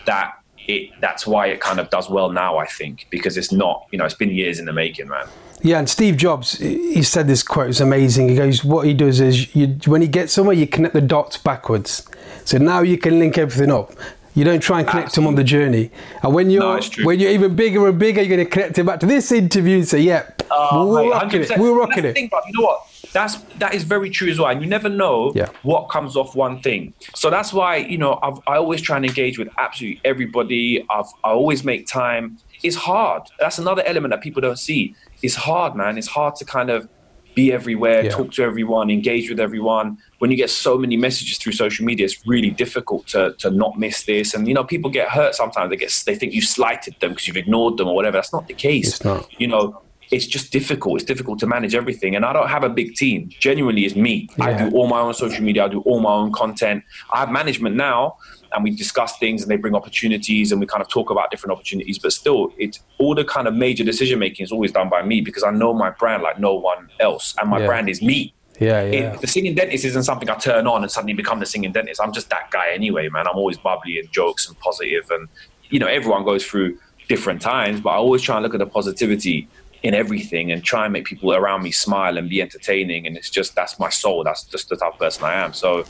That 0.06 0.34
it 0.68 0.90
that's 1.02 1.28
why 1.28 1.48
it 1.48 1.60
kind 1.60 1.80
of 1.80 1.90
does 1.90 2.10
well 2.10 2.32
now. 2.32 2.58
I 2.58 2.66
think 2.66 3.08
because 3.12 3.38
it's 3.38 3.52
not 3.52 3.86
you 3.92 4.00
know 4.00 4.06
it's 4.06 4.14
been 4.16 4.32
years 4.32 4.58
in 4.58 4.66
the 4.66 4.74
making, 4.74 5.10
man. 5.10 5.28
Yeah, 5.62 5.80
and 5.80 5.90
Steve 5.90 6.16
Jobs, 6.18 6.58
he 6.58 7.04
said 7.04 7.28
this 7.28 7.44
quote 7.44 7.70
is 7.70 7.82
amazing. 7.82 8.30
He 8.30 8.36
goes, 8.36 8.64
"What 8.64 8.86
he 8.86 8.94
does 8.94 9.20
is, 9.20 9.54
you, 9.56 9.78
when 9.86 10.02
he 10.02 10.08
gets 10.08 10.32
somewhere, 10.34 10.56
you 10.56 10.66
connect 10.68 10.94
the 10.94 11.02
dots 11.02 11.38
backwards. 11.38 12.08
So 12.46 12.58
now 12.58 12.82
you 12.82 12.98
can 12.98 13.20
link 13.20 13.38
everything 13.38 13.72
up. 13.72 13.92
You 14.36 14.46
don't 14.46 14.62
try 14.62 14.80
and 14.80 14.88
connect 14.88 15.16
them 15.16 15.28
on 15.28 15.36
the 15.36 15.44
journey. 15.44 15.92
And 16.24 16.34
when 16.34 16.50
you're 16.50 16.62
No, 16.62 16.80
when 17.04 17.20
you're 17.20 17.32
even 17.32 17.56
bigger 17.56 17.88
and 17.90 18.00
bigger, 18.00 18.22
you're 18.22 18.38
going 18.38 18.46
to 18.48 18.50
connect 18.50 18.78
it 18.78 18.86
back 18.86 19.02
to 19.02 19.06
this 19.06 19.32
interview 19.34 19.78
and 19.78 19.88
say, 19.88 20.00
"Yeah, 20.00 20.30
Oh, 20.50 20.88
we're 20.88 21.04
mate, 21.04 21.10
rocking 21.12 21.42
it. 21.42 21.50
100%. 21.50 21.58
We're 21.60 21.78
rocking 21.78 22.06
it." 22.06 22.14
thing, 22.14 22.30
you 22.48 22.54
know 22.60 22.66
what? 22.66 22.82
That's 23.12 23.36
that 23.58 23.74
is 23.74 23.84
very 23.84 24.10
true 24.12 24.30
as 24.30 24.40
well. 24.40 24.50
And 24.50 24.62
you 24.62 24.68
never 24.68 24.88
know 24.88 25.32
Yeah. 25.36 25.50
what 25.64 25.90
comes 25.90 26.16
off 26.16 26.36
one 26.36 26.62
thing. 26.62 26.94
So 27.16 27.30
that's 27.30 27.52
why 27.52 27.78
you 27.78 27.98
know 27.98 28.18
I've, 28.24 28.40
I 28.48 28.56
always 28.58 28.82
try 28.82 28.96
and 28.98 29.06
engage 29.06 29.38
with 29.40 29.50
absolutely 29.58 30.00
everybody. 30.06 30.86
I've, 30.90 31.08
I 31.24 31.32
always 31.32 31.64
make 31.66 31.88
time. 31.88 32.38
It's 32.64 32.76
hard. 32.76 33.24
That's 33.40 33.58
another 33.60 33.84
element 33.86 34.12
that 34.12 34.22
people 34.22 34.42
don't 34.42 34.60
see. 34.60 34.96
It's 35.22 35.36
hard, 35.36 35.76
man. 35.76 35.98
It's 35.98 36.08
hard 36.08 36.36
to 36.36 36.46
kind 36.46 36.70
of 36.70 36.88
be 37.36 37.54
everywhere, 37.54 38.04
Yeah. 38.04 38.10
talk 38.10 38.32
to 38.34 38.44
everyone, 38.44 38.90
engage 38.90 39.30
with 39.30 39.40
everyone. 39.40 39.98
When 40.18 40.32
you 40.32 40.38
get 40.38 40.50
so 40.50 40.78
many 40.78 40.98
messages 40.98 41.38
through 41.38 41.54
social 41.54 41.86
media, 41.86 42.06
it's 42.06 42.26
really 42.26 42.50
difficult 42.50 43.08
to 43.08 43.34
to 43.38 43.50
not 43.52 43.78
miss 43.80 44.04
this. 44.04 44.34
And 44.34 44.48
you 44.48 44.54
know, 44.54 44.64
people 44.64 44.90
get 44.90 45.08
hurt 45.10 45.36
sometimes. 45.36 45.70
They 45.70 45.78
get 45.78 45.92
they 46.06 46.16
think 46.16 46.34
you 46.34 46.42
slighted 46.42 46.96
them 47.00 47.12
because 47.12 47.28
you've 47.28 47.38
ignored 47.38 47.78
them 47.78 47.88
or 47.88 47.96
whatever. 47.96 48.18
That's 48.18 48.34
not 48.34 48.48
the 48.48 48.56
case. 48.56 48.88
It's 48.90 49.06
not. 49.06 49.28
You 49.42 49.48
know, 49.48 49.82
it's 50.12 50.26
just 50.26 50.52
difficult. 50.52 50.94
It's 51.02 51.08
difficult 51.14 51.38
to 51.40 51.48
manage 51.48 51.76
everything. 51.76 52.16
And 52.16 52.26
I 52.26 52.34
don't 52.34 52.50
have 52.50 52.64
a 52.64 52.70
big 52.70 52.96
team. 52.96 53.30
Genuinely, 53.40 53.86
it's 53.86 53.96
me. 53.96 54.28
I 54.40 54.54
do 54.54 54.76
all 54.76 54.88
my 54.88 55.00
own 55.00 55.14
social 55.14 55.44
media. 55.44 55.66
I 55.66 55.68
do 55.68 55.82
all 55.82 56.00
my 56.00 56.12
own 56.22 56.32
content. 56.32 56.84
I 57.14 57.20
have 57.20 57.30
management 57.32 57.76
now, 57.76 58.18
and 58.52 58.64
we 58.64 58.72
discuss 58.72 59.18
things, 59.18 59.42
and 59.42 59.52
they 59.52 59.58
bring 59.58 59.76
opportunities, 59.76 60.52
and 60.52 60.60
we 60.60 60.68
kind 60.68 60.82
of 60.82 60.90
talk 60.90 61.10
about 61.10 61.30
different 61.32 61.52
opportunities. 61.54 62.00
But 62.00 62.14
still, 62.14 62.52
it's 62.58 62.80
all 62.98 63.16
the 63.16 63.24
kind 63.26 63.48
of 63.48 63.54
major 63.54 63.84
decision 63.84 64.20
making 64.20 64.44
is 64.44 64.52
always 64.52 64.72
done 64.72 64.90
by 64.90 65.04
me 65.04 65.22
because 65.22 65.44
I 65.44 65.52
know 65.52 65.74
my 65.74 65.92
brand 65.92 66.24
like 66.24 66.40
no 66.40 66.54
one 66.56 66.90
else, 67.00 67.36
and 67.40 67.50
my 67.50 67.60
Yeah. 67.60 67.66
brand 67.68 67.90
is 67.90 68.02
me. 68.02 68.34
Yeah, 68.60 68.84
yeah. 68.84 69.14
It, 69.14 69.22
the 69.22 69.28
singing 69.28 69.56
dentist 69.56 69.86
isn't 69.86 70.04
something 70.04 70.30
I 70.30 70.36
turn 70.36 70.68
on 70.68 70.82
and 70.84 70.92
suddenly 70.92 71.14
become 71.14 71.40
the 71.40 71.46
singing 71.46 71.72
dentist. 71.72 72.02
I'm 72.02 72.12
just 72.12 72.30
that 72.30 72.52
guy 72.52 72.72
anyway, 72.74 73.08
man. 73.08 73.26
I'm 73.28 73.38
always 73.38 73.58
bubbly 73.58 74.00
and 74.00 74.12
jokes 74.12 74.48
and 74.48 74.60
positive, 74.60 75.10
and 75.12 75.28
you 75.70 75.80
know 75.80 75.88
everyone 75.88 76.26
goes 76.26 76.46
through 76.46 76.78
different 77.08 77.42
times, 77.42 77.82
but 77.82 77.92
I 77.92 77.96
always 77.96 78.22
try 78.22 78.36
and 78.36 78.44
look 78.44 78.54
at 78.54 78.60
the 78.60 78.68
positivity 78.68 79.48
in 79.84 79.94
everything 79.94 80.52
and 80.52 80.64
try 80.64 80.84
and 80.86 80.94
make 80.94 81.06
people 81.06 81.34
around 81.34 81.64
me 81.64 81.72
smile 81.72 82.18
and 82.18 82.30
be 82.30 82.42
entertaining. 82.42 83.08
And 83.08 83.16
it's 83.16 83.30
just 83.30 83.56
that's 83.56 83.80
my 83.80 83.90
soul. 83.90 84.24
That's 84.24 84.44
just 84.44 84.70
the 84.70 84.76
type 84.76 84.94
of 84.94 85.00
person 85.00 85.24
I 85.24 85.36
am. 85.36 85.54
So 85.54 85.86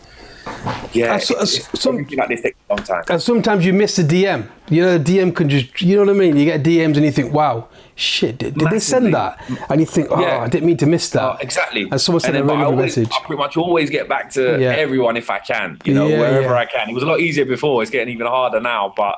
yeah, 0.94 1.16
Uh, 1.16 1.20
so- 1.20 1.34
it's- 1.36 1.58
uh, 1.58 1.60
it's- 1.62 1.82
some- 1.82 2.08
like 2.18 2.30
this 2.30 2.42
takes 2.42 2.58
a 2.70 2.74
long 2.76 2.84
time. 2.84 3.04
And 3.10 3.22
sometimes 3.22 3.66
you 3.66 3.74
miss 3.74 3.98
a 4.00 4.04
DM. 4.04 4.50
You 4.70 4.84
know, 4.84 4.98
the 4.98 5.04
DM 5.04 5.32
can 5.36 5.50
just, 5.50 5.82
you 5.82 5.96
know 5.96 6.04
what 6.06 6.16
I 6.16 6.20
mean? 6.20 6.36
You 6.38 6.46
get 6.46 6.64
DMs 6.64 6.96
and 6.98 7.06
you 7.06 7.12
think, 7.12 7.34
wow, 7.34 7.68
shit, 7.96 8.38
did, 8.38 8.56
did 8.58 8.70
they 8.70 8.80
send 8.80 9.14
that? 9.14 9.40
And 9.70 9.80
you 9.80 9.86
think, 9.88 10.08
oh, 10.12 10.22
Yeah. 10.22 10.40
I 10.42 10.48
didn't 10.48 10.68
mean 10.68 10.78
to 10.78 10.86
miss 10.86 11.10
that. 11.10 11.24
Oh, 11.24 11.38
exactly. 11.42 11.88
And 11.92 12.00
someone 12.00 12.20
sent 12.22 12.34
then, 12.36 12.48
a 12.50 12.54
I 12.54 12.64
always- 12.66 12.98
message. 12.98 13.12
I 13.16 13.26
pretty 13.26 13.40
much 13.42 13.58
always 13.58 13.90
get 13.90 14.08
back 14.08 14.30
to 14.32 14.60
Yeah. 14.60 14.72
everyone 14.72 15.18
if 15.18 15.30
I 15.30 15.40
can, 15.40 15.80
you 15.84 15.94
know, 15.94 16.08
Yeah, 16.08 16.20
wherever. 16.20 16.56
I 16.56 16.66
can. 16.66 16.90
It 16.90 16.94
was 16.94 17.04
a 17.04 17.08
lot 17.08 17.20
easier 17.20 17.46
before. 17.46 17.82
It's 17.82 17.92
getting 17.92 18.14
even 18.14 18.28
harder 18.28 18.60
now, 18.60 18.94
but 18.96 19.16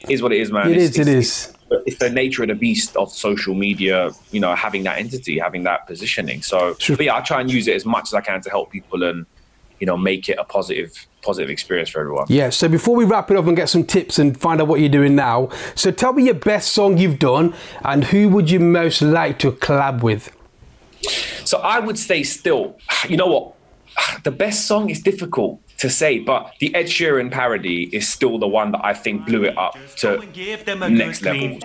it 0.00 0.10
is 0.10 0.22
what 0.22 0.32
it 0.32 0.40
is, 0.40 0.50
man. 0.52 0.68
It 0.70 0.76
It's- 0.76 0.90
is, 0.90 0.98
it 0.98 1.08
it's- 1.08 1.24
is. 1.48 1.52
It's 1.86 1.98
the 1.98 2.10
nature 2.10 2.42
of 2.42 2.48
the 2.48 2.54
beast 2.54 2.96
of 2.96 3.12
social 3.12 3.54
media, 3.54 4.10
you 4.30 4.40
know, 4.40 4.54
having 4.54 4.82
that 4.84 4.98
entity, 4.98 5.38
having 5.38 5.62
that 5.64 5.86
positioning. 5.86 6.42
So, 6.42 6.76
yeah, 6.98 7.16
I 7.16 7.20
try 7.20 7.40
and 7.40 7.50
use 7.50 7.68
it 7.68 7.76
as 7.76 7.84
much 7.84 8.08
as 8.08 8.14
I 8.14 8.20
can 8.20 8.40
to 8.42 8.50
help 8.50 8.70
people 8.70 9.02
and, 9.02 9.26
you 9.80 9.86
know, 9.86 9.96
make 9.96 10.28
it 10.28 10.38
a 10.38 10.44
positive, 10.44 11.06
positive 11.22 11.50
experience 11.50 11.88
for 11.88 12.00
everyone. 12.00 12.26
Yeah, 12.28 12.50
so 12.50 12.68
before 12.68 12.94
we 12.94 13.04
wrap 13.04 13.30
it 13.30 13.36
up 13.36 13.46
and 13.46 13.56
get 13.56 13.68
some 13.68 13.84
tips 13.84 14.18
and 14.18 14.38
find 14.38 14.60
out 14.60 14.68
what 14.68 14.80
you're 14.80 14.88
doing 14.88 15.14
now, 15.16 15.48
so 15.74 15.90
tell 15.90 16.12
me 16.12 16.24
your 16.24 16.34
best 16.34 16.72
song 16.72 16.98
you've 16.98 17.18
done 17.18 17.54
and 17.84 18.04
who 18.04 18.28
would 18.28 18.50
you 18.50 18.60
most 18.60 19.02
like 19.02 19.38
to 19.40 19.52
collab 19.52 20.02
with? 20.02 20.30
So 21.44 21.58
I 21.58 21.80
would 21.80 21.98
say 21.98 22.22
still, 22.22 22.78
you 23.08 23.16
know 23.16 23.26
what? 23.26 23.54
The 24.22 24.30
best 24.30 24.66
song 24.66 24.88
is 24.88 25.00
difficult 25.00 25.60
to 25.82 25.90
say, 25.90 26.20
but 26.20 26.54
the 26.60 26.72
Ed 26.76 26.86
Sheeran 26.86 27.28
parody 27.32 27.90
is 27.92 28.08
still 28.08 28.38
the 28.38 28.46
one 28.46 28.70
that 28.70 28.84
I 28.84 28.94
think 28.94 29.26
blew 29.26 29.42
it 29.42 29.58
up 29.58 29.76
to 29.96 30.24
give 30.32 30.64
them 30.64 30.80
a 30.80 30.88
next 30.88 31.22
level. 31.22 31.58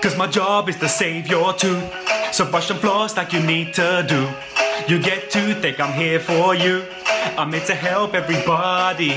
Cause 0.00 0.16
my 0.16 0.28
job 0.28 0.68
is 0.68 0.76
to 0.76 0.88
save 0.88 1.26
your 1.26 1.52
tooth. 1.54 2.07
So 2.32 2.48
brush 2.48 2.70
and 2.70 2.78
floss 2.78 3.16
like 3.16 3.32
you 3.32 3.40
need 3.42 3.74
to 3.74 4.04
do. 4.08 4.28
You 4.86 5.00
get 5.02 5.30
to 5.32 5.54
think 5.54 5.80
I'm 5.80 5.92
here 5.92 6.20
for 6.20 6.54
you. 6.54 6.84
I'm 7.36 7.52
here 7.52 7.64
to 7.66 7.74
help 7.74 8.14
everybody. 8.14 9.12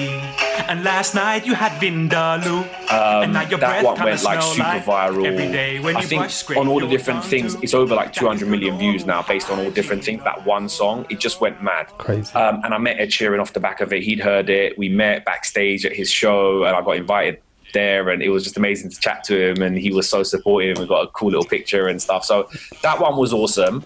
And 0.68 0.84
last 0.84 1.14
night 1.14 1.46
you 1.46 1.54
had 1.54 1.72
Vindaloo. 1.74 2.66
and 2.90 3.34
now 3.34 3.42
your 3.42 3.54
Um, 3.56 3.60
That 3.60 3.70
breath 3.70 3.84
one 3.84 4.04
went 4.04 4.24
like 4.24 4.42
super 4.42 4.64
like 4.64 4.86
viral. 4.86 5.26
Every 5.26 5.52
day 5.52 5.80
when 5.80 5.96
I 5.98 6.02
you 6.02 6.08
think 6.08 6.22
brush, 6.24 6.58
on 6.58 6.68
all 6.68 6.80
the 6.80 6.88
different 6.88 7.24
things, 7.24 7.54
too. 7.56 7.62
it's 7.64 7.74
over 7.74 7.94
like 7.96 8.08
That 8.14 8.20
200 8.20 8.46
is 8.46 8.50
million 8.50 8.74
the 8.74 8.80
views 8.80 9.06
now 9.06 9.22
based 9.22 9.50
on 9.52 9.60
all 9.60 9.70
different 9.72 10.04
things. 10.04 10.24
That 10.24 10.46
one 10.46 10.68
song, 10.68 11.06
it 11.10 11.20
just 11.20 11.42
went 11.42 11.62
mad. 11.62 11.88
Crazy. 12.00 12.34
Um, 12.34 12.62
and 12.64 12.74
I 12.74 12.78
met 12.80 13.00
Ed 13.00 13.10
Sheeran 13.10 13.40
off 13.40 13.54
the 13.54 13.60
back 13.60 13.82
of 13.82 13.94
it. 13.94 14.02
He'd 14.04 14.20
heard 14.20 14.50
it. 14.50 14.78
We 14.78 14.90
met 14.90 15.26
backstage 15.26 15.86
at 15.86 15.94
his 15.94 16.10
show, 16.10 16.64
and 16.64 16.76
I 16.76 16.82
got 16.82 16.96
invited 16.98 17.40
there, 17.74 18.10
and 18.10 18.22
it 18.22 18.30
was 18.30 18.44
just 18.44 18.58
amazing 18.58 18.90
to 18.92 19.00
chat 19.00 19.24
to 19.26 19.50
him. 19.50 19.62
And 19.62 19.78
he 19.78 19.92
was 19.92 20.10
so 20.10 20.24
supportive. 20.24 20.78
We 20.78 20.88
got 20.88 21.02
a 21.02 21.08
cool 21.08 21.30
little 21.30 21.46
picture 21.46 21.88
and 21.88 22.02
stuff. 22.02 22.26
So 22.26 22.50
that 22.82 23.00
one 23.00 23.18
was 23.18 23.34
awesome. 23.34 23.86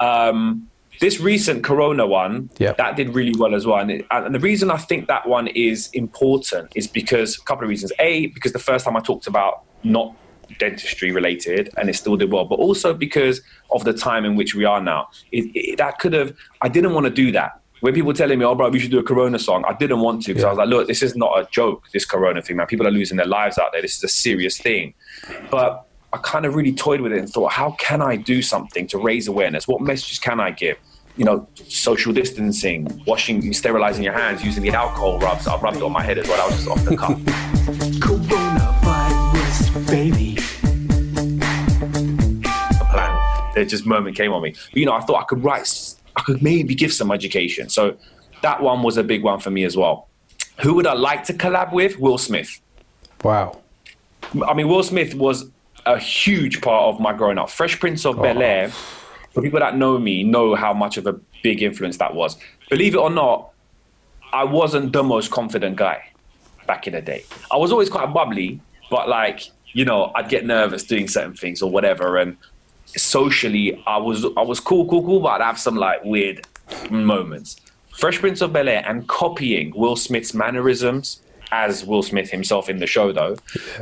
Um, 0.00 0.68
this 1.00 1.20
recent 1.20 1.64
Corona 1.64 2.06
one, 2.06 2.50
Yeah. 2.58 2.72
that 2.72 2.96
did 2.96 3.14
really 3.14 3.34
well 3.36 3.54
as 3.54 3.66
well. 3.66 3.78
And, 3.78 3.90
it, 3.90 4.06
and 4.10 4.34
the 4.34 4.38
reason 4.38 4.70
I 4.70 4.76
think 4.76 5.08
that 5.08 5.28
one 5.28 5.48
is 5.48 5.90
important 5.92 6.72
is 6.74 6.86
because 6.86 7.36
a 7.38 7.42
couple 7.42 7.64
of 7.64 7.68
reasons. 7.68 7.92
A, 7.98 8.28
because 8.28 8.52
the 8.52 8.58
first 8.60 8.84
time 8.84 8.96
I 8.96 9.00
talked 9.00 9.26
about 9.26 9.62
not 9.82 10.14
dentistry 10.58 11.10
related 11.10 11.70
and 11.76 11.88
it 11.88 11.94
still 11.94 12.16
did 12.16 12.30
well, 12.30 12.44
but 12.44 12.56
also 12.56 12.94
because 12.94 13.40
of 13.72 13.84
the 13.84 13.92
time 13.92 14.24
in 14.24 14.36
which 14.36 14.54
we 14.54 14.64
are 14.64 14.80
now. 14.80 15.08
It, 15.32 15.50
it, 15.54 15.78
that 15.78 15.98
could 15.98 16.12
have, 16.12 16.32
I 16.62 16.68
didn't 16.68 16.94
want 16.94 17.04
to 17.04 17.10
do 17.10 17.32
that. 17.32 17.60
When 17.84 17.92
people 17.92 18.06
were 18.06 18.14
telling 18.14 18.38
me, 18.38 18.46
oh, 18.46 18.54
bro, 18.54 18.70
we 18.70 18.78
should 18.78 18.90
do 18.92 18.98
a 18.98 19.02
Corona 19.02 19.38
song, 19.38 19.62
I 19.68 19.74
didn't 19.74 20.00
want 20.00 20.22
to 20.22 20.28
because 20.32 20.44
I 20.44 20.48
was 20.48 20.56
like, 20.56 20.68
look, 20.68 20.88
this 20.88 21.02
is 21.02 21.14
not 21.14 21.38
a 21.38 21.46
joke, 21.50 21.84
this 21.92 22.06
Corona 22.06 22.40
thing, 22.40 22.56
man. 22.56 22.66
People 22.66 22.86
are 22.86 22.90
losing 22.90 23.18
their 23.18 23.26
lives 23.26 23.58
out 23.58 23.72
there. 23.72 23.82
This 23.82 23.98
is 23.98 24.04
a 24.04 24.08
serious 24.08 24.56
thing. 24.56 24.94
But 25.50 25.84
I 26.10 26.16
kind 26.16 26.46
of 26.46 26.54
really 26.54 26.72
toyed 26.72 27.02
with 27.02 27.12
it 27.12 27.18
and 27.18 27.28
thought, 27.28 27.52
how 27.52 27.72
can 27.72 28.00
I 28.00 28.16
do 28.16 28.40
something 28.40 28.86
to 28.86 28.96
raise 28.96 29.28
awareness? 29.28 29.68
What 29.68 29.82
messages 29.82 30.18
can 30.18 30.40
I 30.40 30.50
give? 30.50 30.78
You 31.18 31.26
know, 31.26 31.46
social 31.68 32.14
distancing, 32.14 33.02
washing, 33.06 33.52
sterilizing 33.52 34.02
your 34.02 34.14
hands, 34.14 34.42
using 34.42 34.62
the 34.62 34.70
alcohol 34.70 35.18
rubs. 35.18 35.46
I 35.46 35.58
rubbed 35.58 35.76
it 35.76 35.82
on 35.82 35.92
my 35.92 36.02
head 36.02 36.16
as 36.16 36.26
well. 36.26 36.40
I 36.40 36.46
was 36.46 36.56
just 36.56 36.68
off 36.68 36.82
the 36.86 36.96
cuff. 36.96 37.18
Coronavirus, 38.00 39.90
baby. 39.90 40.38
a 42.80 42.84
plan. 42.90 43.52
There 43.54 43.66
just 43.66 43.84
moment 43.84 44.16
came 44.16 44.32
on 44.32 44.40
me. 44.40 44.52
But, 44.52 44.76
you 44.78 44.86
know, 44.86 44.94
I 44.94 45.00
thought 45.00 45.20
I 45.20 45.24
could 45.24 45.44
write, 45.44 45.60
s- 45.60 46.00
I 46.16 46.22
could 46.22 46.42
maybe 46.42 46.74
give 46.74 46.92
some 46.92 47.10
education. 47.10 47.68
So 47.68 47.96
that 48.42 48.62
one 48.62 48.82
was 48.82 48.96
a 48.96 49.04
big 49.04 49.22
one 49.22 49.40
for 49.40 49.50
me 49.50 49.64
as 49.64 49.76
well. 49.76 50.08
Who 50.60 50.74
would 50.74 50.86
I 50.86 50.94
like 50.94 51.24
to 51.24 51.34
collab 51.34 51.72
with? 51.72 51.98
Will 51.98 52.18
Smith. 52.18 52.60
Wow. 53.22 53.60
I 54.46 54.54
mean, 54.54 54.68
Will 54.68 54.82
Smith 54.82 55.14
was 55.14 55.50
a 55.86 55.98
huge 55.98 56.60
part 56.60 56.94
of 56.94 57.00
my 57.00 57.12
growing 57.12 57.38
up. 57.38 57.50
Fresh 57.50 57.80
Prince 57.80 58.06
of 58.06 58.20
Bel 58.20 58.38
oh. 58.38 58.42
Air. 58.42 58.68
For 59.32 59.42
people 59.42 59.58
that 59.58 59.76
know 59.76 59.98
me, 59.98 60.22
know 60.22 60.54
how 60.54 60.72
much 60.72 60.96
of 60.96 61.08
a 61.08 61.14
big 61.42 61.60
influence 61.60 61.96
that 61.98 62.14
was. 62.14 62.36
Believe 62.70 62.94
it 62.94 62.98
or 62.98 63.10
not, 63.10 63.50
I 64.32 64.44
wasn't 64.44 64.92
the 64.92 65.02
most 65.02 65.32
confident 65.32 65.76
guy 65.76 66.08
back 66.68 66.86
in 66.86 66.92
the 66.92 67.02
day. 67.02 67.24
I 67.50 67.56
was 67.56 67.72
always 67.72 67.90
quite 67.90 68.12
bubbly, 68.14 68.60
but 68.90 69.08
like 69.08 69.50
you 69.74 69.84
know, 69.84 70.12
I'd 70.14 70.28
get 70.28 70.46
nervous 70.46 70.84
doing 70.84 71.08
certain 71.08 71.34
things 71.34 71.60
or 71.60 71.70
whatever. 71.70 72.16
And 72.16 72.36
socially, 72.86 73.82
I 73.86 73.98
was 73.98 74.24
I 74.36 74.42
was 74.42 74.60
cool, 74.60 74.86
cool, 74.88 75.04
cool, 75.04 75.20
but 75.20 75.40
I'd 75.40 75.44
have 75.44 75.58
some 75.58 75.76
like 75.76 76.04
weird 76.04 76.46
moments. 76.90 77.56
Fresh 77.92 78.18
Prince 78.18 78.40
of 78.40 78.52
Bel 78.52 78.68
Air 78.68 78.82
and 78.86 79.06
copying 79.06 79.72
Will 79.76 79.96
Smith's 79.96 80.34
mannerisms 80.34 81.20
as 81.52 81.84
Will 81.84 82.02
Smith 82.02 82.30
himself 82.30 82.68
in 82.68 82.78
the 82.78 82.86
show, 82.86 83.12
though, 83.12 83.36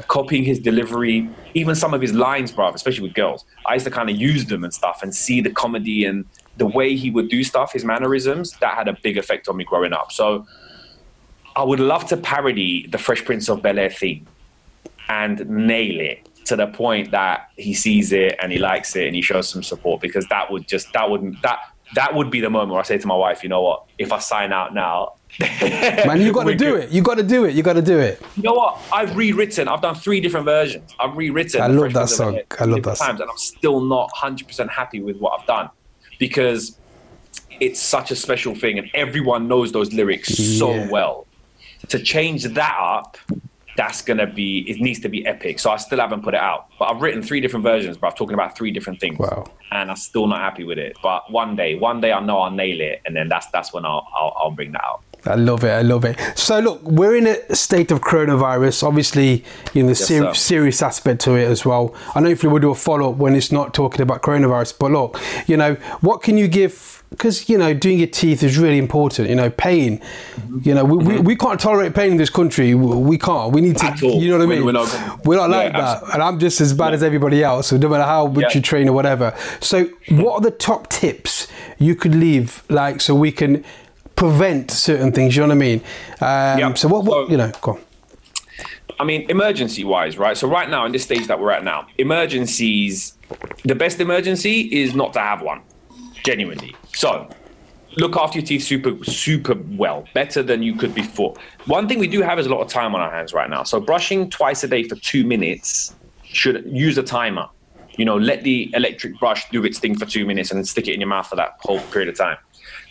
copying 0.09 0.45
his 0.45 0.59
delivery, 0.59 1.29
even 1.55 1.75
some 1.75 1.95
of 1.95 2.03
his 2.03 2.13
lines, 2.13 2.53
bruv, 2.53 2.75
especially 2.75 3.05
with 3.05 3.15
girls. 3.15 3.47
I 3.65 3.75
used 3.75 3.87
to 3.87 3.91
kind 3.91 4.11
of 4.11 4.17
use 4.17 4.45
them 4.47 4.63
and 4.65 4.75
stuff 4.75 5.03
and 5.03 5.15
see 5.15 5.41
the 5.41 5.51
comedy 5.51 6.05
and 6.05 6.27
the 6.59 6.67
way 6.67 6.95
he 6.95 7.11
would 7.11 7.31
do 7.31 7.43
stuff, 7.43 7.73
his 7.73 7.85
mannerisms, 7.85 8.53
that 8.61 8.75
had 8.75 8.89
a 8.89 8.99
big 9.03 9.17
effect 9.17 9.49
on 9.49 9.57
me 9.57 9.65
growing 9.65 9.95
up. 9.95 10.13
So 10.13 10.47
I 11.57 11.63
would 11.63 11.81
love 11.81 12.07
to 12.09 12.17
parody 12.19 12.87
the 12.89 12.99
Fresh 12.99 13.25
Prince 13.25 13.49
of 13.49 13.63
Bel 13.63 13.79
Air 13.79 13.91
theme 13.91 14.27
and 15.09 15.49
nail 15.49 15.99
it 16.01 16.29
to 16.53 16.57
the 16.57 16.67
point 16.67 17.11
that 17.13 17.49
he 17.57 17.73
sees 17.73 18.13
it 18.13 18.37
and 18.43 18.53
he 18.53 18.59
likes 18.59 18.95
it 18.95 19.07
and 19.07 19.17
he 19.17 19.23
shows 19.23 19.49
some 19.49 19.63
support 19.63 20.03
because 20.03 20.27
that 20.27 20.51
would 20.51 20.69
just 20.69 20.93
that 20.93 21.09
would 21.09 21.35
that 21.43 21.61
that 21.95 22.15
would 22.15 22.31
be 22.31 22.41
the 22.41 22.51
moment 22.51 22.73
where 22.73 22.81
I 22.81 22.83
say 22.83 22.99
to 22.99 23.07
my 23.07 23.15
wife, 23.15 23.43
you 23.43 23.49
know 23.49 23.63
what, 23.63 23.85
if 23.99 24.13
I 24.13 24.19
sign 24.19 24.53
out 24.53 24.75
now, 24.75 25.15
Man, 25.41 26.21
you 26.21 26.31
got 26.31 26.45
to 26.45 26.55
do 26.55 26.73
good. 26.73 26.85
it. 26.85 26.91
You 26.91 27.01
got 27.01 27.15
to 27.15 27.23
do 27.23 27.47
it. 27.47 27.55
You 27.55 27.63
got 27.63 27.73
to 27.73 27.81
do 27.83 27.99
it. 27.99 28.21
You 28.37 28.43
know 28.43 28.53
what? 28.53 28.79
I've 28.93 29.17
rewritten. 29.17 29.67
I've 29.67 29.81
done 29.81 29.95
three 29.95 30.21
different 30.21 30.45
versions. 30.45 30.95
I've 31.01 31.17
rewritten. 31.17 31.63
I 31.63 31.69
love 31.69 31.95
that 31.95 32.11
song. 32.11 32.39
I 32.61 32.65
love 32.65 32.83
that 32.83 32.99
song. 32.99 33.07
times, 33.07 33.21
and 33.23 33.31
I'm 33.31 33.39
still 33.39 33.81
not 33.81 34.11
100 34.13 34.47
percent 34.47 34.71
happy 34.71 35.01
with 35.01 35.17
what 35.17 35.41
I've 35.41 35.47
done 35.47 35.71
because 36.19 36.77
it's 37.61 37.81
such 37.81 38.11
a 38.11 38.17
special 38.17 38.55
thing, 38.55 38.79
and 38.79 38.91
everyone 38.93 39.49
knows 39.49 39.73
those 39.73 39.95
lyrics 39.95 40.29
so 40.37 40.87
well. 40.91 41.27
To 41.89 41.99
change 41.99 42.45
that 42.45 42.77
up, 42.79 43.17
that's 43.77 44.03
gonna 44.03 44.27
be. 44.27 44.65
It 44.69 44.81
needs 44.81 45.01
to 45.01 45.09
be 45.09 45.25
epic. 45.27 45.59
So 45.59 45.71
I 45.71 45.77
still 45.77 45.99
haven't 45.99 46.23
put 46.23 46.35
it 46.35 46.41
out, 46.41 46.69
but 46.79 46.87
I've 46.87 47.01
written 47.01 47.23
three 47.23 47.41
different 47.41 47.65
versions. 47.65 47.97
But 47.97 48.09
I'm 48.09 48.17
talking 48.17 48.35
about 48.35 48.57
three 48.57 48.71
different 48.71 49.01
things. 49.01 49.19
Wow. 49.19 49.47
And 49.71 49.91
I'm 49.91 49.97
still 49.97 50.27
not 50.27 50.41
happy 50.41 50.65
with 50.65 50.79
it. 50.79 50.97
But 51.03 51.31
one 51.31 51.57
day, 51.57 51.75
one 51.75 52.01
day 52.01 52.13
I 52.13 52.21
know 52.21 52.39
I'll 52.39 52.51
nail 52.51 52.81
it, 52.81 53.01
and 53.07 53.17
then 53.17 53.29
that's 53.29 53.47
that's 53.47 53.73
when 53.73 53.85
I'll 53.85 54.07
I'll, 54.15 54.37
I'll 54.37 54.51
bring 54.51 54.73
that 54.73 54.85
out. 54.85 55.03
I 55.25 55.35
love 55.37 55.63
it. 55.65 55.71
I 55.71 55.83
love 55.83 56.05
it. 56.05 56.19
So 56.37 56.59
look, 56.59 56.83
we're 56.83 57.15
in 57.17 57.27
a 57.29 57.55
state 57.55 57.91
of 57.93 58.01
coronavirus. 58.01 58.83
Obviously, 58.83 59.45
you 59.73 59.83
know 59.85 59.91
the 59.91 59.95
ser- 59.95 60.35
serious 60.35 60.83
aspect 60.83 61.21
to 61.23 61.35
it 61.37 61.45
as 61.49 61.65
well. 61.65 61.95
I 62.15 62.21
know 62.21 62.29
if 62.31 62.43
we 62.43 62.49
will 62.49 62.59
do 62.59 62.71
a 62.71 62.75
follow 62.75 63.11
up 63.13 63.17
when 63.19 63.37
it's 63.37 63.53
not 63.53 63.73
talking 63.73 64.01
about 64.01 64.23
coronavirus, 64.23 64.79
but 64.79 64.91
look, 64.91 65.21
you 65.47 65.57
know, 65.57 65.75
what 66.01 66.23
can 66.23 66.37
you 66.39 66.49
give? 66.49 66.99
Because 67.11 67.49
you 67.49 67.59
know, 67.59 67.75
doing 67.75 67.99
your 67.99 68.07
teeth 68.09 68.43
is 68.43 68.57
really 68.57 68.79
important. 68.79 69.29
You 69.29 69.37
know, 69.37 69.51
pain. 69.51 70.01
You 70.63 70.75
know, 70.75 70.85
we, 70.85 70.97
we, 71.05 71.19
we 71.21 71.37
can't 71.37 71.61
tolerate 71.61 71.95
pain 71.95 72.13
in 72.13 72.17
this 72.17 72.31
country. 72.31 72.75
We, 72.75 72.97
we 72.97 73.19
can't. 73.19 73.53
We 73.53 73.61
need 73.61 73.77
to. 73.79 73.95
You 74.09 74.31
know 74.31 74.39
what 74.39 74.45
I 74.45 74.47
mean? 74.49 74.65
we're 74.65 74.73
not- 74.73 75.25
We're 75.27 75.37
not 75.37 75.51
Yeah, 75.51 75.57
like 75.57 75.73
that. 75.73 75.81
absolutely. 75.81 76.15
And 76.15 76.23
I'm 76.23 76.39
just 76.39 76.61
as 76.63 76.73
bad 76.73 76.95
as 76.95 77.03
everybody 77.03 77.45
else. 77.45 77.67
So 77.69 77.77
no 77.77 77.89
matter 77.91 78.05
how 78.05 78.27
much 78.29 78.43
Yeah. 78.43 78.49
you 78.55 78.61
train 78.63 78.89
or 78.89 78.93
whatever. 78.95 79.37
So 79.61 79.91
what 80.09 80.35
are 80.37 80.41
the 80.41 80.51
top 80.51 80.89
tips 80.89 81.49
you 81.79 81.95
could 81.95 82.15
leave, 82.15 82.63
like, 82.71 83.01
so 83.03 83.15
we 83.15 83.31
can 83.31 83.63
prevent 84.17 84.71
certain 84.71 85.13
things? 85.13 85.37
You 85.37 85.43
know 85.43 85.49
what 85.49 85.55
I 85.55 85.59
mean? 85.59 85.81
Um, 86.21 86.59
Yeah. 86.59 86.75
So 86.75 86.89
what, 86.89 87.05
what 87.05 87.27
So- 87.27 87.31
you 87.33 87.37
know? 87.37 87.53
Go 87.61 87.73
on. 87.73 87.81
I 89.01 89.05
mean, 89.05 89.29
emergency 89.31 89.85
wise, 89.85 90.17
right? 90.19 90.37
So 90.37 90.47
right 90.47 90.69
now, 90.71 90.85
in 90.87 90.93
this 90.93 91.03
stage 91.03 91.27
that 91.27 91.41
we're 91.41 91.51
at 91.51 91.65
now, 91.65 91.87
emergencies, 91.99 93.15
the 93.65 93.75
best 93.75 94.01
emergency 94.01 94.61
is 94.83 94.95
not 94.95 95.13
to 95.15 95.19
have 95.19 95.43
one, 95.43 95.61
genuinely. 96.25 96.77
So 96.95 97.29
look 97.97 98.17
after 98.17 98.39
your 98.39 98.47
teeth 98.47 98.63
super, 98.63 99.03
super 99.05 99.57
well, 99.77 100.05
better 100.15 100.43
than 100.43 100.63
you 100.63 100.75
could 100.77 100.95
before. 100.95 101.35
One 101.67 101.89
thing 101.89 101.99
we 101.99 102.07
do 102.07 102.23
have 102.23 102.39
is 102.39 102.47
a 102.47 102.51
lot 102.51 102.61
of 102.61 102.69
time 102.69 102.95
on 102.95 103.01
our 103.01 103.11
hands 103.11 103.33
right 103.33 103.51
now. 103.51 103.65
So 103.65 103.81
brushing 103.81 104.31
twice 104.31 104.63
a 104.63 104.69
day 104.69 104.85
for 104.85 104.95
two 104.97 105.25
minutes 105.25 105.95
should 106.25 106.65
use 106.71 106.97
a 106.97 107.03
timer. 107.03 107.49
You 107.97 108.05
know, 108.05 108.17
let 108.17 108.43
the 108.45 108.71
electric 108.75 109.19
brush 109.19 109.49
do 109.51 109.65
its 109.65 109.79
thing 109.79 109.99
for 109.99 110.07
two 110.07 110.25
minutes 110.25 110.51
and 110.51 110.59
then 110.59 110.65
stick 110.65 110.87
it 110.89 110.95
in 110.95 111.01
your 111.01 111.09
mouth 111.09 111.27
for 111.27 111.37
that 111.37 111.57
whole 111.61 111.81
period 111.93 112.09
of 112.09 112.17
time. 112.17 112.37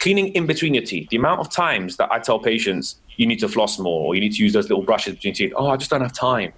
Cleaning 0.02 0.30
in 0.30 0.48
between 0.48 0.74
your 0.74 0.84
teeth. 0.84 1.10
The 1.10 1.18
amount 1.18 1.42
of 1.42 1.50
times 1.50 1.98
that 1.98 2.12
I 2.12 2.18
tell 2.18 2.40
patients 2.40 2.96
you 3.18 3.28
need 3.28 3.40
to 3.40 3.48
floss 3.48 3.78
more 3.78 4.08
or 4.08 4.16
you 4.16 4.22
need 4.22 4.34
to 4.34 4.44
use 4.44 4.52
those 4.52 4.68
little 4.68 4.84
brushes 4.84 5.14
between 5.14 5.36
teeth. 5.36 5.54
Oh, 5.56 5.68
I 5.68 5.78
just 5.78 5.92
don't 5.92 6.02
have 6.02 6.12
time. 6.12 6.52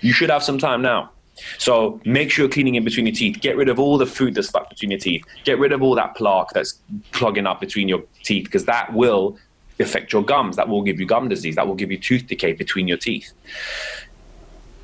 You 0.00 0.12
should 0.12 0.28
have 0.28 0.42
some 0.42 0.58
time 0.58 0.82
now. 0.82 1.10
So 1.58 2.00
make 2.04 2.32
sure 2.32 2.44
you're 2.44 2.50
cleaning 2.52 2.74
in 2.74 2.82
between 2.82 3.06
your 3.06 3.14
teeth. 3.14 3.38
Get 3.40 3.56
rid 3.56 3.68
of 3.68 3.78
all 3.78 3.96
the 3.96 4.06
food 4.06 4.34
that's 4.34 4.48
stuck 4.48 4.68
between 4.68 4.90
your 4.90 4.98
teeth. 4.98 5.24
Get 5.44 5.60
rid 5.60 5.70
of 5.70 5.82
all 5.82 5.94
that 5.94 6.16
plaque 6.16 6.48
that's 6.52 6.80
clogging 7.12 7.46
up 7.46 7.60
between 7.60 7.88
your 7.88 8.02
teeth 8.24 8.46
because 8.46 8.64
that 8.64 8.92
will 8.92 9.38
affect 9.78 10.12
your 10.12 10.24
gums. 10.24 10.56
That 10.56 10.68
will 10.68 10.82
give 10.82 10.98
you 10.98 11.06
gum 11.06 11.28
disease. 11.28 11.54
That 11.54 11.68
will 11.68 11.76
give 11.76 11.92
you 11.92 11.98
tooth 11.98 12.26
decay 12.26 12.54
between 12.54 12.88
your 12.88 12.98
teeth. 12.98 13.32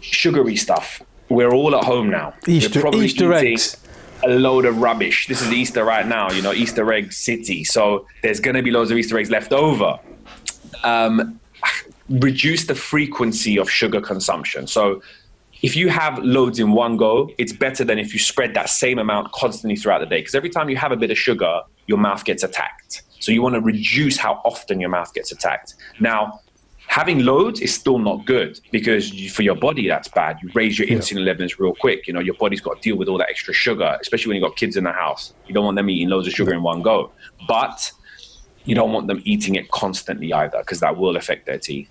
Sugary 0.01 0.55
stuff. 0.55 1.03
We're 1.29 1.53
all 1.53 1.75
at 1.75 1.83
home 1.83 2.09
now. 2.09 2.35
Easter- 2.47 2.81
probably 2.81 3.07
Easter 3.07 3.33
eggs. 3.33 3.84
A 4.23 4.29
load 4.29 4.65
of 4.65 4.79
rubbish. 4.79 5.27
This 5.27 5.43
is 5.43 5.53
Easter 5.53 5.85
right 5.85 6.07
now, 6.07 6.31
you 6.31 6.41
know, 6.41 6.53
Easter 6.53 6.91
egg 6.93 7.13
city. 7.13 7.65
So 7.65 8.07
there's 8.23 8.41
going 8.41 8.57
to 8.57 8.63
be 8.63 8.71
loads 8.71 8.91
of 8.91 8.97
Easter 8.97 9.19
eggs 9.19 9.31
left 9.31 9.53
over 9.53 9.99
um, 10.85 11.41
reduce 12.09 12.67
the 12.67 12.75
frequency 12.75 13.59
of 13.59 13.69
sugar 13.69 14.01
consumption. 14.01 14.67
So 14.67 15.03
if 15.63 15.75
you 15.75 15.89
have 15.89 16.19
loads 16.19 16.59
in 16.59 16.73
one 16.73 16.97
go, 16.97 17.31
it's 17.39 17.53
better 17.53 17.85
than 17.85 17.99
if 17.99 18.13
you 18.13 18.19
spread 18.21 18.55
that 18.55 18.69
same 18.69 18.99
amount 18.99 19.33
constantly 19.33 19.77
throughout 19.77 20.01
the 20.01 20.07
day. 20.07 20.19
Because 20.21 20.35
every 20.35 20.51
time 20.51 20.69
you 20.69 20.77
have 20.77 20.93
a 20.93 20.97
bit 20.97 21.11
of 21.11 21.19
sugar, 21.19 21.63
your 21.87 21.99
mouth 21.99 22.25
gets 22.25 22.43
attacked. 22.43 23.03
So 23.21 23.33
you 23.33 23.41
want 23.41 23.55
to 23.55 23.61
reduce 23.61 24.19
how 24.19 24.43
often 24.45 24.79
your 24.81 24.91
mouth 24.91 25.15
gets 25.15 25.33
attacked. 25.33 25.75
Now, 25.99 26.41
having 26.87 27.25
loads 27.25 27.61
is 27.61 27.75
still 27.75 27.99
not 27.99 28.25
good 28.25 28.61
because 28.71 29.13
you, 29.13 29.31
for 29.31 29.43
your 29.43 29.57
body 29.57 29.89
that's 29.89 30.09
bad. 30.09 30.39
You 30.43 30.51
raise 30.55 30.79
your 30.79 30.89
insulin 30.89 31.25
levels 31.25 31.59
real 31.59 31.75
quick. 31.75 32.07
You 32.07 32.13
know 32.13 32.21
your 32.21 32.35
body's 32.35 32.61
got 32.61 32.77
to 32.77 32.81
deal 32.81 32.97
with 32.97 33.09
all 33.09 33.19
that 33.19 33.29
extra 33.29 33.55
sugar, 33.55 33.99
especially 34.01 34.31
when 34.31 34.37
you've 34.37 34.49
got 34.49 34.57
kids 34.57 34.77
in 34.77 34.85
the 34.85 34.93
house. 34.93 35.35
You 35.47 35.55
don't 35.55 35.65
want 35.65 35.77
them 35.77 35.91
eating 35.91 36.09
loads 36.09 36.27
of 36.27 36.35
sugar 36.35 36.55
in 36.55 36.63
one 36.63 36.83
go. 36.83 37.11
But 37.49 37.91
you 38.65 38.75
don't 38.75 38.93
want 38.93 39.09
them 39.09 39.21
eating 39.25 39.57
it 39.57 39.71
constantly 39.71 40.33
either 40.33 40.59
because 40.59 40.81
that 40.81 40.97
will 40.97 41.17
affect 41.17 41.47
their 41.47 41.59
teeth. 41.59 41.89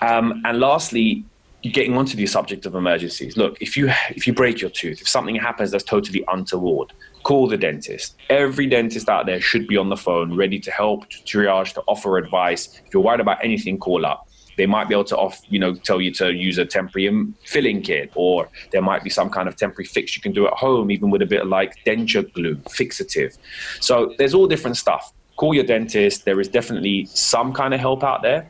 Um, 0.00 0.42
and 0.44 0.60
lastly, 0.60 1.24
getting 1.62 1.96
onto 1.96 2.16
the 2.16 2.26
subject 2.26 2.66
of 2.66 2.74
emergencies. 2.74 3.36
Look, 3.36 3.60
if 3.60 3.76
you 3.76 3.92
if 4.10 4.26
you 4.26 4.32
break 4.32 4.60
your 4.60 4.70
tooth, 4.70 5.00
if 5.00 5.08
something 5.08 5.34
happens 5.36 5.70
that's 5.70 5.84
totally 5.84 6.24
untoward, 6.28 6.92
call 7.22 7.46
the 7.46 7.56
dentist. 7.56 8.16
Every 8.28 8.66
dentist 8.66 9.08
out 9.08 9.26
there 9.26 9.40
should 9.40 9.68
be 9.68 9.76
on 9.76 9.88
the 9.88 9.96
phone, 9.96 10.34
ready 10.34 10.58
to 10.60 10.70
help, 10.70 11.08
to 11.10 11.18
triage, 11.18 11.74
to 11.74 11.82
offer 11.86 12.18
advice. 12.18 12.80
If 12.84 12.92
you're 12.92 13.02
worried 13.02 13.20
about 13.20 13.44
anything, 13.44 13.78
call 13.78 14.04
up. 14.04 14.28
They 14.56 14.66
might 14.66 14.88
be 14.88 14.94
able 14.94 15.04
to 15.04 15.16
off, 15.16 15.40
you 15.48 15.58
know, 15.58 15.74
tell 15.74 16.00
you 16.00 16.12
to 16.14 16.32
use 16.32 16.58
a 16.58 16.64
temporary 16.64 17.26
filling 17.44 17.82
kit, 17.82 18.12
or 18.14 18.48
there 18.70 18.82
might 18.82 19.02
be 19.02 19.10
some 19.10 19.30
kind 19.30 19.48
of 19.48 19.56
temporary 19.56 19.86
fix 19.86 20.16
you 20.16 20.22
can 20.22 20.32
do 20.32 20.46
at 20.46 20.52
home, 20.52 20.90
even 20.90 21.10
with 21.10 21.22
a 21.22 21.26
bit 21.26 21.42
of 21.42 21.48
like 21.48 21.82
denture 21.84 22.30
glue, 22.32 22.56
fixative. 22.56 23.38
So 23.80 24.14
there's 24.18 24.34
all 24.34 24.46
different 24.46 24.76
stuff. 24.76 25.12
Call 25.36 25.54
your 25.54 25.64
dentist. 25.64 26.24
There 26.24 26.40
is 26.40 26.48
definitely 26.48 27.06
some 27.06 27.52
kind 27.52 27.74
of 27.74 27.80
help 27.80 28.04
out 28.04 28.22
there. 28.22 28.48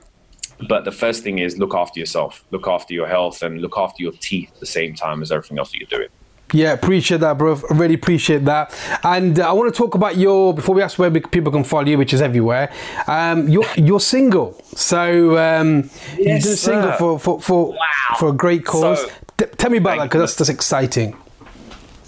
But 0.69 0.85
the 0.85 0.93
first 0.93 1.23
thing 1.23 1.39
is 1.39 1.59
look 1.59 1.75
after 1.75 1.99
yourself, 1.99 2.45
look 2.51 2.69
after 2.69 2.95
your 2.95 3.07
health, 3.07 3.43
and 3.43 3.61
look 3.61 3.77
after 3.77 4.03
your 4.03 4.13
teeth 4.13 4.51
at 4.55 4.61
the 4.61 4.67
same 4.67 4.95
time 4.95 5.23
as 5.23 5.33
everything 5.33 5.59
else 5.59 5.73
that 5.73 5.79
you're 5.79 5.89
doing. 5.89 6.09
Yeah, 6.53 6.73
appreciate 6.73 7.21
that, 7.21 7.39
bro. 7.39 7.55
Really 7.71 7.95
appreciate 7.95 8.45
that. 8.45 8.75
And 9.05 9.39
uh, 9.41 9.49
I 9.49 9.53
want 9.53 9.73
to 9.73 9.77
talk 9.77 9.95
about 9.95 10.17
your 10.17 10.53
before 10.55 10.75
we 10.75 10.83
ask 10.83 10.99
where 10.99 11.11
people 11.11 11.51
can 11.51 11.65
follow 11.65 11.87
you, 11.87 11.97
which 11.99 12.13
is 12.13 12.21
everywhere. 12.21 12.71
Um, 13.07 13.49
you're 13.49 13.65
you're 13.77 14.01
single, 14.01 14.61
so 14.75 15.39
um, 15.39 15.89
Yes, 16.19 16.45
a 16.47 16.57
single 16.57 16.93
for 16.93 17.19
for 17.19 17.41
for, 17.41 17.69
Wow. 17.71 18.17
for 18.19 18.29
a 18.29 18.33
great 18.33 18.65
cause. 18.65 19.01
So- 19.01 19.09
T- 19.39 19.47
tell 19.57 19.71
me 19.71 19.79
about 19.79 19.97
that 19.97 20.05
because 20.05 20.21
that's, 20.21 20.35
that's 20.37 20.51
exciting. 20.51 21.17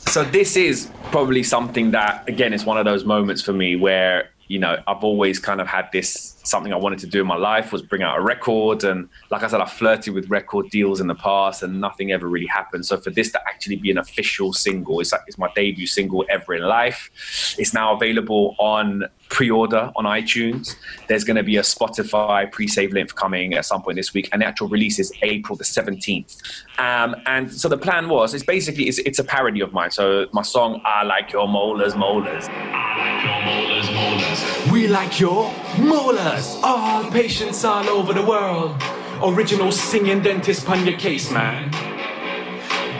so 0.06 0.22
this 0.24 0.56
is 0.56 0.90
probably 1.10 1.42
something 1.42 1.90
that 1.92 2.28
again 2.28 2.52
is 2.52 2.66
one 2.66 2.76
of 2.76 2.84
those 2.84 3.04
moments 3.06 3.40
for 3.40 3.54
me 3.54 3.76
where 3.76 4.28
you 4.46 4.58
know 4.58 4.76
i've 4.86 5.02
always 5.02 5.38
kind 5.38 5.58
of 5.60 5.66
had 5.66 5.88
this 5.90 6.33
something 6.44 6.72
i 6.72 6.76
wanted 6.76 6.98
to 6.98 7.06
do 7.06 7.20
in 7.20 7.26
my 7.26 7.36
life 7.36 7.72
was 7.72 7.82
bring 7.82 8.02
out 8.02 8.18
a 8.18 8.20
record. 8.20 8.84
And 8.84 9.08
like 9.30 9.42
i 9.42 9.48
said 9.48 9.60
i 9.60 9.66
flirted 9.66 10.14
with 10.14 10.28
record 10.28 10.70
deals 10.70 11.00
in 11.00 11.06
the 11.06 11.14
past 11.14 11.62
and 11.62 11.80
nothing 11.80 12.12
ever 12.12 12.28
really 12.28 12.46
happened. 12.46 12.86
So 12.86 12.96
for 12.98 13.10
this 13.10 13.30
to 13.32 13.40
actually 13.46 13.76
be 13.76 13.90
an 13.90 13.98
official 13.98 14.52
single 14.52 15.00
it's 15.00 15.12
like 15.12 15.22
it's 15.26 15.38
my 15.38 15.50
debut 15.54 15.86
single 15.86 16.24
ever 16.28 16.54
in 16.54 16.62
life. 16.62 17.10
It's 17.58 17.74
now 17.74 17.94
available 17.94 18.54
on 18.58 19.04
pre-order 19.30 19.90
on 19.96 20.04
itunes. 20.04 20.76
There's 21.08 21.24
going 21.24 21.36
to 21.36 21.42
be 21.42 21.56
a 21.56 21.62
spotify 21.62 22.50
pre-save 22.50 22.92
link 22.92 23.14
coming 23.14 23.54
at 23.54 23.64
some 23.64 23.82
point 23.82 23.96
this 23.96 24.12
week 24.14 24.28
and 24.32 24.42
the 24.42 24.46
actual 24.46 24.68
release 24.68 24.98
is 24.98 25.12
april 25.22 25.56
the 25.56 25.64
17th 25.64 26.36
um, 26.78 27.16
and 27.26 27.52
so 27.52 27.68
the 27.68 27.78
plan 27.78 28.08
was 28.08 28.34
it's 28.34 28.44
basically 28.44 28.84
it's, 28.84 28.98
it's 28.98 29.18
a 29.18 29.24
parody 29.24 29.60
of 29.60 29.72
mine. 29.72 29.90
So 29.90 30.26
my 30.32 30.42
song 30.42 30.80
i 30.84 31.02
like 31.04 31.32
your 31.32 31.48
molars 31.48 31.94
molars. 31.96 32.48
We 34.72 34.86
like 34.88 35.20
your 35.20 35.52
molars. 35.78 36.33
All 36.34 37.08
patients 37.12 37.64
all 37.64 37.88
over 37.88 38.12
the 38.12 38.24
world. 38.24 38.82
Original 39.22 39.70
singing 39.70 40.20
dentist 40.20 40.66
pun 40.66 40.84
your 40.84 40.98
case, 40.98 41.30
man. 41.30 41.70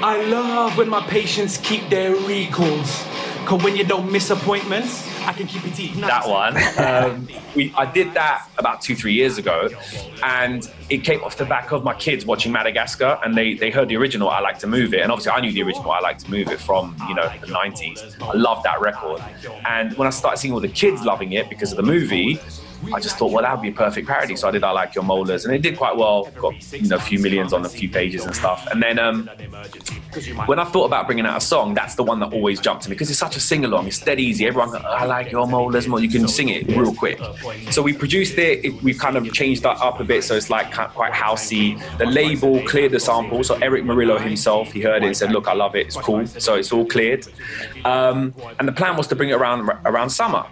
I 0.05 0.23
love 0.27 0.79
when 0.79 0.89
my 0.89 1.05
patients 1.09 1.59
keep 1.59 1.89
their 1.89 2.15
recalls. 2.15 3.05
Cause 3.45 3.63
when 3.63 3.77
you 3.77 3.85
don't 3.85 4.11
miss 4.11 4.31
appointments, 4.31 5.07
I 5.27 5.33
can 5.33 5.49
keep 5.49 5.65
your 5.65 5.75
teeth 5.75 5.97
nice. 5.97 6.25
that 6.25 6.29
one. 6.29 6.55
Um, 6.85 7.29
we, 7.57 7.73
I 7.77 7.91
did 7.91 8.15
that 8.15 8.49
about 8.59 8.81
two, 8.81 8.95
three 8.95 9.15
years 9.15 9.39
ago, 9.39 9.69
and 10.23 10.71
it 10.91 10.99
came 10.99 11.23
off 11.25 11.37
the 11.37 11.45
back 11.45 11.73
of 11.73 11.83
my 11.83 11.95
kids 11.95 12.25
watching 12.25 12.53
Madagascar, 12.53 13.19
and 13.25 13.37
they, 13.37 13.55
they 13.55 13.71
heard 13.71 13.89
the 13.89 13.97
original 13.97 14.29
"I 14.29 14.41
Like 14.41 14.59
to 14.61 14.67
Move 14.67 14.95
It," 14.95 15.01
and 15.01 15.11
obviously 15.11 15.33
I 15.33 15.41
knew 15.41 15.53
the 15.53 15.63
original 15.63 15.91
"I 15.91 16.01
Like 16.01 16.19
to 16.19 16.31
Move 16.31 16.49
It" 16.49 16.61
from 16.61 16.97
you 17.09 17.15
know 17.15 17.29
the 17.41 17.47
'90s. 17.47 18.21
I 18.21 18.33
love 18.35 18.63
that 18.65 18.81
record, 18.81 19.23
and 19.67 19.97
when 19.97 20.07
I 20.07 20.11
started 20.11 20.39
seeing 20.39 20.55
all 20.55 20.61
the 20.61 20.69
kids 20.69 21.03
loving 21.03 21.33
it 21.33 21.49
because 21.49 21.73
of 21.73 21.77
the 21.77 21.83
movie. 21.83 22.39
I 22.93 23.01
just 23.01 23.17
thought, 23.17 23.33
well, 23.33 23.43
that 23.43 23.53
would 23.55 23.63
be 23.63 23.69
a 23.69 23.73
perfect 23.73 24.07
parody. 24.07 24.37
So 24.37 24.49
I 24.49 24.51
did 24.51 24.65
I 24.65 24.71
Like 24.71 24.95
Your 24.95 25.05
Molars, 25.05 25.45
and 25.45 25.55
it 25.55 25.63
did 25.63 25.77
quite 25.77 25.97
well. 25.97 26.31
Got 26.37 26.73
you 26.73 26.89
know 26.89 26.97
a 26.97 27.01
few 27.01 27.19
millions 27.19 27.53
on 27.53 27.65
a 27.65 27.69
few 27.69 27.89
pages 27.89 28.25
and 28.25 28.35
stuff. 28.35 28.67
And 28.71 28.83
then 28.83 28.99
um, 28.99 29.29
when 30.47 30.59
I 30.59 30.65
thought 30.65 30.85
about 30.85 31.07
bringing 31.07 31.27
out 31.27 31.37
a 31.37 31.41
song, 31.41 31.75
that's 31.75 31.95
the 31.95 32.03
one 32.03 32.21
that 32.21 32.33
always 32.33 32.61
jumped 32.61 32.85
to 32.85 32.91
me 32.91 32.95
because 32.95 33.11
it's 33.11 33.19
such 33.19 33.37
a 33.37 33.41
sing 33.41 33.65
along. 33.65 33.87
It's 33.87 33.99
dead 33.99 34.21
easy. 34.21 34.47
Everyone, 34.47 34.75
I 34.85 35.05
like 35.05 35.31
your 35.31 35.47
molars 35.47 35.89
more. 35.89 36.01
You 36.01 36.09
can 36.09 36.29
sing 36.29 36.49
it 36.49 36.67
real 36.69 36.95
quick. 36.95 37.19
So 37.71 37.83
we 37.83 37.93
produced 37.93 38.39
it. 38.39 38.65
it 38.65 38.83
we've 38.83 38.99
kind 38.99 39.17
of 39.17 39.33
changed 39.33 39.63
that 39.63 39.79
up 39.79 40.01
a 40.01 40.05
bit, 40.05 40.25
so 40.25 40.35
it's 40.35 40.51
like 40.51 40.73
quite 40.73 41.13
housey. 41.13 41.81
The 41.99 42.07
label 42.07 42.63
cleared 42.67 42.93
the 42.93 43.01
sample. 43.01 43.43
So 43.45 43.55
Erick 43.57 43.85
Morillo 43.85 44.21
himself, 44.21 44.73
he 44.73 44.81
heard 44.81 45.03
it 45.03 45.07
and 45.07 45.17
said, 45.17 45.33
"Look, 45.33 45.49
I 45.49 45.55
love 45.55 45.75
it. 45.75 45.87
It's 45.87 45.97
cool." 45.97 46.27
So 46.27 46.55
it's 46.55 46.73
all 46.73 46.85
cleared. 46.85 47.27
Um, 47.85 48.35
and 48.59 48.69
the 48.69 48.73
plan 48.73 48.97
was 48.97 49.07
to 49.09 49.17
bring 49.17 49.31
it 49.31 49.35
around 49.35 49.69
around 49.85 50.11
summer 50.11 50.47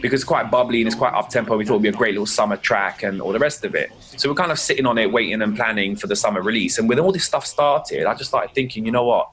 because 0.00 0.20
it's 0.20 0.28
quite 0.28 0.50
bubbly 0.50 0.80
and 0.80 0.86
it's 0.86 0.96
quite 0.96 1.14
up 1.14 1.28
tempo. 1.28 1.56
We 1.56 1.64
thought 1.64 1.74
it'd 1.74 1.82
be 1.82 1.88
a 1.88 1.92
great 1.92 2.12
little 2.12 2.26
summer 2.26 2.56
track 2.56 3.02
and 3.02 3.20
all 3.20 3.32
the 3.32 3.38
rest 3.38 3.64
of 3.64 3.74
it. 3.74 3.90
So 4.16 4.28
we're 4.28 4.34
kind 4.34 4.52
of 4.52 4.58
sitting 4.58 4.86
on 4.86 4.98
it, 4.98 5.12
waiting 5.12 5.40
and 5.42 5.56
planning 5.56 5.96
for 5.96 6.06
the 6.06 6.16
summer 6.16 6.42
release. 6.42 6.78
And 6.78 6.88
when 6.88 6.98
all 6.98 7.12
this 7.12 7.24
stuff 7.24 7.46
started, 7.46 8.06
I 8.06 8.14
just 8.14 8.30
started 8.30 8.54
thinking, 8.54 8.84
you 8.84 8.92
know 8.92 9.04
what? 9.04 9.30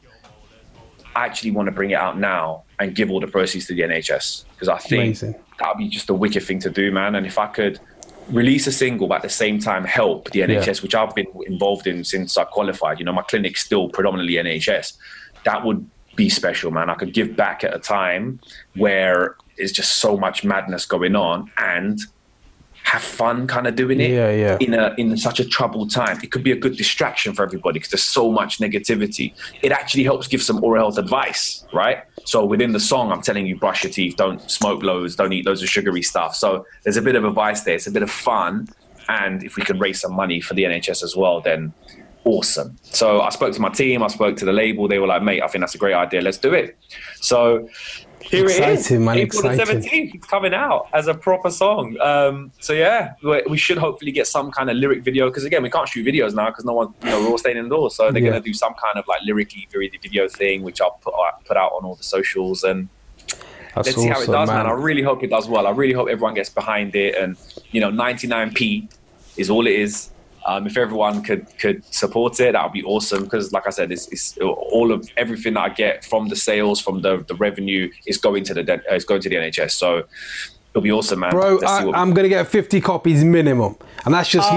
I 1.15 1.25
actually 1.25 1.51
want 1.51 1.67
to 1.67 1.71
bring 1.71 1.91
it 1.91 1.95
out 1.95 2.17
now 2.17 2.63
and 2.79 2.93
give 2.93 3.09
all 3.09 3.19
the 3.19 3.27
proceeds 3.27 3.67
to 3.67 3.73
the 3.73 3.83
NHS 3.83 4.45
because 4.53 4.67
I 4.67 4.77
think 4.77 5.03
Amazing. 5.03 5.35
that 5.59 5.69
would 5.69 5.77
be 5.77 5.87
just 5.87 6.09
a 6.09 6.13
wicked 6.13 6.43
thing 6.43 6.59
to 6.59 6.69
do, 6.69 6.91
man. 6.91 7.15
And 7.15 7.25
if 7.25 7.37
I 7.37 7.47
could 7.47 7.79
release 8.29 8.67
a 8.67 8.71
single 8.71 9.07
but 9.07 9.15
at 9.15 9.21
the 9.21 9.29
same 9.29 9.59
time 9.59 9.85
help 9.85 10.31
the 10.31 10.41
NHS, 10.41 10.81
which 10.81 10.95
I've 10.95 11.15
been 11.15 11.27
involved 11.45 11.87
in 11.87 12.03
since 12.03 12.37
I 12.37 12.43
qualified, 12.43 12.99
you 12.99 13.05
know, 13.05 13.13
my 13.13 13.21
clinic's 13.21 13.63
still 13.63 13.87
predominantly 13.89 14.33
NHS, 14.35 14.97
that 15.45 15.63
would 15.63 15.89
be 16.15 16.29
special, 16.29 16.71
man. 16.71 16.89
I 16.89 16.95
could 16.95 17.13
give 17.13 17.35
back 17.35 17.63
at 17.63 17.75
a 17.75 17.79
time 17.79 18.39
where 18.75 19.37
there's 19.57 19.71
just 19.71 19.97
so 19.97 20.17
much 20.17 20.43
madness 20.43 20.85
going 20.85 21.15
on 21.15 21.51
and 21.57 21.99
have 22.83 23.01
fun 23.01 23.47
kind 23.47 23.65
of 23.65 23.75
doing 23.75 23.99
it 23.99 24.11
Yeah, 24.11 24.29
yeah. 24.31 24.57
in 24.59 24.75
a 24.75 24.93
in 24.99 25.17
such 25.17 25.39
a 25.39 25.45
troubled 25.45 25.89
time. 25.91 26.19
It 26.21 26.31
could 26.31 26.43
be 26.43 26.51
a 26.51 26.55
good 26.55 26.77
distraction 26.77 27.33
for 27.33 27.41
everybody 27.43 27.79
because 27.79 27.89
there's 27.89 28.03
so 28.03 28.31
much 28.31 28.59
negativity. 28.59 29.33
It 29.63 29.71
actually 29.71 30.03
helps 30.03 30.27
give 30.27 30.43
some 30.43 30.63
oral 30.63 30.83
health 30.83 30.99
advice, 30.99 31.65
right? 31.73 32.03
So 32.25 32.45
within 32.45 32.73
the 32.73 32.79
song, 32.79 33.11
I'm 33.11 33.23
telling 33.23 33.47
you, 33.47 33.57
brush 33.57 33.83
your 33.83 33.91
teeth, 33.91 34.17
don't 34.17 34.39
smoke 34.51 34.83
loads, 34.83 35.15
don't 35.15 35.33
eat 35.33 35.47
loads 35.47 35.63
of 35.63 35.69
sugary 35.69 36.03
stuff. 36.03 36.35
So 36.35 36.65
there's 36.83 36.97
a 36.97 37.01
bit 37.01 37.15
of 37.15 37.25
advice 37.25 37.61
there. 37.61 37.73
It's 37.75 37.87
a 37.87 37.91
bit 37.91 38.03
of 38.03 38.11
fun, 38.11 38.67
and 39.09 39.43
if 39.43 39.55
we 39.55 39.63
can 39.63 39.79
raise 39.79 39.99
some 40.01 40.13
money 40.13 40.39
for 40.39 40.53
the 40.53 40.63
NHS 40.65 41.01
as 41.01 41.15
well, 41.15 41.41
then 41.41 41.73
awesome. 42.23 42.77
So 42.83 43.21
I 43.21 43.29
spoke 43.29 43.53
to 43.55 43.61
my 43.61 43.69
team, 43.69 44.03
I 44.03 44.07
spoke 44.07 44.37
to 44.37 44.45
the 44.45 44.53
label. 44.53 44.87
They 44.87 44.99
were 44.99 45.07
like, 45.07 45.23
mate, 45.23 45.41
I 45.41 45.47
think 45.47 45.61
that's 45.63 45.75
a 45.75 45.79
great 45.79 45.93
idea. 45.95 46.21
Let's 46.21 46.37
do 46.37 46.53
it. 46.53 46.77
So 47.19 47.67
here 48.27 48.45
it 48.45 48.69
is. 48.69 48.91
Man, 48.91 49.17
April 49.17 49.41
the 49.43 49.49
17th, 49.49 50.15
it's 50.15 50.27
coming 50.27 50.53
out 50.53 50.87
as 50.93 51.07
a 51.07 51.13
proper 51.13 51.49
song. 51.49 51.97
Um, 52.01 52.51
so 52.59 52.73
yeah, 52.73 53.13
we 53.23 53.43
we 53.49 53.57
should 53.57 53.77
hopefully 53.77 54.11
get 54.11 54.27
some 54.27 54.51
kind 54.51 54.69
of 54.69 54.77
lyric 54.77 55.03
video 55.03 55.29
because 55.29 55.43
again, 55.43 55.63
we 55.63 55.69
can't 55.69 55.87
shoot 55.87 56.05
videos 56.05 56.33
now 56.33 56.47
because 56.49 56.65
no 56.65 56.73
one, 56.73 56.93
you 57.03 57.09
know, 57.09 57.19
we're 57.21 57.27
all 57.29 57.37
staying 57.37 57.57
indoors. 57.57 57.95
So 57.95 58.11
they're 58.11 58.21
Yeah. 58.21 58.29
gonna 58.31 58.41
do 58.41 58.53
some 58.53 58.73
kind 58.83 58.97
of 58.97 59.07
like 59.07 59.21
lyrically 59.23 59.67
video 59.71 60.27
thing, 60.27 60.63
which 60.63 60.81
I'll 60.81 60.97
put 61.01 61.13
out, 61.13 61.43
put 61.45 61.57
out 61.57 61.71
on 61.77 61.85
all 61.85 61.95
the 61.95 62.03
socials 62.03 62.63
and 62.63 62.87
That's 63.75 63.87
let's 63.87 63.95
see 64.01 64.07
how 64.07 64.21
it 64.21 64.27
does, 64.27 64.47
man. 64.49 64.63
man. 64.63 64.67
I 64.67 64.71
really 64.71 65.01
hope 65.03 65.23
it 65.23 65.29
does 65.29 65.47
well. 65.47 65.67
I 65.67 65.71
really 65.71 65.93
hope 65.93 66.07
everyone 66.09 66.33
gets 66.33 66.49
behind 66.49 66.95
it, 66.95 67.15
and 67.15 67.35
you 67.71 67.81
know, 67.81 67.91
99p 67.91 68.87
is 69.37 69.49
all 69.49 69.67
it 69.67 69.73
is. 69.73 70.09
Um, 70.45 70.67
if 70.67 70.77
everyone 70.77 71.23
could 71.23 71.45
could 71.57 71.83
support 71.93 72.39
it, 72.39 72.51
that 72.51 72.63
would 72.63 72.73
be 72.73 72.83
awesome. 72.83 73.23
Because, 73.23 73.51
like 73.51 73.65
I 73.65 73.71
said, 73.71 73.91
it's, 73.91 74.07
it's 74.09 74.37
all 74.37 74.91
of 74.91 75.09
everything 75.17 75.55
that 75.55 75.61
I 75.61 75.69
get 75.69 76.05
from 76.05 76.27
the 76.27 76.35
sales, 76.35 76.79
from 76.79 77.01
the, 77.01 77.25
the 77.27 77.35
revenue, 77.35 77.91
is 78.05 78.17
going 78.17 78.43
to 78.45 78.53
the 78.53 78.81
is 78.93 79.05
going 79.05 79.21
to 79.21 79.29
the 79.29 79.35
NHS. 79.35 79.71
So 79.71 80.03
it'll 80.75 80.83
be 80.83 80.91
awesome, 80.91 81.19
man. 81.21 81.31
Bro, 81.31 81.55
Let's 81.61 81.63
I, 81.71 81.89
I'm 81.91 82.13
gonna 82.13 82.27
get 82.27 82.45
50 82.47 82.81
copies 82.81 83.23
minimum, 83.23 83.77
and 84.03 84.13
that's 84.13 84.27
just 84.29 84.49
Oh, 84.51 84.55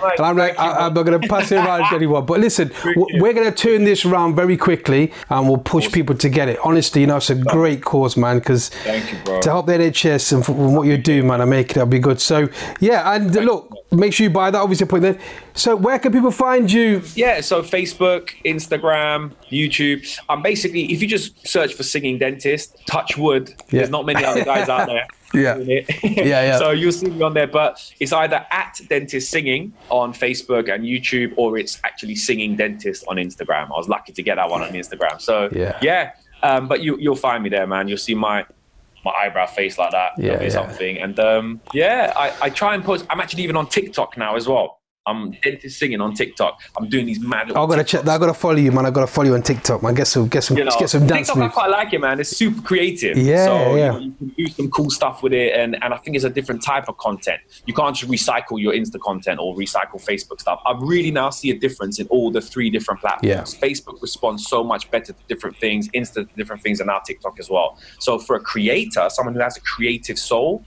me. 0.00 0.06
mate, 0.08 0.14
and 0.18 0.26
I'm 0.26 0.36
like, 0.36 0.54
you, 0.54 0.58
I, 0.64 0.86
I'm 0.86 0.94
not 0.94 1.02
gonna 1.02 1.18
pass 1.20 1.52
it 1.52 1.56
around 1.56 1.88
to 1.90 1.94
anyone. 1.94 2.24
But 2.24 2.40
listen, 2.40 2.68
w- 2.68 3.20
we're 3.22 3.34
gonna 3.34 3.52
turn 3.52 3.84
this 3.84 4.04
around 4.06 4.34
very 4.34 4.56
quickly, 4.56 5.12
and 5.28 5.46
we'll 5.46 5.58
push 5.58 5.92
people 5.92 6.14
to 6.16 6.28
get 6.30 6.48
it. 6.48 6.58
Honestly, 6.64 7.02
you 7.02 7.06
know, 7.06 7.18
it's 7.18 7.28
a 7.28 7.34
great 7.34 7.84
cause, 7.84 8.16
man. 8.16 8.38
Because 8.38 8.70
Thank 8.70 9.12
you, 9.12 9.18
bro. 9.24 9.40
to 9.42 9.50
help 9.50 9.66
the 9.66 9.72
NHS 9.74 10.32
and 10.32 10.44
for 10.46 10.52
what 10.52 10.86
you 10.86 10.96
do, 10.96 11.22
man, 11.22 11.40
I 11.42 11.44
make 11.44 11.70
it. 11.70 11.74
That'll 11.74 11.86
be 11.88 11.98
good. 11.98 12.18
So 12.20 12.48
yeah, 12.80 13.12
and 13.14 13.34
look, 13.34 13.70
make 13.92 14.14
sure 14.14 14.24
you 14.24 14.30
buy 14.30 14.50
that. 14.50 14.58
Obviously, 14.58 14.86
put 14.86 15.02
that. 15.02 15.18
So 15.54 15.76
where 15.76 15.98
can 15.98 16.12
people 16.12 16.30
find 16.30 16.70
you? 16.72 17.02
Yeah, 17.14 17.40
so 17.40 17.62
Facebook, 17.62 18.30
Instagram, 18.44 19.32
YouTube. 19.50 20.06
Um, 20.28 20.40
basically, 20.42 20.92
if 20.92 21.02
you 21.02 21.08
just 21.08 21.46
search 21.46 21.74
for 21.74 21.82
singing 21.82 22.18
dentist, 22.18 22.76
touch 22.86 23.16
wood. 23.18 23.48
Yeah. 23.50 23.80
There's 23.80 23.90
not 23.90 24.06
many 24.06 24.24
other 24.24 24.44
guys 24.44 24.68
out 24.68 24.86
there. 24.86 25.06
Yeah. 25.34 25.58
Yeah, 26.02 26.42
yeah. 26.42 26.58
so 26.58 26.70
you'll 26.70 26.92
see 26.92 27.08
me 27.10 27.22
on 27.22 27.34
there, 27.34 27.46
but 27.46 27.92
it's 28.00 28.12
either 28.12 28.46
at 28.50 28.80
dentist 28.88 29.30
singing 29.30 29.72
on 29.90 30.12
Facebook 30.12 30.72
and 30.72 30.84
YouTube, 30.84 31.34
or 31.36 31.58
it's 31.58 31.80
actually 31.84 32.16
singing 32.16 32.56
dentist 32.56 33.04
on 33.08 33.16
Instagram. 33.16 33.66
I 33.66 33.76
was 33.76 33.88
lucky 33.88 34.12
to 34.12 34.22
get 34.22 34.36
that 34.36 34.48
one 34.48 34.62
on 34.62 34.70
Instagram. 34.70 35.20
So 35.20 35.48
Yeah. 35.52 35.78
yeah. 35.82 36.12
Um, 36.42 36.68
but 36.68 36.82
you 36.82 36.96
you'll 36.98 37.16
find 37.16 37.42
me 37.42 37.50
there, 37.50 37.66
man. 37.66 37.88
You'll 37.88 37.98
see 37.98 38.14
my 38.14 38.46
my 39.04 39.12
eyebrow 39.12 39.46
face 39.46 39.78
like 39.78 39.90
that. 39.92 40.12
Yeah, 40.18 40.40
yeah. 40.42 40.48
something. 40.48 40.98
And 40.98 41.18
um, 41.18 41.60
yeah, 41.72 42.12
I, 42.16 42.32
I 42.42 42.50
try 42.50 42.74
and 42.74 42.84
post. 42.84 43.06
I'm 43.10 43.20
actually 43.20 43.42
even 43.44 43.56
on 43.56 43.68
TikTok 43.68 44.16
now 44.16 44.36
as 44.36 44.46
well. 44.48 44.77
I'm 45.08 45.30
dentist 45.42 45.78
singing 45.78 46.00
on 46.00 46.14
TikTok. 46.14 46.60
I'm 46.76 46.88
doing 46.88 47.06
these 47.06 47.20
mad. 47.20 47.48
I've 47.48 47.68
got 47.68 47.76
to 47.76 47.84
check. 47.84 48.06
I've 48.06 48.20
got 48.20 48.26
to 48.26 48.34
follow 48.34 48.56
you, 48.56 48.70
man. 48.70 48.86
I've 48.86 48.92
got 48.92 49.00
to 49.00 49.06
follow 49.06 49.28
you 49.28 49.34
on 49.34 49.42
TikTok, 49.42 49.82
man. 49.82 49.94
Get 49.94 50.06
some, 50.06 50.28
get 50.28 50.44
some, 50.44 50.56
You 50.56 50.64
know, 50.64 50.76
get 50.78 50.90
some 50.90 51.06
dance 51.06 51.28
TikTok, 51.28 51.42
I 51.42 51.48
quite 51.48 51.70
like 51.70 51.92
it, 51.92 52.00
man. 52.00 52.20
It's 52.20 52.36
super 52.36 52.60
creative. 52.62 53.16
Yeah, 53.16 53.46
so, 53.46 53.76
yeah. 53.76 53.84
You, 53.84 53.90
know, 53.92 53.98
you 53.98 54.12
can 54.12 54.28
do 54.36 54.46
some 54.48 54.70
cool 54.70 54.90
stuff 54.90 55.22
with 55.22 55.32
it, 55.32 55.54
and, 55.54 55.82
and 55.82 55.94
I 55.94 55.96
think 55.96 56.16
it's 56.16 56.24
a 56.24 56.30
different 56.30 56.62
type 56.62 56.88
of 56.88 56.98
content. 56.98 57.40
You 57.66 57.74
can't 57.74 57.96
just 57.96 58.10
recycle 58.10 58.60
your 58.60 58.72
Insta 58.74 59.00
content 59.00 59.40
or 59.40 59.56
recycle 59.56 59.96
Facebook 60.04 60.40
stuff. 60.40 60.60
I 60.66 60.76
really 60.78 61.10
now 61.10 61.30
see 61.30 61.50
a 61.50 61.58
difference 61.58 61.98
in 61.98 62.06
all 62.08 62.30
the 62.30 62.40
three 62.40 62.68
different 62.68 63.00
platforms. 63.00 63.56
Yeah. 63.60 63.68
Facebook 63.68 64.00
responds 64.02 64.46
so 64.46 64.62
much 64.62 64.90
better 64.90 65.12
to 65.12 65.18
different 65.28 65.56
things, 65.56 65.88
Insta 65.90 66.28
to 66.28 66.36
different 66.36 66.62
things, 66.62 66.80
and 66.80 66.88
now 66.88 66.98
TikTok 66.98 67.40
as 67.40 67.48
well. 67.48 67.78
So 67.98 68.18
for 68.18 68.36
a 68.36 68.40
creator, 68.40 69.08
someone 69.08 69.34
who 69.34 69.40
has 69.40 69.56
a 69.56 69.62
creative 69.62 70.18
soul, 70.18 70.64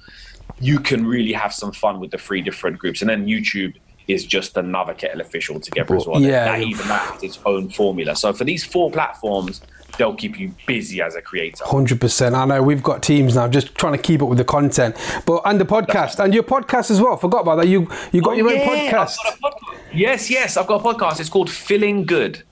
you 0.59 0.79
can 0.79 1.05
really 1.05 1.33
have 1.33 1.53
some 1.53 1.71
fun 1.71 1.99
with 1.99 2.11
the 2.11 2.17
three 2.17 2.41
different 2.41 2.77
groups. 2.79 3.01
And 3.01 3.09
then 3.09 3.25
YouTube 3.25 3.75
is 4.07 4.25
just 4.25 4.57
another 4.57 4.93
kettle 4.93 5.21
of 5.21 5.27
fish 5.27 5.49
altogether 5.49 5.95
as 5.95 6.05
well. 6.07 6.21
Yeah. 6.21 6.45
That 6.45 6.61
even 6.61 6.87
that 6.87 7.13
has 7.13 7.23
its 7.23 7.39
own 7.45 7.69
formula. 7.69 8.15
So 8.15 8.33
for 8.33 8.43
these 8.43 8.63
four 8.63 8.91
platforms, 8.91 9.61
they'll 9.97 10.15
keep 10.15 10.39
you 10.39 10.53
busy 10.65 11.01
as 11.01 11.15
a 11.15 11.21
creator. 11.21 11.63
Hundred 11.65 11.99
percent. 12.01 12.35
I 12.35 12.45
know 12.45 12.61
we've 12.63 12.83
got 12.83 13.03
teams 13.03 13.35
now, 13.35 13.47
just 13.47 13.75
trying 13.75 13.93
to 13.93 13.99
keep 14.01 14.21
up 14.21 14.29
with 14.29 14.37
the 14.37 14.45
content. 14.45 14.95
But 15.25 15.41
and 15.45 15.59
the 15.59 15.65
podcast 15.65 16.23
and 16.23 16.33
your 16.33 16.43
podcast 16.43 16.91
as 16.91 17.01
well. 17.01 17.17
Forgot 17.17 17.41
about 17.41 17.55
that. 17.57 17.67
You 17.67 17.89
you 18.11 18.21
got 18.21 18.31
oh, 18.31 18.33
your 18.33 18.49
own 18.49 18.57
Oh, 18.59 18.73
Yeah, 18.73 18.91
podcast. 18.91 19.17
I've 19.25 19.41
got 19.41 19.53
a 19.53 19.55
podcast. 19.55 19.77
Yes, 19.93 20.29
yes, 20.29 20.57
I've 20.57 20.67
got 20.67 20.81
a 20.81 20.83
podcast. 20.83 21.19
It's 21.19 21.29
called 21.29 21.49
Feeling 21.49 22.05
Good. 22.05 22.43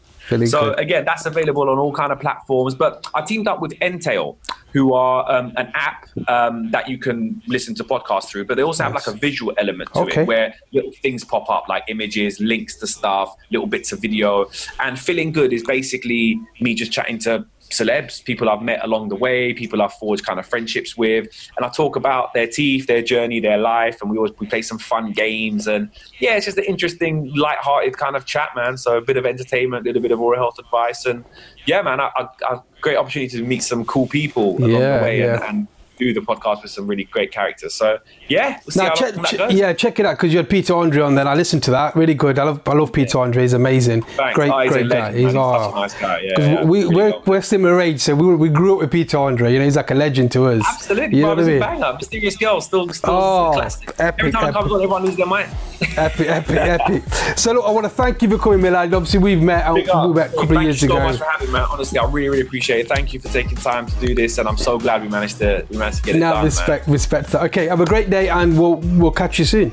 So 0.48 0.74
again, 0.74 1.06
that's 1.06 1.26
available 1.26 1.70
on 1.70 1.78
all 1.78 1.94
kind 1.94 2.12
of 2.12 2.20
platforms. 2.20 2.76
But 2.76 3.06
I 3.16 3.22
teamed 3.22 3.48
up 3.48 3.62
with 3.62 3.72
Entale, 3.82 4.38
who 4.74 4.94
are 4.94 5.30
um, 5.32 5.52
an 5.58 5.72
app 5.74 6.08
um, 6.28 6.70
that 6.72 6.88
you 6.88 6.98
can 6.98 7.42
listen 7.48 7.74
to 7.76 7.84
podcasts 7.84 8.28
through, 8.28 8.46
but 8.46 8.56
they 8.56 8.64
also 8.64 8.84
have 8.84 8.94
like 8.94 9.08
a 9.08 9.14
visual 9.14 9.54
element 9.58 9.92
to 9.94 10.02
Okay. 10.02 10.22
it 10.22 10.28
where 10.28 10.54
little 10.74 10.92
things 11.02 11.24
pop 11.24 11.50
up 11.50 11.68
like 11.68 11.84
images, 11.88 12.40
links 12.40 12.76
to 12.78 12.88
stuff, 12.88 13.36
little 13.52 13.68
bits 13.68 13.92
of 13.92 14.00
video. 14.00 14.50
And 14.80 15.00
feeling 15.00 15.32
good 15.32 15.54
is 15.54 15.64
basically 15.64 16.40
me 16.62 16.76
just 16.76 16.92
chatting 16.92 17.18
to 17.20 17.46
celebs, 17.72 18.24
people 18.24 18.50
I've 18.50 18.62
met 18.62 18.84
along 18.84 19.10
the 19.10 19.16
way, 19.16 19.54
people 19.54 19.82
I've 19.82 19.94
forged 19.94 20.26
kind 20.26 20.40
of 20.40 20.46
friendships 20.46 20.98
with, 20.98 21.28
and 21.56 21.66
I 21.66 21.70
talk 21.70 21.96
about 21.96 22.34
their 22.34 22.48
teeth, 22.48 22.88
their 22.88 23.02
journey, 23.02 23.40
their 23.40 23.58
life, 23.58 24.02
and 24.02 24.10
we 24.10 24.18
always 24.18 24.32
we 24.40 24.48
play 24.48 24.62
some 24.62 24.80
fun 24.80 25.12
games, 25.12 25.68
and 25.68 25.90
yeah, 26.20 26.36
it's 26.36 26.46
just 26.46 26.58
an 26.58 26.64
interesting, 26.66 27.34
light-hearted 27.36 27.98
kind 27.98 28.16
of 28.16 28.26
chat, 28.26 28.50
man. 28.56 28.78
So 28.78 28.98
a 28.98 29.02
bit 29.02 29.18
of 29.18 29.26
entertainment, 29.26 29.86
a 29.86 29.90
little 29.90 30.02
bit 30.02 30.12
of 30.12 30.20
oral 30.20 30.40
health 30.40 30.60
advice, 30.60 31.06
and 31.06 31.24
yeah, 31.66 31.82
man, 31.82 32.00
I, 32.00 32.10
I, 32.16 32.28
I 32.44 32.62
great 32.82 32.98
opportunity 32.98 33.38
to 33.38 33.44
meet 33.44 33.64
some 33.64 33.86
cool 33.86 34.08
people 34.08 34.58
along 34.58 34.82
Yeah, 34.82 34.98
the 34.98 35.04
way, 35.04 35.20
yeah. 35.20 35.34
and, 35.34 35.44
and 35.44 35.68
do 36.00 36.14
the 36.14 36.22
podcast 36.22 36.64
with 36.64 36.72
some 36.72 36.88
really 36.88 37.04
great 37.04 37.32
characters. 37.32 37.74
So 37.76 38.00
yeah, 38.30 38.60
we'll 38.74 38.86
Now, 38.88 38.94
check, 38.96 39.16
goes. 39.16 39.54
yeah, 39.54 39.74
check 39.74 40.00
it 40.00 40.06
out 40.06 40.18
because 40.18 40.32
you 40.32 40.38
had 40.38 40.50
Peter 40.50 40.74
Andre 40.74 41.02
on 41.04 41.14
there. 41.16 41.22
and 41.24 41.30
I 41.30 41.36
listened 41.36 41.62
to 41.64 41.72
that. 41.72 41.96
Really 41.96 42.14
good. 42.14 42.40
I 42.40 42.44
love, 42.44 42.62
I 42.66 42.74
love 42.74 42.92
Peter 42.94 43.20
Andre. 43.20 43.42
He's 43.44 43.54
amazing. 43.54 44.02
Thanks. 44.04 44.34
Great, 44.36 44.50
Oh, 44.52 44.60
he's 44.62 44.72
great 44.72 44.90
guy. 44.90 45.12
He's, 45.14 45.36
oh, 45.36 45.72
nice 45.76 45.94
guy. 45.94 46.22
Yeah, 46.24 46.40
yeah. 46.40 46.64
we, 46.64 46.84
Really 46.84 46.96
we're, 46.96 47.20
we're 47.26 47.42
similar 47.42 47.80
age, 47.82 48.00
so 48.00 48.16
we, 48.16 48.36
we 48.36 48.50
grew 48.50 48.74
up 48.76 48.80
with 48.80 48.92
Peter 48.92 49.18
Andre. 49.18 49.52
You 49.54 49.60
know, 49.60 49.66
he's 49.66 49.76
like 49.76 49.92
a 49.92 49.96
legend 49.96 50.32
to 50.32 50.46
us. 50.48 50.64
Absolutely, 50.68 51.18
You 51.18 51.24
know 51.24 51.30
what 51.36 51.40
I 51.40 51.44
mean? 51.44 51.60
banger. 51.60 51.94
Mysterious 51.94 52.38
Girl, 52.38 52.62
still, 52.62 52.88
still 52.90 53.12
Oh, 53.12 53.52
classic. 53.54 53.90
epic, 54.00 54.20
Every 54.20 54.32
time 54.32 54.50
it 54.50 54.54
comes 54.54 54.66
epic. 54.66 54.72
on, 54.72 54.82
everyone 54.82 55.02
loses 55.04 55.18
their 55.18 55.26
mind. 55.26 55.50
Epic, 55.98 56.28
epic, 56.30 56.58
epic. 56.58 57.04
So 57.38 57.52
look, 57.54 57.66
I 57.66 57.72
want 57.72 57.86
to 57.86 57.90
thank 57.90 58.22
you 58.22 58.30
for 58.30 58.38
coming, 58.38 58.60
Milad. 58.60 58.94
Obviously, 58.94 59.20
we've 59.20 59.42
met, 59.42 59.66
uh, 59.66 59.74
we 59.74 59.82
met 59.84 59.90
a 59.90 60.30
couple 60.30 60.46
Thank 60.48 60.52
of 60.58 60.62
years 60.64 60.82
you 60.82 60.88
so 60.90 60.96
ago. 60.98 61.04
much 61.08 61.18
for 61.18 61.26
having 61.26 61.48
me, 61.48 61.54
man. 61.54 61.66
Honestly, 61.72 62.00
I 62.00 62.06
really, 62.06 62.30
really 62.30 62.42
appreciate 62.42 62.80
it. 62.82 62.88
Thank 62.88 63.14
you 63.14 63.20
for 63.20 63.28
taking 63.30 63.56
time 63.58 63.86
to 63.88 63.96
do 64.06 64.14
this, 64.16 64.38
and 64.38 64.48
I'm 64.48 64.58
so 64.58 64.78
glad 64.78 65.02
we 65.02 65.08
managed 65.10 65.38
to 65.40 65.66
we 65.70 65.78
managed 65.78 65.89
to 65.92 66.02
get 66.02 66.16
it 66.16 66.20
Now, 66.20 66.34
done, 66.34 66.46
respect, 66.46 66.88
respect 66.88 67.30
that. 67.32 67.44
Okay, 67.46 67.68
have 67.68 67.82
a 67.82 67.86
great 67.86 68.10
day, 68.10 68.30
and 68.30 68.58
we'll 68.60 68.76
we'll 68.76 69.12
catch 69.12 69.40
you 69.40 69.46
soon. 69.46 69.72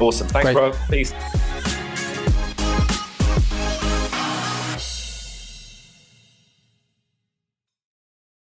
Awesome. 0.00 0.26
Thanks, 0.28 0.44
Great. 0.52 0.54
bro. 0.54 0.72
Peace. 0.90 1.12